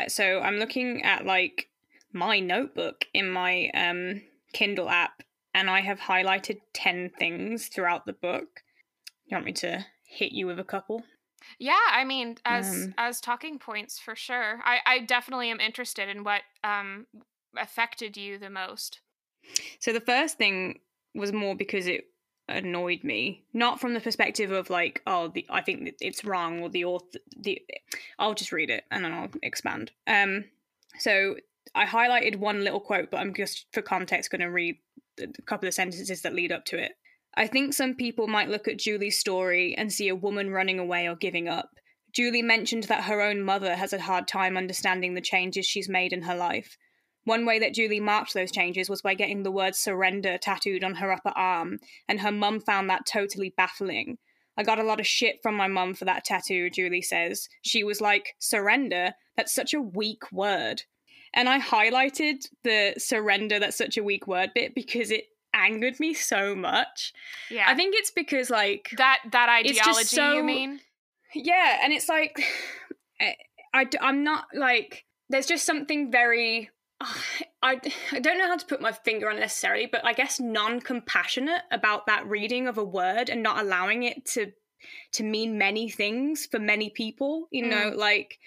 so 0.08 0.42
I'm 0.42 0.58
looking 0.58 1.04
at 1.04 1.26
like 1.26 1.70
my 2.12 2.40
notebook 2.40 3.06
in 3.14 3.30
my 3.30 3.70
um 3.74 4.22
Kindle 4.54 4.90
app 4.90 5.24
and 5.54 5.70
I 5.70 5.82
have 5.82 6.00
highlighted 6.00 6.60
10 6.74 7.12
things 7.18 7.68
throughout 7.68 8.06
the 8.06 8.14
book. 8.14 8.62
You 9.26 9.36
want 9.36 9.46
me 9.46 9.54
to 9.54 9.86
hit 10.04 10.32
you 10.32 10.48
with 10.48 10.60
a 10.60 10.64
couple? 10.64 11.04
Yeah, 11.58 11.78
I 11.92 12.04
mean, 12.04 12.38
as 12.46 12.70
um, 12.70 12.94
as 12.98 13.22
talking 13.22 13.60
points 13.60 14.00
for 14.00 14.16
sure. 14.16 14.60
I 14.64 14.80
I 14.86 15.00
definitely 15.00 15.50
am 15.50 15.60
interested 15.60 16.10
in 16.10 16.24
what 16.24 16.42
um 16.64 17.08
affected 17.58 18.18
you 18.18 18.38
the 18.38 18.50
most. 18.50 19.00
So 19.80 19.94
the 19.94 20.02
first 20.02 20.38
thing 20.38 20.80
was 21.16 21.34
more 21.34 21.56
because 21.56 21.88
it 21.88 22.06
annoyed 22.48 23.04
me, 23.04 23.44
not 23.54 23.80
from 23.80 23.94
the 23.94 24.00
perspective 24.00 24.52
of 24.52 24.70
like, 24.70 25.02
oh, 25.06 25.30
the, 25.30 25.46
I 25.50 25.62
think 25.62 25.96
it's 26.02 26.26
wrong 26.26 26.62
or 26.62 26.70
the 26.70 26.86
author. 26.86 27.20
The 27.38 27.62
I'll 28.18 28.34
just 28.34 28.52
read 28.52 28.70
it 28.70 28.84
and 28.92 29.04
then 29.04 29.14
I'll 29.14 29.30
expand. 29.42 29.92
Um, 30.08 30.46
so 31.00 31.36
I 31.76 31.86
highlighted 31.86 32.38
one 32.38 32.64
little 32.64 32.80
quote, 32.80 33.12
but 33.12 33.20
I'm 33.20 33.34
just 33.34 33.68
for 33.72 33.82
context 33.82 34.32
going 34.32 34.42
to 34.42 34.48
read 34.48 34.78
a 35.20 35.42
couple 35.44 35.68
of 35.68 35.74
sentences 35.74 36.22
that 36.22 36.34
lead 36.34 36.52
up 36.52 36.66
to 36.66 36.78
it. 36.78 36.94
I 37.36 37.48
think 37.48 37.74
some 37.74 37.96
people 37.96 38.28
might 38.28 38.50
look 38.50 38.68
at 38.68 38.80
Julie's 38.80 39.20
story 39.20 39.76
and 39.78 39.94
see 39.94 40.10
a 40.10 40.16
woman 40.16 40.50
running 40.50 40.80
away 40.80 41.08
or 41.08 41.16
giving 41.16 41.48
up. 41.48 41.70
Julie 42.12 42.42
mentioned 42.42 42.86
that 42.86 43.04
her 43.04 43.22
own 43.22 43.44
mother 43.44 43.76
has 43.76 43.94
a 43.94 44.02
hard 44.02 44.28
time 44.28 44.58
understanding 44.58 45.14
the 45.14 45.22
changes 45.22 45.66
she's 45.66 45.88
made 45.88 46.12
in 46.12 46.24
her 46.24 46.36
life. 46.36 46.78
One 47.26 47.46
way 47.46 47.60
that 47.60 47.74
Julie 47.74 48.00
marked 48.00 48.34
those 48.34 48.52
changes 48.52 48.90
was 48.90 49.02
by 49.02 49.14
getting 49.14 49.44
the 49.44 49.52
word 49.52 49.76
surrender 49.76 50.38
tattooed 50.38 50.84
on 50.84 50.96
her 50.96 51.12
upper 51.12 51.34
arm, 51.36 51.80
and 52.08 52.22
her 52.22 52.32
mum 52.32 52.60
found 52.60 52.90
that 52.90 53.06
totally 53.06 53.54
baffling. 53.56 54.18
I 54.58 54.64
got 54.64 54.80
a 54.80 54.84
lot 54.84 55.00
of 55.00 55.08
shit 55.08 55.40
from 55.42 55.56
my 55.56 55.68
mum 55.68 55.94
for 55.94 56.06
that 56.06 56.26
tattoo, 56.26 56.70
Julie 56.70 57.02
says. 57.02 57.48
She 57.62 57.84
was 57.84 58.02
like, 58.02 58.36
surrender? 58.40 59.14
That's 59.38 59.54
such 59.54 59.74
a 59.74 59.82
weak 59.82 60.32
word. 60.34 60.84
And 61.34 61.48
I 61.48 61.60
highlighted 61.60 62.46
the 62.64 62.96
surrender, 62.98 63.60
that's 63.60 63.78
such 63.78 63.98
a 63.98 64.04
weak 64.04 64.28
word 64.28 64.52
bit 64.54 64.76
because 64.76 65.12
it 65.12 65.26
angered 65.54 66.00
me 66.00 66.14
so 66.14 66.56
much. 66.56 67.14
Yeah. 67.50 67.66
I 67.68 67.76
think 67.76 67.96
it's 67.96 68.12
because, 68.12 68.50
like, 68.50 68.90
that, 68.98 69.20
that 69.32 69.48
ideology, 69.50 70.04
so, 70.04 70.34
you 70.34 70.44
mean? 70.44 70.82
Yeah. 71.34 71.80
And 71.82 71.94
it's 71.94 72.10
like, 72.10 72.38
eh, 73.22 73.34
I, 73.74 73.82
I, 73.82 73.90
I'm 74.02 74.24
not 74.24 74.46
like, 74.54 75.06
there's 75.30 75.46
just 75.46 75.66
something 75.66 76.12
very 76.12 76.70
I, 77.62 77.80
I 78.12 78.20
don't 78.20 78.38
know 78.38 78.48
how 78.48 78.58
to 78.58 78.66
put 78.66 78.82
my 78.82 78.92
finger 78.92 79.30
on 79.30 79.38
it 79.38 79.42
necessarily, 79.42 79.86
but 79.86 80.06
I 80.06 80.14
guess 80.14 80.40
non 80.40 80.80
compassionate 80.80 81.62
about 81.72 82.08
that 82.08 82.28
reading 82.28 82.68
of 82.68 82.78
a 82.78 82.84
word 82.84 83.30
and 83.30 83.44
not 83.44 83.60
allowing 83.60 84.04
it 84.04 84.26
to 84.28 84.52
to 85.12 85.24
mean 85.24 85.58
many 85.58 85.90
things 85.90 86.46
for 86.46 86.60
many 86.60 86.90
people. 86.90 87.48
You 87.52 87.66
mm. 87.66 87.70
know, 87.70 87.98
like 87.98 88.40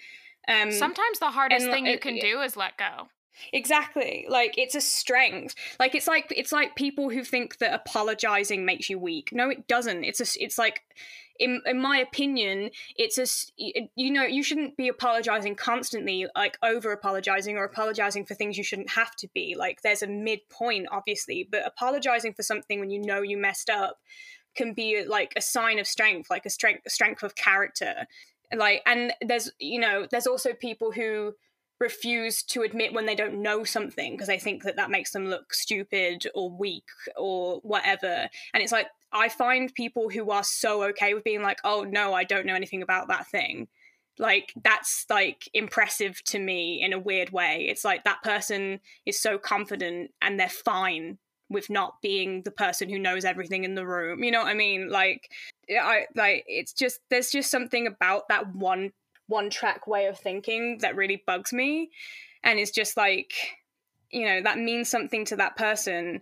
um, 0.47 0.71
sometimes 0.71 1.19
the 1.19 1.31
hardest 1.31 1.67
thing 1.67 1.85
you 1.85 1.99
can 1.99 2.17
do 2.17 2.41
is 2.41 2.57
let 2.57 2.77
go. 2.77 3.07
Exactly. 3.51 4.25
Like 4.29 4.57
it's 4.57 4.75
a 4.75 4.81
strength. 4.81 5.55
Like 5.79 5.95
it's 5.95 6.07
like 6.07 6.31
it's 6.35 6.51
like 6.51 6.75
people 6.75 7.09
who 7.09 7.23
think 7.23 7.57
that 7.59 7.73
apologizing 7.73 8.65
makes 8.65 8.89
you 8.89 8.99
weak. 8.99 9.29
No, 9.31 9.49
it 9.49 9.67
doesn't. 9.67 10.03
It's 10.03 10.21
a 10.21 10.43
it's 10.43 10.57
like 10.57 10.81
in 11.39 11.61
in 11.65 11.81
my 11.81 11.97
opinion, 11.97 12.69
it's 12.95 13.17
a 13.17 13.25
you 13.95 14.11
know 14.11 14.23
you 14.23 14.43
shouldn't 14.43 14.77
be 14.77 14.87
apologizing 14.87 15.55
constantly, 15.55 16.27
like 16.35 16.57
over 16.63 16.91
apologizing 16.91 17.57
or 17.57 17.63
apologizing 17.63 18.25
for 18.25 18.35
things 18.35 18.57
you 18.57 18.63
shouldn't 18.63 18.91
have 18.91 19.15
to 19.17 19.27
be. 19.33 19.55
Like 19.57 19.81
there's 19.81 20.03
a 20.03 20.07
midpoint, 20.07 20.87
obviously, 20.91 21.47
but 21.49 21.65
apologizing 21.65 22.33
for 22.33 22.43
something 22.43 22.79
when 22.79 22.91
you 22.91 22.99
know 23.01 23.21
you 23.21 23.37
messed 23.37 23.69
up 23.69 23.97
can 24.55 24.73
be 24.73 25.03
like 25.05 25.33
a 25.35 25.41
sign 25.41 25.79
of 25.79 25.87
strength, 25.87 26.29
like 26.29 26.45
a 26.45 26.49
strength 26.49 26.89
strength 26.91 27.23
of 27.23 27.35
character. 27.35 28.05
Like 28.55 28.81
and 28.85 29.13
there's 29.21 29.51
you 29.59 29.79
know 29.79 30.07
there's 30.09 30.27
also 30.27 30.53
people 30.53 30.91
who 30.91 31.33
refuse 31.79 32.43
to 32.43 32.61
admit 32.61 32.93
when 32.93 33.05
they 33.05 33.15
don't 33.15 33.41
know 33.41 33.63
something 33.63 34.13
because 34.13 34.27
they 34.27 34.39
think 34.39 34.63
that 34.63 34.75
that 34.75 34.91
makes 34.91 35.11
them 35.11 35.27
look 35.27 35.53
stupid 35.53 36.25
or 36.33 36.49
weak 36.49 36.85
or 37.17 37.59
whatever 37.63 38.29
and 38.53 38.63
it's 38.63 38.71
like 38.71 38.87
i 39.13 39.29
find 39.29 39.73
people 39.73 40.09
who 40.09 40.31
are 40.31 40.43
so 40.43 40.83
okay 40.83 41.13
with 41.13 41.23
being 41.23 41.41
like 41.41 41.59
oh 41.63 41.83
no 41.83 42.13
i 42.13 42.23
don't 42.23 42.45
know 42.45 42.55
anything 42.55 42.81
about 42.81 43.07
that 43.07 43.27
thing 43.27 43.67
like 44.19 44.53
that's 44.63 45.05
like 45.09 45.49
impressive 45.53 46.23
to 46.23 46.37
me 46.37 46.81
in 46.81 46.93
a 46.93 46.99
weird 46.99 47.31
way 47.31 47.65
it's 47.69 47.83
like 47.83 48.03
that 48.03 48.21
person 48.23 48.79
is 49.05 49.19
so 49.19 49.37
confident 49.37 50.11
and 50.21 50.39
they're 50.39 50.49
fine 50.49 51.17
with 51.53 51.69
not 51.69 52.01
being 52.01 52.41
the 52.41 52.51
person 52.51 52.89
who 52.89 52.99
knows 52.99 53.23
everything 53.23 53.63
in 53.63 53.75
the 53.75 53.85
room. 53.85 54.23
You 54.23 54.31
know 54.31 54.39
what 54.39 54.47
I 54.47 54.55
mean? 54.55 54.89
Like 54.89 55.29
I 55.69 56.07
like 56.15 56.43
it's 56.47 56.73
just 56.73 56.99
there's 57.09 57.29
just 57.29 57.49
something 57.49 57.87
about 57.87 58.27
that 58.27 58.53
one 58.53 58.91
one 59.27 59.49
track 59.49 59.87
way 59.87 60.07
of 60.07 60.19
thinking 60.19 60.79
that 60.79 60.97
really 60.97 61.23
bugs 61.25 61.53
me 61.53 61.89
and 62.43 62.59
it's 62.59 62.71
just 62.71 62.97
like 62.97 63.33
you 64.11 64.25
know 64.25 64.41
that 64.41 64.57
means 64.57 64.89
something 64.89 65.23
to 65.25 65.37
that 65.37 65.55
person 65.55 66.21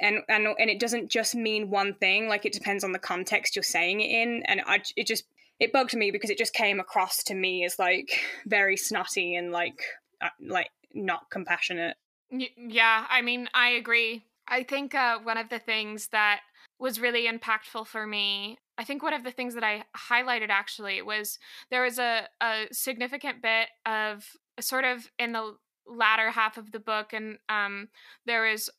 and 0.00 0.18
and 0.28 0.46
and 0.58 0.70
it 0.70 0.80
doesn't 0.80 1.10
just 1.10 1.34
mean 1.34 1.70
one 1.70 1.94
thing 1.94 2.28
like 2.28 2.44
it 2.44 2.52
depends 2.52 2.84
on 2.84 2.92
the 2.92 2.98
context 2.98 3.56
you're 3.56 3.62
saying 3.62 4.00
it 4.00 4.10
in 4.10 4.42
and 4.46 4.60
I 4.66 4.80
it 4.96 5.06
just 5.06 5.24
it 5.60 5.72
bugged 5.72 5.94
me 5.94 6.10
because 6.10 6.30
it 6.30 6.38
just 6.38 6.54
came 6.54 6.78
across 6.78 7.22
to 7.24 7.34
me 7.34 7.64
as 7.64 7.78
like 7.78 8.20
very 8.46 8.76
snotty 8.76 9.34
and 9.34 9.52
like 9.52 9.80
uh, 10.20 10.28
like 10.40 10.70
not 10.94 11.30
compassionate. 11.30 11.96
Yeah 12.30 13.06
i 13.08 13.22
mean 13.22 13.48
i 13.54 13.70
agree. 13.70 14.24
I 14.50 14.62
think 14.62 14.94
uh, 14.94 15.18
one 15.22 15.36
of 15.36 15.50
the 15.50 15.58
things 15.58 16.08
that 16.08 16.40
was 16.78 17.00
really 17.00 17.26
impactful 17.26 17.86
for 17.86 18.06
me 18.06 18.58
i 18.76 18.84
think 18.84 19.02
one 19.02 19.14
of 19.14 19.24
the 19.24 19.30
things 19.30 19.54
that 19.54 19.64
i 19.64 19.84
highlighted 20.10 20.48
actually 20.48 21.02
was 21.02 21.38
there 21.70 21.82
was 21.82 21.98
a, 21.98 22.28
a 22.40 22.66
significant 22.70 23.42
bit 23.42 23.68
of 23.84 24.24
sort 24.60 24.84
of 24.84 25.10
in 25.18 25.32
the 25.32 25.56
latter 25.88 26.30
half 26.30 26.58
of 26.58 26.72
the 26.72 26.78
book 26.78 27.12
and 27.12 27.38
um, 27.48 27.88
there 28.26 28.42
was 28.42 28.70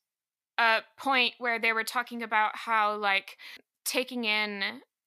a 0.59 0.81
point 0.97 1.33
where 1.39 1.57
they 1.57 1.73
were 1.73 1.83
talking 1.83 2.21
about 2.21 2.51
how 2.53 2.95
like 2.97 3.37
taking 3.85 4.25
in 4.25 4.61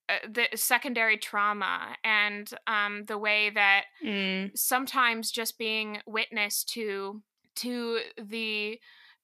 uh, 0.09 0.15
the 0.29 0.47
secondary 0.55 1.17
trauma 1.17 1.95
and 2.03 2.49
um, 2.67 3.05
the 3.07 3.17
way 3.17 3.49
that 3.51 3.85
mm. 4.03 4.51
sometimes 4.57 5.31
just 5.31 5.57
being 5.57 5.99
witness 6.05 6.63
to 6.63 7.21
to 7.55 7.99
the 8.21 8.79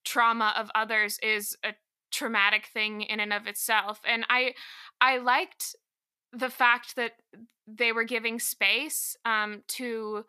trauma 0.06 0.54
of 0.56 0.70
others 0.76 1.20
is 1.22 1.58
a 1.66 1.74
traumatic 2.12 2.68
thing 2.68 3.02
in 3.02 3.20
and 3.20 3.34
of 3.34 3.46
itself 3.46 4.00
and 4.08 4.26
i 4.30 4.54
i 5.02 5.18
liked 5.18 5.76
the 6.32 6.50
fact 6.50 6.96
that 6.96 7.14
they 7.68 7.92
were 7.92 8.04
giving 8.04 8.40
space 8.40 9.16
um, 9.26 9.62
to 9.68 10.24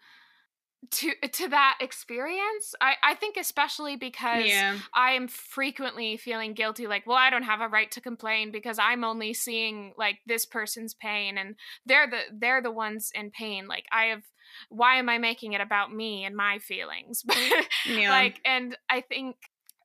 to 0.91 1.12
to 1.33 1.49
that 1.49 1.76
experience 1.81 2.74
i 2.81 2.95
i 3.03 3.14
think 3.14 3.37
especially 3.37 3.97
because 3.97 4.47
yeah. 4.47 4.78
i 4.95 5.12
am 5.12 5.28
frequently 5.28 6.16
feeling 6.16 6.55
guilty 6.55 6.87
like 6.87 7.07
well 7.07 7.18
i 7.18 7.28
don't 7.28 7.43
have 7.43 7.61
a 7.61 7.68
right 7.68 7.91
to 7.91 8.01
complain 8.01 8.51
because 8.51 8.78
i'm 8.78 9.05
only 9.05 9.35
seeing 9.35 9.93
like 9.99 10.18
this 10.26 10.47
person's 10.47 10.95
pain 10.95 11.37
and 11.37 11.55
they're 11.85 12.09
the 12.09 12.20
they're 12.33 12.62
the 12.62 12.70
ones 12.70 13.11
in 13.14 13.31
pain 13.31 13.68
like 13.68 13.85
i 13.93 14.05
have 14.05 14.22
why 14.70 14.97
am 14.97 15.09
i 15.09 15.18
making 15.18 15.53
it 15.53 15.61
about 15.61 15.95
me 15.95 16.24
and 16.24 16.35
my 16.35 16.59
feelings 16.59 17.24
yeah. 17.87 18.11
like 18.11 18.41
and 18.47 18.76
i 18.89 19.03
think 19.03 19.37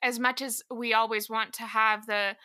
as 0.01 0.17
much 0.17 0.41
as 0.41 0.63
we 0.73 0.93
always 0.93 1.29
want 1.29 1.51
to 1.51 1.63
have 1.63 2.05
the 2.05 2.35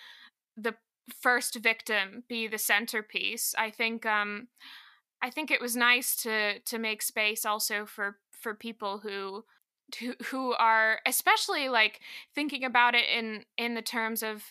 the 0.56 0.74
first 1.22 1.56
victim 1.62 2.24
be 2.28 2.48
the 2.48 2.58
centerpiece 2.58 3.54
i 3.56 3.70
think 3.70 4.04
um 4.04 4.48
I 5.22 5.30
think 5.30 5.50
it 5.50 5.60
was 5.60 5.76
nice 5.76 6.16
to 6.22 6.60
to 6.60 6.78
make 6.78 7.02
space 7.02 7.44
also 7.44 7.84
for 7.84 8.16
for 8.40 8.54
people 8.54 8.98
who 8.98 9.44
who, 10.26 10.52
are 10.52 11.00
especially 11.06 11.68
like 11.68 12.00
thinking 12.34 12.64
about 12.64 12.94
it 12.94 13.04
in 13.12 13.44
in 13.56 13.74
the 13.74 13.82
terms 13.82 14.22
of 14.22 14.44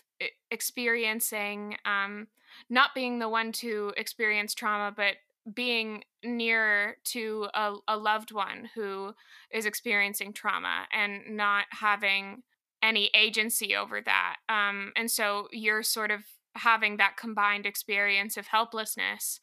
experiencing 0.52 1.78
um 1.86 2.28
not 2.70 2.94
being 2.94 3.20
the 3.20 3.30
one 3.30 3.52
to 3.52 3.94
experience 3.96 4.54
trauma 4.54 4.94
but 4.96 5.16
being 5.54 6.04
near 6.24 6.98
to 7.06 7.48
a, 7.54 7.76
a 7.88 7.98
loved 7.98 8.32
one 8.32 8.70
who 8.76 9.14
is 9.52 9.66
experiencing 9.66 10.34
trauma 10.34 10.86
and 10.92 11.22
not 11.30 11.66
having 11.72 12.44
any 12.84 13.10
agency 13.16 13.76
over 13.76 14.02
that 14.02 14.38
um 14.50 14.92
and 14.96 15.10
so 15.10 15.48
you're 15.52 15.84
sort 15.84 16.12
of 16.12 16.22
having 16.56 16.98
that 16.98 17.16
combined 17.16 17.66
experience 17.66 18.36
of 18.36 18.48
helplessness 18.48 19.40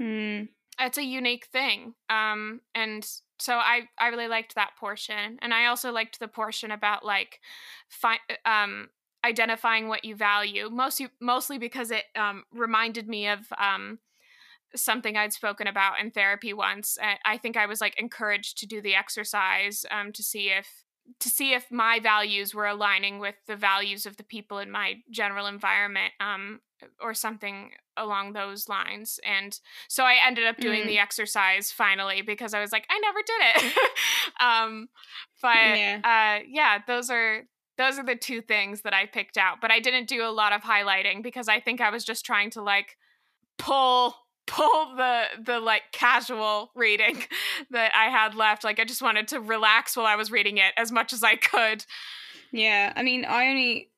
mm. 0.00 0.46
It's 0.78 0.98
a 0.98 1.04
unique 1.04 1.46
thing 1.46 1.94
um 2.08 2.60
and 2.74 3.06
so 3.40 3.54
I 3.54 3.88
I 3.98 4.08
really 4.08 4.28
liked 4.28 4.54
that 4.54 4.72
portion, 4.78 5.38
and 5.40 5.54
I 5.54 5.66
also 5.66 5.90
liked 5.90 6.20
the 6.20 6.28
portion 6.28 6.70
about 6.70 7.04
like, 7.04 7.40
fi- 7.88 8.20
um, 8.44 8.88
identifying 9.24 9.88
what 9.88 10.04
you 10.04 10.14
value. 10.14 10.68
Mostly 10.70 11.08
mostly 11.20 11.58
because 11.58 11.90
it 11.90 12.04
um 12.16 12.44
reminded 12.52 13.08
me 13.08 13.28
of 13.28 13.40
um 13.58 13.98
something 14.76 15.16
I'd 15.16 15.32
spoken 15.32 15.66
about 15.66 16.00
in 16.00 16.10
therapy 16.10 16.52
once. 16.52 16.98
I 17.24 17.38
think 17.38 17.56
I 17.56 17.66
was 17.66 17.80
like 17.80 17.98
encouraged 17.98 18.58
to 18.58 18.66
do 18.66 18.80
the 18.80 18.94
exercise 18.94 19.84
um 19.90 20.12
to 20.12 20.22
see 20.22 20.50
if 20.50 20.84
to 21.18 21.28
see 21.28 21.54
if 21.54 21.72
my 21.72 21.98
values 22.00 22.54
were 22.54 22.66
aligning 22.66 23.18
with 23.18 23.34
the 23.46 23.56
values 23.56 24.06
of 24.06 24.16
the 24.16 24.22
people 24.22 24.58
in 24.58 24.70
my 24.70 24.96
general 25.10 25.46
environment 25.46 26.12
um 26.20 26.60
or 27.00 27.14
something 27.14 27.72
along 27.96 28.32
those 28.32 28.68
lines. 28.68 29.20
And 29.24 29.58
so 29.88 30.04
I 30.04 30.16
ended 30.26 30.46
up 30.46 30.56
doing 30.56 30.82
mm. 30.82 30.86
the 30.86 30.98
exercise 30.98 31.70
finally 31.70 32.22
because 32.22 32.54
I 32.54 32.60
was 32.60 32.72
like, 32.72 32.86
I 32.90 32.98
never 32.98 33.18
did 33.26 33.72
it. 33.72 33.78
um, 34.40 34.88
but 35.42 35.54
yeah. 35.54 36.00
Uh, 36.04 36.44
yeah, 36.48 36.78
those 36.86 37.10
are 37.10 37.42
those 37.78 37.98
are 37.98 38.04
the 38.04 38.16
two 38.16 38.42
things 38.42 38.82
that 38.82 38.92
I 38.92 39.06
picked 39.06 39.38
out. 39.38 39.60
But 39.60 39.70
I 39.70 39.80
didn't 39.80 40.08
do 40.08 40.22
a 40.22 40.30
lot 40.30 40.52
of 40.52 40.62
highlighting 40.62 41.22
because 41.22 41.48
I 41.48 41.60
think 41.60 41.80
I 41.80 41.90
was 41.90 42.04
just 42.04 42.26
trying 42.26 42.50
to 42.50 42.62
like 42.62 42.96
pull 43.58 44.14
pull 44.46 44.96
the 44.96 45.24
the 45.44 45.60
like 45.60 45.82
casual 45.92 46.72
reading 46.74 47.22
that 47.70 47.92
I 47.94 48.10
had 48.10 48.34
left. 48.34 48.64
Like 48.64 48.80
I 48.80 48.84
just 48.84 49.02
wanted 49.02 49.28
to 49.28 49.40
relax 49.40 49.96
while 49.96 50.06
I 50.06 50.16
was 50.16 50.30
reading 50.30 50.58
it 50.58 50.72
as 50.76 50.90
much 50.92 51.12
as 51.12 51.22
I 51.22 51.36
could. 51.36 51.84
Yeah, 52.52 52.92
I 52.96 53.02
mean, 53.02 53.24
I 53.24 53.48
only 53.48 53.90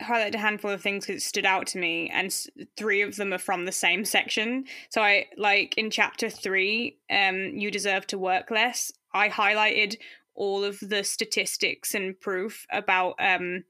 highlight 0.00 0.34
a 0.34 0.38
handful 0.38 0.70
of 0.70 0.80
things 0.80 1.06
because 1.06 1.22
it 1.22 1.26
stood 1.26 1.46
out 1.46 1.66
to 1.68 1.78
me, 1.78 2.10
and 2.10 2.34
three 2.76 3.02
of 3.02 3.16
them 3.16 3.32
are 3.32 3.38
from 3.38 3.64
the 3.64 3.72
same 3.72 4.04
section. 4.04 4.64
So 4.90 5.02
I 5.02 5.26
like 5.36 5.76
in 5.76 5.90
chapter 5.90 6.30
three, 6.30 6.98
um, 7.10 7.52
you 7.54 7.70
deserve 7.70 8.06
to 8.08 8.18
work 8.18 8.50
less. 8.50 8.92
I 9.12 9.28
highlighted 9.28 9.96
all 10.34 10.62
of 10.64 10.78
the 10.80 11.02
statistics 11.02 11.94
and 11.94 12.18
proof 12.18 12.66
about 12.70 13.16
um, 13.18 13.64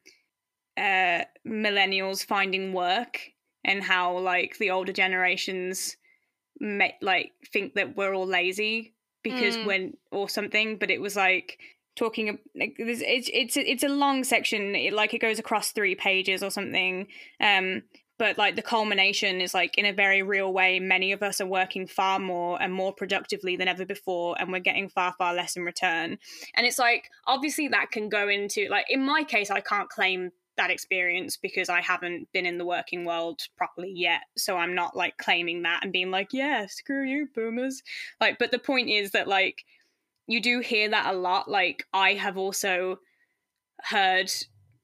uh, 0.76 1.24
millennials 1.47 2.24
finding 2.24 2.72
work 2.72 3.20
and 3.64 3.83
how 3.83 4.18
like 4.18 4.59
the 4.59 4.70
older 4.70 4.93
generations 4.93 5.97
may, 6.61 6.95
like 7.01 7.33
think 7.53 7.74
that 7.74 7.97
we're 7.97 8.14
all 8.14 8.26
lazy 8.26 8.95
because 9.22 9.57
mm. 9.57 9.66
when 9.66 9.97
or 10.12 10.29
something 10.29 10.76
but 10.76 10.91
it 10.91 11.01
was 11.01 11.16
like 11.16 11.59
talking 11.99 12.38
like 12.55 12.76
it's 12.78 13.28
it's 13.32 13.57
it's 13.57 13.82
a 13.82 13.88
long 13.88 14.22
section 14.22 14.74
it, 14.74 14.92
like 14.92 15.12
it 15.12 15.18
goes 15.18 15.38
across 15.38 15.72
three 15.72 15.94
pages 15.94 16.42
or 16.42 16.51
something 16.51 17.07
um 17.40 17.82
but 18.18 18.36
like 18.36 18.57
the 18.57 18.62
culmination 18.62 19.40
is 19.40 19.55
like 19.55 19.78
in 19.78 19.86
a 19.86 19.92
very 19.92 20.22
real 20.22 20.53
way 20.53 20.78
many 20.80 21.12
of 21.12 21.22
us 21.22 21.40
are 21.40 21.46
working 21.46 21.86
far 21.86 22.18
more 22.18 22.61
and 22.61 22.72
more 22.72 22.92
productively 22.92 23.57
than 23.57 23.68
ever 23.68 23.86
before 23.86 24.36
and 24.38 24.53
we're 24.53 24.59
getting 24.59 24.88
far 24.88 25.14
far 25.16 25.34
less 25.34 25.57
in 25.57 25.62
return. 25.62 26.18
And 26.55 26.66
it's 26.66 26.78
like 26.78 27.09
obviously 27.26 27.68
that 27.68 27.90
can 27.90 28.09
go 28.09 28.28
into 28.28 28.68
like 28.68 28.86
in 28.90 29.05
my 29.05 29.24
case 29.24 29.51
i 29.51 29.61
can't 29.61 29.88
claim 29.88 30.30
that 30.57 30.70
experience 30.70 31.36
because 31.36 31.68
i 31.68 31.80
haven't 31.80 32.28
been 32.32 32.44
in 32.44 32.59
the 32.59 32.64
working 32.64 33.05
world 33.05 33.42
properly 33.57 33.92
yet 33.94 34.22
so 34.36 34.57
i'm 34.57 34.74
not 34.74 34.96
like 34.96 35.16
claiming 35.16 35.62
that 35.62 35.84
and 35.84 35.92
being 35.92 36.11
like 36.11 36.32
yeah 36.32 36.66
screw 36.66 37.05
you 37.05 37.28
boomers. 37.34 37.82
Like 38.20 38.38
but 38.38 38.51
the 38.51 38.59
point 38.59 38.88
is 38.88 39.12
that 39.12 39.28
like 39.28 39.64
you 40.29 40.41
do 40.41 40.61
hear 40.61 40.91
that 40.91 41.12
a 41.12 41.16
lot. 41.16 41.51
Like 41.51 41.85
I 41.93 42.12
have 42.14 42.39
also 42.39 43.01
heard 43.81 44.31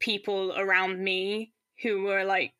people 0.01 0.53
around 0.57 0.99
me 0.99 1.53
who 1.83 2.03
were 2.03 2.25
like 2.25 2.55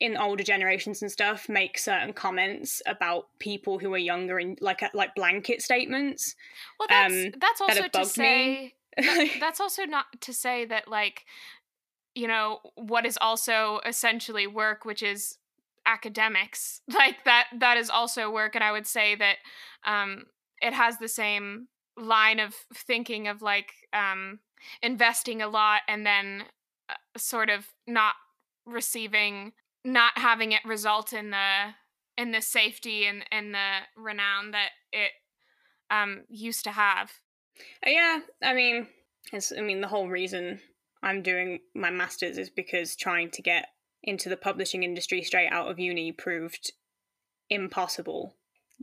in 0.00 0.16
older 0.16 0.44
generations 0.44 1.02
and 1.02 1.10
stuff 1.10 1.48
make 1.48 1.78
certain 1.78 2.12
comments 2.12 2.80
about 2.86 3.26
people 3.38 3.78
who 3.78 3.92
are 3.92 3.98
younger 3.98 4.38
and 4.38 4.56
like 4.60 4.82
like 4.94 5.14
blanket 5.14 5.60
statements. 5.60 6.36
Well, 6.78 6.88
that's 6.88 7.12
um, 7.12 7.32
that's 7.38 7.60
also 7.60 7.82
that 7.82 7.92
to 7.92 8.04
say 8.04 8.74
that, 8.96 9.28
that's 9.40 9.60
also 9.60 9.84
not 9.84 10.06
to 10.22 10.32
say 10.32 10.64
that 10.66 10.88
like 10.88 11.24
you 12.14 12.28
know 12.28 12.60
what 12.76 13.04
is 13.04 13.18
also 13.20 13.80
essentially 13.84 14.46
work, 14.46 14.84
which 14.84 15.02
is 15.02 15.38
academics 15.86 16.80
like 16.94 17.24
that 17.24 17.46
that 17.58 17.76
is 17.76 17.90
also 17.90 18.30
work 18.30 18.54
and 18.54 18.64
i 18.64 18.72
would 18.72 18.86
say 18.86 19.14
that 19.14 19.36
um 19.84 20.24
it 20.64 20.72
has 20.72 20.98
the 20.98 21.08
same 21.08 21.68
line 21.96 22.40
of 22.40 22.54
thinking 22.74 23.28
of 23.28 23.42
like 23.42 23.72
um 23.92 24.40
investing 24.82 25.40
a 25.40 25.48
lot 25.48 25.82
and 25.86 26.04
then 26.04 26.42
uh, 26.88 26.94
sort 27.16 27.50
of 27.50 27.66
not 27.86 28.14
receiving 28.66 29.52
not 29.84 30.12
having 30.16 30.52
it 30.52 30.64
result 30.64 31.12
in 31.12 31.30
the 31.30 31.74
in 32.16 32.32
the 32.32 32.40
safety 32.40 33.06
and 33.06 33.24
and 33.30 33.54
the 33.54 33.78
renown 33.96 34.50
that 34.50 34.70
it 34.92 35.12
um 35.90 36.22
used 36.28 36.64
to 36.64 36.72
have. 36.72 37.12
Uh, 37.86 37.90
yeah 37.90 38.18
i 38.42 38.52
mean 38.52 38.88
it's 39.32 39.52
i 39.56 39.60
mean 39.60 39.80
the 39.80 39.86
whole 39.86 40.08
reason 40.08 40.58
i'm 41.04 41.22
doing 41.22 41.60
my 41.74 41.90
masters 41.90 42.38
is 42.38 42.50
because 42.50 42.96
trying 42.96 43.30
to 43.30 43.42
get 43.42 43.68
into 44.02 44.28
the 44.28 44.36
publishing 44.36 44.82
industry 44.82 45.22
straight 45.22 45.50
out 45.50 45.70
of 45.70 45.78
uni 45.78 46.10
proved 46.10 46.72
impossible 47.50 48.34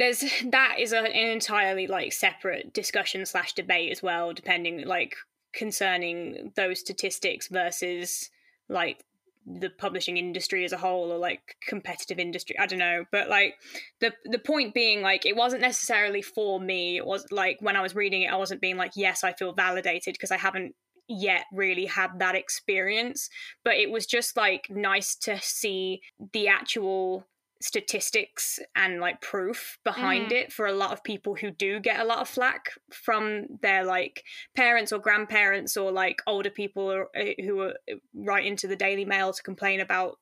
there's 0.02 0.24
that 0.48 0.78
is 0.80 0.94
a, 0.94 1.00
an 1.00 1.30
entirely 1.30 1.86
like 1.86 2.12
separate 2.12 2.74
discussion 2.74 3.24
slash 3.24 3.54
debate 3.54 3.92
as 3.92 4.02
well 4.02 4.34
depending 4.34 4.86
like 4.88 5.16
concerning 5.54 6.52
those 6.56 6.80
statistics 6.80 7.48
versus 7.50 8.32
like 8.68 9.04
the 9.46 9.70
publishing 9.70 10.18
industry 10.18 10.66
as 10.66 10.72
a 10.72 10.78
whole 10.78 11.12
or 11.12 11.18
like 11.18 11.56
competitive 11.68 12.20
industry. 12.20 12.56
I 12.60 12.68
don't 12.68 12.78
know. 12.80 13.06
But 13.12 13.28
like 13.28 13.56
the 14.00 14.14
the 14.26 14.40
point 14.40 14.74
being 14.74 15.02
like 15.02 15.26
it 15.26 15.36
wasn't 15.36 15.62
necessarily 15.62 16.22
for 16.22 16.60
me. 16.60 16.98
It 16.98 17.06
was 17.06 17.26
like 17.32 17.58
when 17.60 17.76
i 17.76 17.82
was 17.82 17.96
reading 17.96 18.24
it 18.24 18.32
i 18.32 18.36
wasn't 18.38 18.62
being 18.62 18.78
like 18.78 18.94
yes 18.96 19.24
i 19.24 19.34
feel 19.34 19.54
validated 19.54 20.14
because 20.14 20.32
i 20.32 20.38
haven't 20.38 20.74
yet 21.12 21.46
really 21.52 21.86
had 21.86 22.20
that 22.20 22.36
experience. 22.36 23.30
But 23.64 23.76
it 23.76 23.92
was 23.92 24.06
just 24.06 24.38
like 24.38 24.68
nice 24.70 25.16
to 25.18 25.40
see 25.42 26.02
the 26.34 26.48
actual 26.48 27.28
statistics 27.62 28.60
and 28.76 29.00
like 29.00 29.22
proof 29.22 29.78
behind 29.84 30.32
mm. 30.32 30.34
it 30.34 30.54
for 30.54 30.66
a 30.66 30.74
lot 30.74 30.92
of 30.92 31.04
people 31.04 31.36
who 31.36 31.52
do 31.52 31.80
get 31.80 32.00
a 32.00 32.04
lot 32.04 32.20
of 32.20 32.28
flack 32.28 32.72
from 32.92 33.46
their 33.62 33.86
like 33.86 34.24
parents 34.56 34.92
or 34.92 35.00
grandparents 35.00 35.78
or 35.78 35.92
like 35.92 36.22
older 36.28 36.50
people 36.50 37.06
eh, 37.16 37.34
who 37.40 37.60
are 37.62 37.74
eh, 37.88 37.96
write 38.16 38.46
into 38.46 38.68
the 38.68 38.76
Daily 38.76 39.06
Mail 39.06 39.32
to 39.32 39.44
complain 39.44 39.80
about 39.80 40.18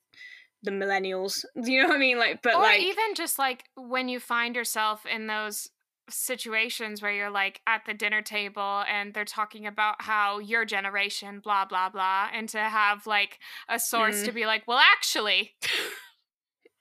the 0.64 0.72
millennials. 0.72 1.46
Do 1.62 1.72
you 1.72 1.82
know 1.82 1.90
what 1.90 1.96
I 1.96 2.00
mean? 2.00 2.20
Like, 2.20 2.42
but 2.42 2.56
or 2.56 2.62
like 2.62 2.82
even 2.82 3.16
just 3.16 3.40
like 3.40 3.66
when 3.76 4.10
you 4.10 4.20
find 4.20 4.56
yourself 4.56 5.06
in 5.06 5.28
those 5.28 5.70
situations 6.10 7.02
where 7.02 7.12
you're 7.12 7.30
like 7.30 7.62
at 7.68 7.86
the 7.86 7.94
dinner 7.94 8.22
table 8.22 8.84
and 8.90 9.14
they're 9.14 9.26
talking 9.26 9.66
about 9.68 10.02
how 10.02 10.40
your 10.40 10.66
generation 10.66 11.40
blah 11.40 11.66
blah 11.66 11.88
blah 11.88 12.28
and 12.34 12.50
to 12.50 12.60
have 12.60 13.06
like 13.06 13.40
a 13.70 13.80
source 13.80 14.24
mm. 14.24 14.26
to 14.26 14.32
be 14.32 14.48
like 14.48 14.64
well 14.68 14.80
actually 14.80 15.52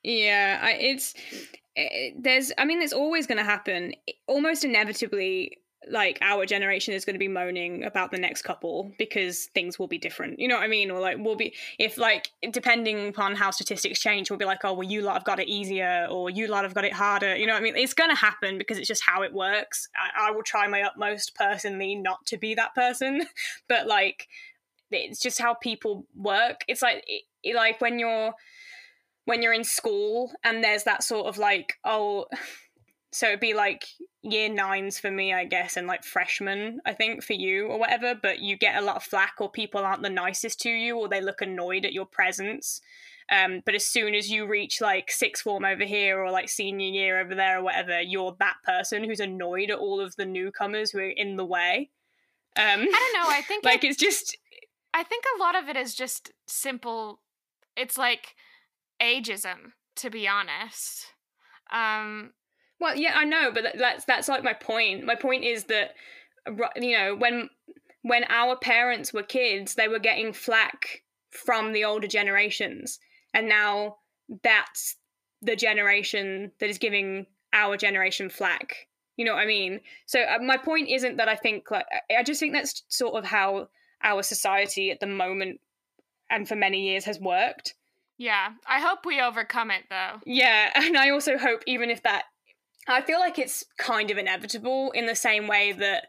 Yeah, 0.03 0.61
I, 0.62 0.72
it's 0.72 1.14
it, 1.74 2.14
eh, 2.16 2.18
there's. 2.18 2.53
I 2.59 2.64
mean, 2.64 2.82
it's 2.82 2.92
always 2.92 3.26
going 3.26 3.38
to 3.38 3.44
happen. 3.44 3.94
Almost 4.26 4.64
inevitably, 4.64 5.59
like 5.90 6.18
our 6.20 6.44
generation 6.46 6.94
is 6.94 7.05
going 7.05 7.14
to 7.14 7.18
be 7.18 7.28
moaning 7.28 7.84
about 7.84 8.11
the 8.11 8.18
next 8.18 8.42
couple 8.42 8.92
because 8.99 9.46
things 9.55 9.78
will 9.78 9.86
be 9.86 9.99
different. 9.99 10.38
You 10.38 10.49
know 10.49 10.57
what 10.57 10.64
I 10.64 10.68
mean? 10.68 10.90
Or 10.90 11.01
like 11.01 11.16
we'll 11.18 11.36
be 11.36 11.55
if 11.78 11.99
like 11.99 12.30
depending 12.53 13.09
upon 13.09 13.34
how 13.36 13.51
statistics 13.51 14.01
change, 14.01 14.30
we'll 14.30 14.38
be 14.38 14.44
like, 14.44 14.64
oh 14.64 14.72
well, 14.72 14.88
you 14.88 15.03
lot 15.03 15.14
have 15.14 15.24
got 15.24 15.40
it 15.40 15.49
easier, 15.49 16.07
or 16.11 16.30
you 16.30 16.46
lot 16.46 16.64
have 16.64 16.74
got 16.74 16.84
it 16.84 16.92
harder. 16.92 17.36
You 17.36 17.46
know 17.46 17.55
what 17.55 17.61
I 17.61 17.62
mean? 17.62 17.76
It's 17.76 17.94
going 17.94 18.11
to 18.11 18.16
happen 18.16 18.59
because 18.59 18.78
it's 18.78 18.88
just 18.88 19.03
how 19.05 19.22
it 19.22 19.32
works. 19.32 19.88
I, 19.96 20.28
I 20.28 20.30
will 20.30 20.42
try 20.42 20.66
my 20.68 20.82
utmost 20.82 21.34
personally 21.34 21.94
not 21.94 22.24
to 22.26 22.36
be 22.36 22.55
that 22.55 22.74
person, 22.74 23.26
but 23.68 23.86
like 23.86 24.28
it's 24.90 25.20
just 25.20 25.40
how 25.40 25.55
people 25.55 26.07
work. 26.16 26.62
It's 26.68 26.82
like 26.82 27.05
it, 27.42 27.55
like 27.55 27.80
when 27.80 27.99
you're 27.99 28.34
when 29.29 29.43
you're 29.43 29.53
in 29.53 29.62
school 29.62 30.33
and 30.43 30.64
there's 30.64 30.85
that 30.85 31.03
sort 31.03 31.26
of 31.26 31.37
like 31.37 31.74
oh 31.85 32.24
so 33.12 33.26
it'd 33.26 33.41
be 33.41 33.55
like 33.55 33.87
year 34.22 34.49
nines 34.49 34.99
for 34.99 35.11
me 35.11 35.33
i 35.33 35.45
guess 35.45 35.76
and 35.76 35.87
like 35.87 36.05
freshmen 36.05 36.79
i 36.85 36.93
think 36.93 37.22
for 37.22 37.33
you 37.33 37.66
or 37.66 37.79
whatever 37.79 38.14
but 38.14 38.41
you 38.41 38.57
get 38.57 38.76
a 38.76 38.85
lot 38.85 38.97
of 38.97 39.03
flack 39.03 39.35
or 39.39 39.51
people 39.51 39.83
aren't 39.83 40.03
the 40.03 40.11
nicest 40.11 40.61
to 40.61 40.70
you 40.70 40.97
or 40.99 41.09
they 41.09 41.20
look 41.20 41.41
annoyed 41.41 41.85
at 41.85 41.93
your 41.93 42.07
presence. 42.07 42.81
Um, 43.31 43.61
but 43.66 43.74
as 43.74 43.87
soon 43.87 44.14
as 44.14 44.31
you 44.31 44.47
reach 44.47 44.81
like 44.81 45.11
sixth 45.11 45.43
form 45.43 45.62
over 45.62 45.85
here 45.85 46.18
or 46.18 46.31
like 46.31 46.49
senior 46.49 46.87
year 46.87 47.20
over 47.20 47.35
there 47.35 47.59
or 47.59 47.62
whatever 47.62 48.01
you're 48.01 48.35
that 48.39 48.57
person 48.64 49.05
who's 49.05 49.20
annoyed 49.20 49.70
at 49.70 49.79
all 49.79 50.01
of 50.01 50.16
the 50.16 50.24
newcomers 50.24 50.91
who 50.91 51.01
are 51.01 51.11
in 51.11 51.37
the 51.37 51.45
way. 51.45 51.91
Um, 52.57 52.81
i 52.81 53.12
don't 53.12 53.22
know 53.22 53.29
i 53.29 53.43
think 53.43 53.64
like 53.64 53.85
it, 53.85 53.89
it's 53.89 53.99
just 53.99 54.37
i 54.95 55.03
think 55.03 55.24
a 55.37 55.39
lot 55.39 55.55
of 55.55 55.68
it 55.68 55.76
is 55.76 55.95
just 55.95 56.33
simple 56.47 57.20
it's 57.76 57.99
like 57.99 58.35
ageism, 59.01 59.72
to 59.96 60.11
be 60.11 60.28
honest. 60.28 61.07
Um, 61.72 62.32
well, 62.80 62.96
yeah, 62.96 63.14
I 63.16 63.24
know, 63.24 63.51
but 63.53 63.64
that's 63.78 64.05
that's 64.05 64.28
like 64.28 64.44
my 64.44 64.53
point. 64.53 65.05
My 65.05 65.14
point 65.14 65.44
is 65.44 65.64
that 65.64 65.94
you 66.76 66.96
know 66.96 67.16
when 67.16 67.51
when 68.03 68.24
our 68.28 68.57
parents 68.57 69.12
were 69.12 69.22
kids, 69.22 69.74
they 69.74 69.88
were 69.88 69.99
getting 69.99 70.32
flack 70.32 71.03
from 71.30 71.72
the 71.72 71.84
older 71.84 72.07
generations, 72.07 72.99
and 73.34 73.49
now 73.49 73.96
that's 74.42 74.96
the 75.42 75.57
generation 75.57 76.53
that 76.61 76.70
is 76.70 76.78
giving 76.78 77.26
our 77.53 77.76
generation 77.76 78.28
flack. 78.28 78.88
You 79.16 79.24
know 79.24 79.34
what 79.34 79.42
I 79.42 79.46
mean? 79.46 79.80
So 80.07 80.22
uh, 80.22 80.38
my 80.40 80.57
point 80.57 80.88
isn't 80.88 81.16
that 81.16 81.28
I 81.28 81.34
think 81.34 81.70
like 81.70 81.86
I 82.16 82.22
just 82.22 82.38
think 82.38 82.53
that's 82.53 82.84
sort 82.88 83.14
of 83.14 83.24
how 83.24 83.68
our 84.03 84.22
society 84.22 84.90
at 84.90 85.01
the 85.01 85.07
moment 85.07 85.61
and 86.30 86.46
for 86.46 86.55
many 86.55 86.88
years 86.88 87.05
has 87.05 87.18
worked. 87.18 87.74
Yeah, 88.19 88.51
I 88.66 88.81
hope 88.81 89.07
we 89.07 89.21
overcome 89.21 89.71
it 89.71 89.85
though. 89.89 90.21
Yeah, 90.27 90.71
and 90.75 90.97
I 90.97 91.11
also 91.11 91.39
hope 91.39 91.62
even 91.66 91.91
if 91.91 92.03
that 92.03 92.25
I 92.87 93.03
feel 93.03 93.21
like 93.21 93.39
it's 93.39 93.64
kind 93.79 94.11
of 94.11 94.19
inevitable 94.19 94.91
in 94.93 95.07
the 95.07 95.14
same 95.14 95.47
way 95.47 95.73
that 95.73 96.07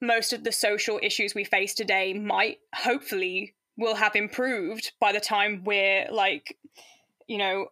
most 0.00 0.32
of 0.32 0.44
the 0.44 0.52
social 0.52 1.00
issues 1.02 1.34
we 1.34 1.44
face 1.44 1.74
today 1.74 2.12
might 2.12 2.58
hopefully 2.74 3.54
will 3.78 3.94
have 3.94 4.14
improved 4.14 4.92
by 5.00 5.12
the 5.12 5.20
time 5.20 5.62
we're 5.64 6.06
like 6.10 6.56
you 7.26 7.38
know 7.38 7.66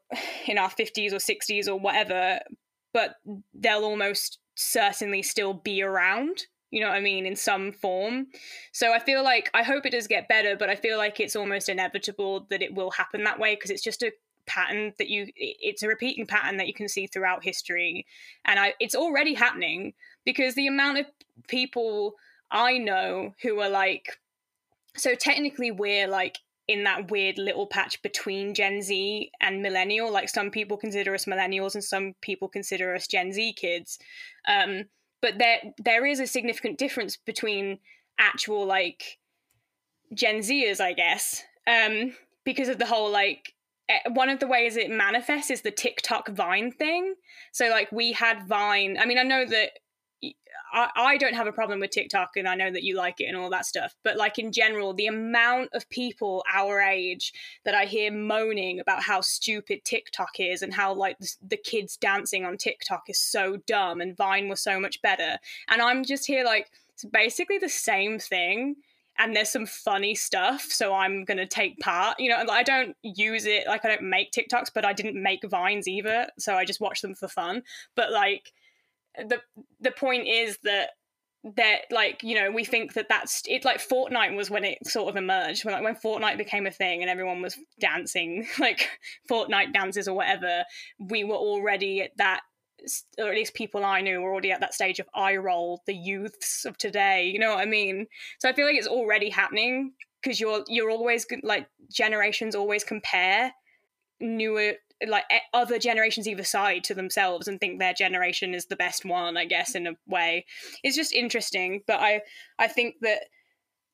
in 0.47 0.59
our 0.59 0.71
50s 0.71 1.13
or 1.13 1.17
60s 1.17 1.69
or 1.69 1.79
whatever 1.79 2.41
but 2.93 3.17
they'll 3.53 3.85
almost 3.85 4.39
certainly 4.55 5.23
still 5.23 5.53
be 5.53 5.83
around 5.83 6.47
you 6.75 6.81
know 6.81 6.89
what 6.89 6.97
I 6.97 7.01
mean, 7.01 7.25
in 7.25 7.37
some 7.37 7.71
form. 7.71 8.27
So 8.73 8.93
I 8.93 8.99
feel 8.99 9.23
like 9.23 9.49
I 9.55 9.63
hope 9.63 9.87
it 9.87 9.91
does 9.91 10.09
get 10.09 10.27
better, 10.27 10.57
but 10.57 10.69
I 10.69 10.75
feel 10.75 10.99
like 10.99 11.21
it's 11.21 11.37
almost 11.37 11.69
inevitable 11.69 12.49
that 12.51 12.63
it 12.63 12.75
will 12.75 12.91
happen 12.91 13.23
that 13.23 13.39
way 13.39 13.55
because 13.55 13.71
it's 13.71 13.83
just 13.83 14.03
a 14.03 14.11
pattern 14.47 14.93
that 14.99 15.09
you 15.09 15.27
it's 15.37 15.83
a 15.85 15.89
repeating 15.89 16.27
pattern 16.27 16.59
that 16.59 16.67
you 16.67 16.75
can 16.75 16.87
see 16.87 17.07
throughout 17.07 17.43
history 17.43 18.05
and 18.45 18.61
I 18.61 18.75
it's 18.79 18.95
already 18.95 19.33
happening 19.33 19.95
because 20.27 20.55
the 20.55 20.67
amount 20.67 20.99
of 20.99 21.07
people 21.49 22.17
I 22.51 22.77
know 22.77 23.33
who 23.41 23.59
are 23.61 23.71
like 23.71 24.19
so 24.99 25.15
technically 25.15 25.71
we're 25.71 26.09
like 26.09 26.37
in 26.69 26.85
that 26.85 27.11
weird 27.11 27.39
little 27.39 27.67
patch 27.67 28.03
between 28.03 28.53
Gen 28.53 28.83
Z 28.83 29.31
and 29.41 29.63
millennial 29.63 30.13
like 30.13 30.29
some 30.29 30.51
people 30.51 30.77
consider 30.77 31.15
us 31.15 31.25
millennials 31.25 31.75
and 31.75 31.83
some 31.83 32.15
people 32.21 32.49
consider 32.49 32.95
us 32.95 33.07
Gen 33.07 33.33
Z 33.33 33.55
kids 33.55 33.99
um 34.47 34.85
but 35.25 35.39
there 35.39 35.73
there 35.83 36.05
is 36.05 36.21
a 36.21 36.27
significant 36.27 36.77
difference 36.77 37.17
between 37.17 37.79
actual 38.19 38.67
like 38.67 39.19
Gen 40.13 40.41
Zers, 40.41 40.83
I 40.83 40.93
guess, 40.93 41.43
um, 41.67 42.15
because 42.45 42.69
of 42.69 42.79
the 42.79 42.85
whole 42.85 43.11
like 43.11 43.55
eh, 43.89 44.01
one 44.13 44.29
of 44.29 44.39
the 44.39 44.47
ways 44.47 44.77
it 44.77 44.91
manifests 44.91 45.51
is 45.51 45.63
the 45.63 45.71
TikTok 45.71 46.29
Vine 46.29 46.71
thing. 46.71 47.15
So 47.53 47.71
like 47.71 47.91
we 47.91 48.13
had 48.13 48.47
Vine. 48.47 48.99
I 49.01 49.07
mean, 49.07 49.17
I 49.17 49.23
know 49.23 49.47
that 49.47 49.71
I, 50.75 51.17
don't 51.17 51.35
have 51.35 51.47
a 51.47 51.53
problem 51.53 51.81
with 51.81 51.91
TikTok 51.91 52.37
and 52.37 52.49
I 52.49 52.55
know 52.55 52.71
that 52.71 52.83
you 52.83 52.97
like 52.97 53.21
it 53.21 53.27
and 53.27 53.37
all 53.37 53.51
that 53.51 53.67
stuff. 53.67 53.95
But 54.03 54.17
like 54.17 54.39
in 54.39 54.51
general, 54.51 54.93
the 54.93 55.07
amount 55.07 55.71
of 55.73 55.89
people 55.89 56.45
our 56.53 56.81
age 56.81 57.33
that 57.65 57.75
I 57.75 57.85
hear 57.85 58.11
moaning 58.11 58.81
about 58.81 59.03
how 59.03 59.21
stupid 59.21 59.85
TikTok 59.85 60.41
is 60.41 60.63
and 60.63 60.75
how 60.75 60.93
like 60.93 61.19
the, 61.19 61.33
the 61.49 61.57
kids 61.57 61.97
dancing 61.97 62.45
on 62.45 62.57
TikTok 62.57 63.05
is 63.09 63.21
so 63.21 63.59
dumb 63.67 64.01
and 64.01 64.17
Vine 64.17 64.49
was 64.49 64.61
so 64.61 64.81
much 64.81 65.01
better. 65.01 65.39
And 65.69 65.81
I'm 65.81 66.05
just 66.05 66.27
here 66.27 66.45
like, 66.45 66.71
it's 66.93 67.05
basically 67.05 67.59
the 67.59 67.69
same 67.69 68.19
thing 68.19 68.77
and 69.19 69.35
there's 69.35 69.51
some 69.51 69.67
funny 69.67 70.15
stuff 70.15 70.63
so 70.63 70.93
i'm 70.95 71.25
going 71.25 71.39
to 71.39 71.47
take 71.47 71.79
part 71.79 72.19
you 72.19 72.29
know 72.29 72.45
i 72.51 72.63
don't 72.63 72.97
use 73.03 73.47
it 73.47 73.67
like 73.67 73.85
i 73.85 73.89
don't 73.89 74.03
make 74.03 74.33
tiktoks 74.33 74.71
but 74.75 74.85
i 74.85 74.93
didn't 74.93 75.21
make 75.21 75.49
vines 75.49 75.87
either 75.87 76.27
so 76.39 76.55
i 76.55 76.65
just 76.65 76.81
watch 76.81 77.01
them 77.01 77.15
for 77.15 77.29
fun 77.29 77.63
but 77.95 78.11
like 78.11 78.53
the 79.17 79.41
the 79.81 79.91
point 79.91 80.27
is 80.27 80.59
that 80.65 80.91
that 81.57 81.83
like 81.91 82.23
you 82.23 82.35
know 82.35 82.51
we 82.51 82.65
think 82.65 82.95
that 82.95 83.07
that's 83.09 83.43
it 83.47 83.65
like 83.65 83.79
fortnite 83.79 84.35
was 84.35 84.51
when 84.51 84.65
it 84.65 84.79
sort 84.87 85.11
of 85.11 85.17
emerged 85.17 85.65
when 85.65 85.75
like 85.75 85.85
when 85.85 85.95
fortnite 85.95 86.39
became 86.39 86.67
a 86.67 86.71
thing 86.71 87.03
and 87.03 87.11
everyone 87.11 87.43
was 87.43 87.59
dancing 87.79 88.47
like 88.59 88.89
fortnite 89.31 89.73
dances 89.73 90.09
or 90.09 90.17
whatever 90.17 90.65
we 90.99 91.23
were 91.23 91.35
already 91.35 92.01
at 92.01 92.17
that 92.17 92.41
or 93.19 93.29
at 93.29 93.35
least 93.35 93.55
people 93.55 93.85
i 93.85 94.01
knew 94.01 94.21
were 94.21 94.33
already 94.33 94.53
at 94.53 94.61
that 94.61 94.73
stage 94.73 94.99
of 95.01 95.09
eye 95.15 95.37
roll 95.37 95.83
the 95.87 95.95
youths 95.95 96.65
of 96.65 96.79
today 96.79 97.29
you 97.31 97.39
know 97.39 97.51
what 97.51 97.61
i 97.61 97.67
mean? 97.67 98.07
So 98.39 98.49
i 98.49 98.55
feel 98.55 98.67
like 98.67 98.77
it's 98.77 98.89
already 98.89 99.29
happening 99.29 99.93
because 100.23 100.41
you're 100.41 100.65
you're 100.69 100.91
always 100.91 101.27
like 101.43 101.67
generations 101.93 102.55
always 102.55 102.85
compare 102.85 103.53
newer 104.21 104.73
like 105.07 105.25
other 105.53 105.79
generations 105.79 106.29
either 106.29 106.45
side 106.45 106.85
to 106.85 106.95
themselves 106.95 107.49
and 107.49 107.61
think 107.61 107.79
their 107.79 107.95
generation 107.95 108.55
is 108.55 108.67
the 108.67 108.77
best 108.77 109.05
one 109.05 109.37
i 109.37 109.45
guess 109.45 109.75
in 109.75 109.87
a 109.87 109.93
way. 110.07 110.45
It's 110.83 110.97
just 110.97 111.13
interesting 111.13 111.83
but 111.87 112.01
i 112.01 112.21
i 112.59 112.69
think 112.69 112.97
that 113.03 113.25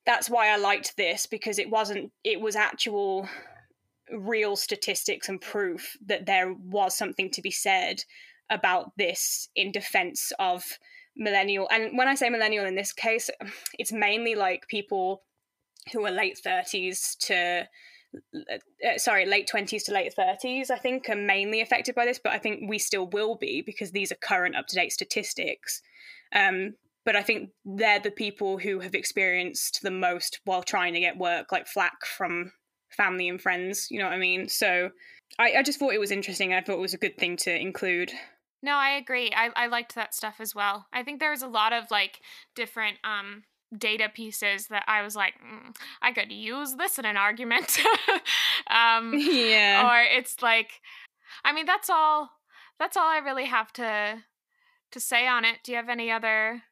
that's 0.07 0.31
why 0.31 0.49
i 0.49 0.57
liked 0.57 0.97
this 0.97 1.27
because 1.27 1.59
it 1.59 1.71
wasn't 1.71 2.13
it 2.25 2.41
was 2.41 2.57
actual 2.57 3.29
real 4.13 4.57
statistics 4.57 5.29
and 5.29 5.41
proof 5.41 5.97
that 6.05 6.27
there 6.27 6.55
was 6.55 6.97
something 6.97 7.31
to 7.31 7.43
be 7.43 7.51
said 7.51 8.03
about 8.51 8.93
this 8.97 9.49
in 9.55 9.71
defense 9.71 10.33
of 10.39 10.65
millennial 11.17 11.69
and 11.71 11.97
when 11.97 12.09
i 12.09 12.15
say 12.15 12.29
millennial 12.29 12.67
in 12.67 12.75
this 12.75 12.93
case 12.93 13.31
it's 13.79 13.93
mainly 13.93 14.35
like 14.35 14.67
people 14.69 15.23
who 15.93 16.05
are 16.05 16.11
late 16.11 16.39
30s 16.45 17.17
to 17.19 17.67
uh, 18.15 18.99
sorry, 18.99 19.27
late 19.27 19.49
20s 19.53 19.85
to 19.85 19.93
late 19.93 20.13
30s, 20.19 20.71
I 20.71 20.77
think, 20.77 21.09
are 21.09 21.17
mainly 21.17 21.61
affected 21.61 21.95
by 21.95 22.05
this, 22.05 22.21
but 22.23 22.33
I 22.33 22.39
think 22.39 22.69
we 22.69 22.79
still 22.79 23.07
will 23.09 23.37
be 23.37 23.63
because 23.63 23.93
these 23.93 24.11
are 24.11 24.17
current 24.17 24.57
up 24.57 24.67
to 24.69 24.77
date 24.77 24.93
statistics. 24.93 25.83
Um, 26.35 26.75
but 27.05 27.17
I 27.17 27.23
think 27.23 27.51
they're 27.65 28.01
the 28.01 28.11
people 28.11 28.59
who 28.59 28.81
have 28.81 28.95
experienced 28.95 29.81
the 29.83 29.91
most 29.91 30.41
while 30.45 30.63
trying 30.63 30.95
to 30.95 31.01
get 31.01 31.19
work, 31.19 31.53
like 31.53 31.67
flack 31.67 32.05
from 32.05 32.53
family 32.91 33.29
and 33.29 33.41
friends. 33.41 33.89
You 33.91 33.99
know 33.99 34.07
what 34.07 34.15
I 34.15 34.19
mean? 34.19 34.49
So 34.49 34.91
I, 35.39 35.55
I 35.59 35.63
just 35.63 35.79
thought 35.79 35.95
it 35.95 36.01
was 36.01 36.11
interesting. 36.11 36.53
I 36.53 36.61
thought 36.61 36.75
it 36.75 36.81
was 36.81 36.95
a 36.95 36.99
good 36.99 37.17
thing 37.17 37.37
to 37.39 37.57
include. 37.57 38.13
No, 38.63 38.75
I 38.75 38.91
agree. 38.91 39.33
I, 39.35 39.51
I 39.57 39.67
liked 39.69 39.95
that 39.95 40.15
stuff 40.15 40.37
as 40.41 40.55
well. 40.55 40.87
I 40.93 41.03
think 41.03 41.19
there 41.19 41.31
was 41.31 41.43
a 41.43 41.49
lot 41.49 41.73
of 41.73 41.91
like 41.91 42.21
different 42.55 42.99
um 43.05 43.45
data 43.77 44.09
pieces 44.13 44.69
that 44.69 44.85
I 44.87 45.03
was 45.03 45.15
like, 45.15 45.35
mm, 45.35 45.75
I 46.03 46.13
could 46.13 46.33
use 46.33 46.75
this 46.75 46.99
in 46.99 47.05
an 47.05 47.17
argument. 47.17 47.79
um, 48.71 49.15
yeah. 49.19 49.87
Or 49.87 50.03
it's 50.03 50.43
like, 50.43 50.81
I 51.45 51.53
mean, 51.53 51.67
that's 51.67 51.91
all. 51.91 52.31
That's 52.79 52.97
all 52.97 53.07
I 53.07 53.19
really 53.19 53.45
have 53.45 53.73
to 53.75 54.25
to 54.93 55.01
say 55.01 55.27
on 55.27 55.45
it. 55.45 55.59
Do 55.63 55.73
you 55.73 55.77
have 55.77 55.89
any 55.89 56.11
other 56.11 56.63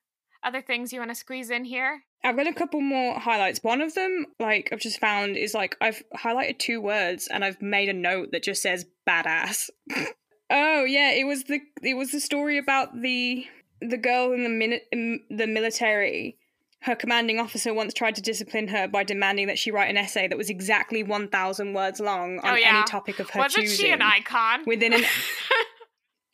other 0.43 0.63
things 0.63 0.93
you 0.93 1.01
want 1.01 1.11
to 1.11 1.15
squeeze 1.15 1.51
in 1.51 1.65
here? 1.65 2.03
I've 2.25 2.37
got 2.37 2.49
a 2.49 2.53
couple 2.53 2.81
more 2.81 3.19
highlights. 3.19 3.63
One 3.63 3.81
of 3.81 3.95
them, 3.95 4.27
like 4.41 4.71
I've 4.73 4.81
just 4.81 4.99
found, 4.99 5.37
is 5.37 5.55
like 5.55 5.77
I've 5.81 6.03
highlighted 6.17 6.59
two 6.59 6.81
words 6.81 7.29
and 7.29 7.45
I've 7.45 7.63
made 7.63 7.89
a 7.89 7.93
note 7.93 8.31
that 8.33 8.43
just 8.43 8.63
says 8.63 8.87
badass. 9.09 9.71
oh 10.51 10.85
yeah, 10.85 11.13
it 11.13 11.27
was 11.27 11.45
the 11.45 11.61
it 11.83 11.95
was 11.95 12.11
the 12.11 12.21
story 12.21 12.59
about 12.59 13.01
the 13.01 13.45
the 13.81 13.97
girl 13.97 14.33
in 14.33 14.43
the 14.43 14.49
minute 14.49 14.85
in 14.91 15.21
the 15.31 15.47
military. 15.47 16.38
Her 16.83 16.95
commanding 16.95 17.41
officer 17.41 17.75
once 17.75 17.93
tried 17.93 18.15
to 18.17 18.23
discipline 18.23 18.69
her 18.69 18.87
by 18.87 19.03
demanding 19.05 19.49
that 19.49 19.59
she 19.59 19.71
write 19.71 19.91
an 19.91 19.97
essay 19.97 20.29
that 20.29 20.39
was 20.39 20.49
exactly 20.51 21.03
one 21.03 21.29
thousand 21.29 21.73
words 21.75 21.99
long 22.01 22.39
on 22.41 22.51
Oh, 22.53 22.55
yeah. 22.55 22.77
any 22.79 22.85
topic 22.85 23.19
of 23.19 23.31
her 23.31 23.41
Wasn't 23.41 23.65
choosing. 23.67 23.87
she 23.87 23.91
an 23.93 24.01
icon? 24.03 24.63
Within 24.67 24.93
an 24.93 25.03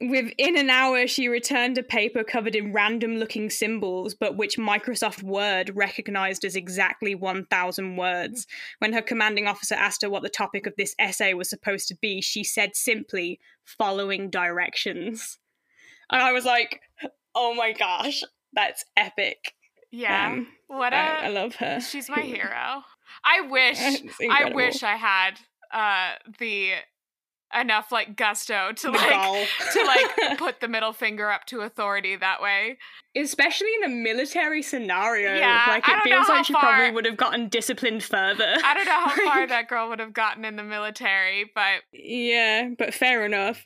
Within 0.00 0.58
an 0.58 0.68
hour, 0.70 1.06
she 1.06 1.28
returned 1.28 1.78
a 1.78 1.82
paper 1.82 2.24
covered 2.24 2.54
in 2.56 2.72
random 2.72 3.16
looking 3.16 3.48
symbols, 3.48 4.12
but 4.14 4.36
which 4.36 4.58
Microsoft 4.58 5.22
Word 5.22 5.70
recognized 5.74 6.44
as 6.44 6.56
exactly 6.56 7.14
1,000 7.14 7.96
words. 7.96 8.46
When 8.80 8.92
her 8.92 9.00
commanding 9.00 9.46
officer 9.46 9.76
asked 9.76 10.02
her 10.02 10.10
what 10.10 10.22
the 10.22 10.28
topic 10.28 10.66
of 10.66 10.74
this 10.76 10.94
essay 10.98 11.32
was 11.32 11.48
supposed 11.48 11.88
to 11.88 11.94
be, 11.94 12.20
she 12.20 12.42
said 12.44 12.74
simply, 12.76 13.38
following 13.64 14.28
directions. 14.28 15.38
And 16.10 16.20
I 16.20 16.32
was 16.32 16.44
like, 16.44 16.80
oh 17.34 17.54
my 17.54 17.72
gosh, 17.72 18.22
that's 18.52 18.84
epic. 18.96 19.54
Yeah. 19.94 20.28
Um, 20.32 20.46
what 20.66 20.92
a 20.92 20.96
I, 20.96 21.26
I 21.26 21.28
love 21.28 21.54
her. 21.56 21.80
She's 21.80 22.08
my 22.08 22.20
hero. 22.34 22.82
I 23.24 23.40
wish 23.42 23.78
I 24.30 24.52
wish 24.52 24.82
I 24.82 24.96
had 24.96 25.32
uh 25.72 26.14
the 26.38 26.72
enough 27.54 27.92
like 27.92 28.16
gusto 28.16 28.72
to 28.74 28.86
The 28.90 28.98
like 28.98 29.48
to 29.72 29.84
like 29.84 30.38
put 30.38 30.60
the 30.60 30.66
middle 30.66 30.92
finger 30.92 31.30
up 31.30 31.44
to 31.46 31.60
authority 31.60 32.16
that 32.16 32.42
way. 32.42 32.78
Especially 33.14 33.68
in 33.76 33.84
a 33.84 33.88
military 33.94 34.62
scenario. 34.62 35.34
Yeah, 35.36 35.64
like 35.68 35.88
I 35.88 35.98
it 35.98 36.02
feels 36.02 36.28
like 36.28 36.44
she 36.46 36.52
far- 36.52 36.62
probably 36.62 36.90
would 36.90 37.04
have 37.04 37.16
gotten 37.16 37.48
disciplined 37.48 38.02
further. 38.02 38.56
I 38.64 38.74
don't 38.74 38.86
know 38.86 38.92
how 39.06 39.24
far 39.30 39.46
that 39.46 39.68
girl 39.68 39.88
would 39.90 40.00
have 40.00 40.12
gotten 40.12 40.44
in 40.44 40.56
the 40.56 40.64
military, 40.64 41.50
but 41.54 41.82
Yeah, 41.92 42.70
but 42.76 42.92
fair 42.92 43.24
enough. 43.24 43.62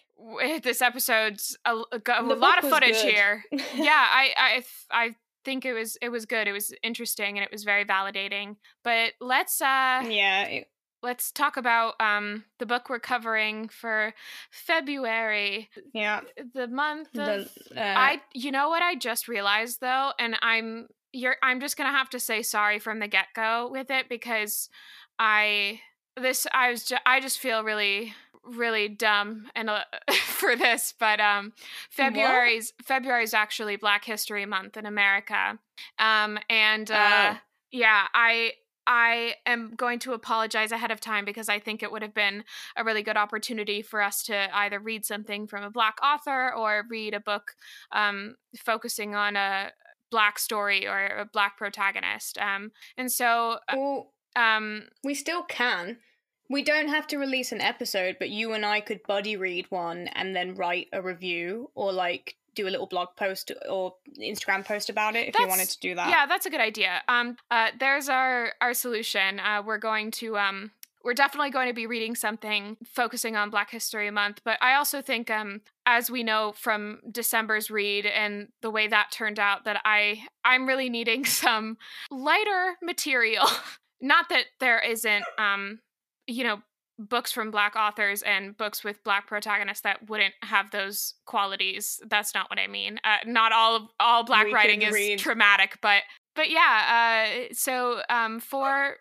this 0.62 0.82
episode's 0.82 1.56
a, 1.64 1.74
a, 1.92 2.00
a 2.18 2.22
lot 2.22 2.62
of 2.62 2.68
footage 2.68 3.00
good. 3.02 3.12
here. 3.14 3.44
yeah, 3.74 4.06
I 4.10 4.34
I 4.36 4.62
I 4.90 5.14
think 5.48 5.64
it 5.64 5.72
was 5.72 5.96
it 6.02 6.10
was 6.10 6.26
good. 6.26 6.46
It 6.46 6.52
was 6.52 6.74
interesting 6.82 7.38
and 7.38 7.44
it 7.44 7.50
was 7.50 7.64
very 7.64 7.84
validating. 7.84 8.56
But 8.84 9.12
let's 9.20 9.60
uh 9.62 10.02
yeah, 10.06 10.42
it- 10.44 10.70
let's 11.02 11.30
talk 11.32 11.56
about 11.56 11.94
um 12.00 12.44
the 12.58 12.66
book 12.66 12.90
we're 12.90 12.98
covering 12.98 13.68
for 13.68 14.12
February, 14.50 15.68
yeah. 15.94 16.20
the 16.54 16.66
month 16.68 17.08
of 17.16 17.48
The, 17.70 17.80
uh, 17.80 17.94
I 18.08 18.20
you 18.34 18.50
know 18.52 18.68
what 18.68 18.82
I 18.82 18.94
just 18.96 19.28
realized 19.28 19.80
though 19.80 20.10
and 20.18 20.36
I'm 20.42 20.88
you're 21.12 21.36
I'm 21.42 21.60
just 21.60 21.76
going 21.78 21.90
to 21.90 21.96
have 21.96 22.10
to 22.10 22.20
say 22.20 22.42
sorry 22.42 22.78
from 22.78 22.98
the 22.98 23.08
get-go 23.08 23.70
with 23.72 23.90
it 23.90 24.08
because 24.10 24.68
I 25.18 25.80
this 26.16 26.46
I 26.52 26.70
was 26.70 26.84
ju- 26.84 26.96
I 27.06 27.20
just 27.20 27.38
feel 27.38 27.62
really 27.64 28.12
really 28.56 28.88
dumb 28.88 29.46
and 29.54 29.68
uh, 29.70 29.84
for 30.24 30.56
this 30.56 30.94
but 30.98 31.20
um 31.20 31.52
February's 31.90 32.72
February's 32.82 33.34
actually 33.34 33.76
Black 33.76 34.04
History 34.04 34.46
Month 34.46 34.76
in 34.76 34.86
America. 34.86 35.58
Um 35.98 36.38
and 36.48 36.90
uh 36.90 37.34
Oh. 37.34 37.38
yeah, 37.70 38.06
I 38.14 38.52
I 38.86 39.34
am 39.44 39.74
going 39.76 39.98
to 40.00 40.14
apologize 40.14 40.72
ahead 40.72 40.90
of 40.90 40.98
time 40.98 41.26
because 41.26 41.50
I 41.50 41.58
think 41.58 41.82
it 41.82 41.92
would 41.92 42.00
have 42.00 42.14
been 42.14 42.42
a 42.74 42.82
really 42.84 43.02
good 43.02 43.18
opportunity 43.18 43.82
for 43.82 44.00
us 44.00 44.22
to 44.24 44.48
either 44.56 44.78
read 44.78 45.04
something 45.04 45.46
from 45.46 45.62
a 45.62 45.70
black 45.70 45.98
author 46.02 46.54
or 46.54 46.84
read 46.88 47.12
a 47.12 47.20
book 47.20 47.52
um, 47.92 48.36
focusing 48.56 49.14
on 49.14 49.36
a 49.36 49.72
black 50.10 50.38
story 50.38 50.86
or 50.86 51.06
a 51.06 51.26
black 51.30 51.58
protagonist. 51.58 52.38
Um, 52.38 52.72
and 52.96 53.12
so, 53.12 53.58
uh, 53.68 53.74
well, 53.76 54.12
um, 54.34 54.84
we 55.04 55.14
still 55.14 55.42
can. 55.42 55.98
We 56.50 56.62
don't 56.62 56.88
have 56.88 57.06
to 57.08 57.18
release 57.18 57.52
an 57.52 57.60
episode, 57.60 58.16
but 58.18 58.30
you 58.30 58.52
and 58.52 58.64
I 58.64 58.80
could 58.80 59.02
buddy 59.06 59.36
read 59.36 59.66
one 59.70 60.08
and 60.08 60.34
then 60.34 60.54
write 60.54 60.88
a 60.92 61.02
review 61.02 61.70
or 61.74 61.92
like 61.92 62.36
do 62.54 62.66
a 62.66 62.70
little 62.70 62.86
blog 62.86 63.08
post 63.16 63.52
or 63.68 63.94
Instagram 64.20 64.64
post 64.64 64.90
about 64.90 65.14
it 65.14 65.28
if 65.28 65.38
you 65.38 65.46
wanted 65.46 65.68
to 65.68 65.78
do 65.78 65.94
that. 65.94 66.08
yeah, 66.08 66.26
that's 66.26 66.44
a 66.46 66.50
good 66.50 66.60
idea. 66.60 67.02
Um, 67.06 67.36
uh, 67.50 67.68
there's 67.78 68.08
our 68.08 68.52
our 68.60 68.74
solution. 68.74 69.40
Uh, 69.40 69.62
we're 69.64 69.78
going 69.78 70.10
to 70.12 70.36
um. 70.36 70.72
We're 71.04 71.14
definitely 71.14 71.50
going 71.50 71.68
to 71.68 71.74
be 71.74 71.86
reading 71.86 72.16
something 72.16 72.76
focusing 72.84 73.36
on 73.36 73.50
Black 73.50 73.70
History 73.70 74.10
Month, 74.10 74.40
but 74.44 74.58
I 74.60 74.74
also 74.74 75.00
think, 75.00 75.30
um, 75.30 75.60
as 75.86 76.10
we 76.10 76.24
know 76.24 76.52
from 76.56 76.98
December's 77.10 77.70
read 77.70 78.04
and 78.04 78.48
the 78.62 78.70
way 78.70 78.88
that 78.88 79.12
turned 79.12 79.38
out, 79.38 79.64
that 79.64 79.80
I 79.84 80.24
I'm 80.44 80.66
really 80.66 80.90
needing 80.90 81.24
some 81.44 81.78
lighter 82.10 82.74
material. 82.82 83.46
Not 84.00 84.28
that 84.30 84.46
there 84.60 84.80
isn't, 84.80 85.24
um, 85.38 85.78
you 86.28 86.44
know, 86.44 86.62
books 86.98 87.32
from 87.32 87.50
black 87.50 87.74
authors 87.76 88.22
and 88.22 88.56
books 88.56 88.82
with 88.84 89.02
black 89.04 89.26
protagonists 89.26 89.82
that 89.82 90.08
wouldn't 90.08 90.34
have 90.42 90.70
those 90.70 91.14
qualities. 91.26 92.00
That's 92.08 92.34
not 92.34 92.50
what 92.50 92.58
I 92.58 92.66
mean. 92.66 92.98
Uh, 93.04 93.16
not 93.24 93.52
all 93.52 93.76
of 93.76 93.82
all 93.98 94.24
black 94.24 94.46
We 94.46 94.52
writing 94.52 94.82
is 94.82 94.92
read- 94.94 95.18
traumatic, 95.18 95.78
but 95.80 96.02
but 96.36 96.50
yeah. 96.50 97.48
Uh, 97.50 97.52
so 97.52 98.00
um, 98.08 98.40
for 98.40 98.96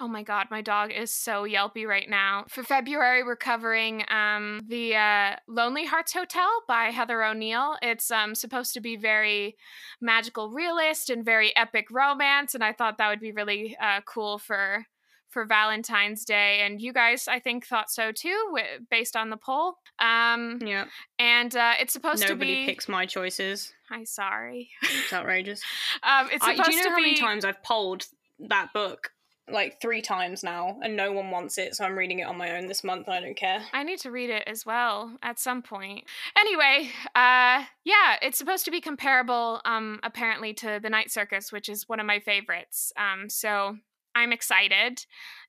oh 0.00 0.08
my 0.08 0.22
god, 0.22 0.48
my 0.50 0.60
dog 0.62 0.90
is 0.90 1.12
so 1.12 1.44
yelpy 1.44 1.86
right 1.86 2.08
now. 2.08 2.44
For 2.48 2.62
February, 2.62 3.22
we're 3.24 3.36
covering 3.36 4.04
um, 4.08 4.60
the 4.68 4.96
uh, 4.96 5.36
Lonely 5.48 5.86
Hearts 5.86 6.12
Hotel 6.12 6.48
by 6.68 6.84
Heather 6.86 7.22
O'Neill. 7.22 7.76
It's 7.82 8.10
um, 8.10 8.34
supposed 8.34 8.74
to 8.74 8.80
be 8.80 8.96
very 8.96 9.56
magical 10.00 10.50
realist 10.50 11.08
and 11.08 11.24
very 11.24 11.54
epic 11.56 11.86
romance, 11.90 12.54
and 12.54 12.64
I 12.64 12.72
thought 12.72 12.98
that 12.98 13.08
would 13.08 13.20
be 13.20 13.32
really 13.32 13.76
uh, 13.80 14.00
cool 14.06 14.38
for 14.38 14.86
for 15.32 15.44
Valentine's 15.44 16.24
Day, 16.24 16.60
and 16.64 16.80
you 16.80 16.92
guys, 16.92 17.26
I 17.26 17.38
think, 17.40 17.66
thought 17.66 17.90
so 17.90 18.12
too, 18.12 18.36
wi- 18.50 18.78
based 18.90 19.16
on 19.16 19.30
the 19.30 19.36
poll. 19.36 19.78
Um, 19.98 20.58
Yeah. 20.64 20.84
and 21.18 21.54
uh, 21.56 21.74
it's 21.80 21.92
supposed 21.92 22.20
Nobody 22.20 22.34
to 22.34 22.36
be. 22.36 22.52
Nobody 22.54 22.66
picks 22.66 22.88
my 22.88 23.06
choices. 23.06 23.72
I'm 23.90 24.06
sorry. 24.06 24.70
It's 24.82 25.12
outrageous. 25.12 25.62
Um, 26.02 26.28
it's 26.32 26.44
I, 26.44 26.54
do 26.56 26.70
you 26.72 26.82
know 26.84 26.90
how 26.90 26.96
be. 26.96 27.02
many 27.02 27.14
times 27.20 27.44
I've 27.44 27.62
polled 27.62 28.06
that 28.38 28.72
book? 28.72 29.10
Like 29.50 29.80
three 29.82 30.00
times 30.02 30.44
now, 30.44 30.78
and 30.82 30.96
no 30.96 31.10
one 31.10 31.32
wants 31.32 31.58
it, 31.58 31.74
so 31.74 31.84
I'm 31.84 31.98
reading 31.98 32.20
it 32.20 32.28
on 32.28 32.38
my 32.38 32.56
own 32.56 32.68
this 32.68 32.84
month. 32.84 33.08
I 33.08 33.20
don't 33.20 33.36
care. 33.36 33.60
I 33.72 33.82
need 33.82 33.98
to 34.00 34.10
read 34.12 34.30
it 34.30 34.44
as 34.46 34.64
well 34.64 35.18
at 35.20 35.40
some 35.40 35.62
point. 35.62 36.04
Anyway, 36.38 36.90
uh 37.16 37.64
yeah, 37.84 38.16
it's 38.22 38.38
supposed 38.38 38.64
to 38.66 38.70
be 38.70 38.80
comparable 38.80 39.60
um 39.64 39.98
apparently 40.04 40.54
to 40.54 40.78
The 40.80 40.88
Night 40.88 41.10
Circus, 41.10 41.50
which 41.50 41.68
is 41.68 41.88
one 41.88 41.98
of 41.98 42.06
my 42.06 42.20
favorites. 42.20 42.92
Um 42.96 43.28
so 43.28 43.78
I'm 44.14 44.32
excited. 44.32 45.04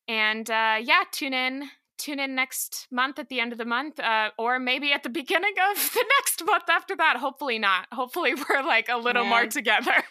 And 0.07 0.49
uh 0.49 0.77
yeah, 0.81 1.03
tune 1.11 1.33
in 1.33 1.69
tune 1.97 2.19
in 2.19 2.35
next 2.35 2.87
month 2.91 3.19
at 3.19 3.29
the 3.29 3.39
end 3.39 3.51
of 3.51 3.57
the 3.57 3.65
month 3.65 3.99
uh 3.99 4.31
or 4.37 4.59
maybe 4.59 4.91
at 4.91 5.03
the 5.03 5.09
beginning 5.21 5.53
of 5.71 5.93
the 5.93 6.05
next 6.19 6.43
month 6.45 6.69
after 6.69 6.95
that. 6.95 7.17
Hopefully 7.17 7.59
not. 7.59 7.87
Hopefully 7.91 8.33
we're 8.49 8.63
like 8.63 8.89
a 8.89 8.97
little 8.97 9.23
Yeah. 9.23 9.29
more 9.29 9.47
together. 9.47 10.03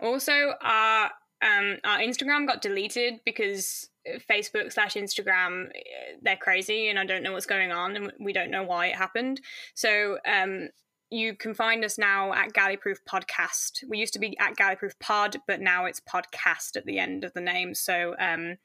Also, 0.00 0.52
our 0.62 1.10
um 1.42 1.76
our 1.84 1.98
Instagram 1.98 2.46
got 2.46 2.62
deleted 2.62 3.20
because 3.24 3.88
Facebook 4.30 4.72
slash 4.72 4.94
Instagram 4.94 5.66
eh, 5.74 6.16
they're 6.22 6.36
crazy, 6.36 6.88
and 6.88 6.98
I 6.98 7.04
don't 7.04 7.22
know 7.22 7.32
what's 7.32 7.46
going 7.46 7.72
on, 7.72 7.96
and 7.96 8.12
we 8.20 8.32
don't 8.32 8.50
know 8.50 8.62
why 8.62 8.86
it 8.88 8.96
happened. 8.96 9.40
So 9.74 10.18
um. 10.26 10.68
You 11.10 11.34
can 11.34 11.54
find 11.54 11.84
us 11.84 11.98
now 11.98 12.32
at 12.32 12.52
Galleyproof 12.52 12.98
Podcast. 13.08 13.84
We 13.88 13.98
used 13.98 14.12
to 14.14 14.18
be 14.18 14.36
at 14.38 14.56
Galleyproof 14.56 14.98
Pod, 14.98 15.36
but 15.46 15.60
now 15.60 15.84
it's 15.84 16.00
podcast 16.00 16.76
at 16.76 16.84
the 16.84 16.98
end 16.98 17.22
of 17.22 17.32
the 17.32 17.40
name. 17.40 17.74
So 17.74 18.16
um, 18.18 18.56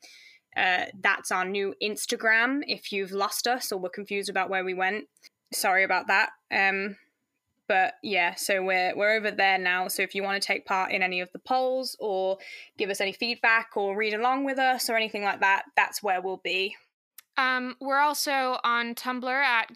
uh, 0.58 0.86
that's 1.00 1.32
our 1.32 1.46
new 1.46 1.76
Instagram. 1.82 2.62
If 2.66 2.92
you've 2.92 3.12
lost 3.12 3.48
us 3.48 3.72
or 3.72 3.80
were 3.80 3.90
confused 3.90 4.30
about 4.30 4.50
where 4.50 4.64
we 4.64 4.74
went, 4.74 5.06
sorry 5.54 5.84
about 5.84 6.08
that. 6.08 6.32
Um, 6.52 6.98
but 7.68 7.94
yeah, 8.04 8.36
so 8.36 8.62
we're 8.64 8.94
we're 8.98 9.16
over 9.16 9.32
there 9.32 9.58
now. 9.58 9.88
So 9.88 10.04
if 10.04 10.14
you 10.14 10.24
want 10.24 10.42
to 10.42 10.46
take 10.46 10.66
part 10.66 10.92
in 10.92 11.02
any 11.02 11.22
of 11.22 11.32
the 11.32 11.40
polls 11.40 11.96
or 12.00 12.38
give 12.78 12.90
us 12.90 13.00
any 13.00 13.14
feedback 13.14 13.78
or 13.78 13.96
read 13.96 14.14
along 14.14 14.44
with 14.44 14.60
us 14.60 14.90
or 14.90 14.98
anything 14.98 15.24
like 15.24 15.40
that, 15.40 15.64
that's 15.78 16.04
where 16.04 16.22
we'll 16.22 16.42
be. 16.44 16.76
Um, 17.38 17.76
we're 17.80 18.00
also 18.00 18.60
on 18.64 18.94
Tumblr 18.94 19.24
at 19.26 19.74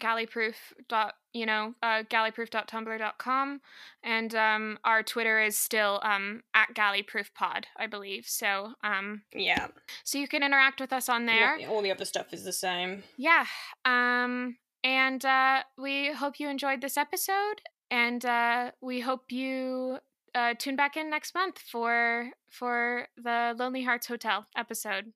you 1.36 1.46
know, 1.46 1.74
uh, 1.82 2.02
galleyproof.tumblr.com. 2.10 3.60
And 4.02 4.34
um, 4.34 4.78
our 4.84 5.02
Twitter 5.02 5.40
is 5.40 5.56
still 5.56 6.00
um, 6.02 6.42
at 6.54 6.74
galleyproofpod, 6.74 7.64
I 7.76 7.86
believe. 7.86 8.26
So, 8.26 8.72
um, 8.82 9.22
yeah. 9.34 9.68
So 10.04 10.18
you 10.18 10.28
can 10.28 10.42
interact 10.42 10.80
with 10.80 10.92
us 10.92 11.08
on 11.08 11.26
there. 11.26 11.58
Yeah, 11.58 11.68
all 11.68 11.82
the 11.82 11.90
other 11.90 12.04
stuff 12.04 12.32
is 12.32 12.44
the 12.44 12.52
same. 12.52 13.02
Yeah. 13.16 13.46
Um, 13.84 14.56
and 14.82 15.24
uh, 15.24 15.62
we 15.76 16.12
hope 16.12 16.40
you 16.40 16.48
enjoyed 16.48 16.80
this 16.80 16.96
episode. 16.96 17.60
And 17.90 18.24
uh, 18.24 18.72
we 18.80 19.00
hope 19.00 19.30
you 19.30 19.98
uh, 20.34 20.54
tune 20.58 20.76
back 20.76 20.96
in 20.96 21.08
next 21.10 21.34
month 21.34 21.58
for 21.58 22.30
for 22.48 23.08
the 23.16 23.54
Lonely 23.56 23.84
Hearts 23.84 24.06
Hotel 24.06 24.46
episode. 24.56 25.12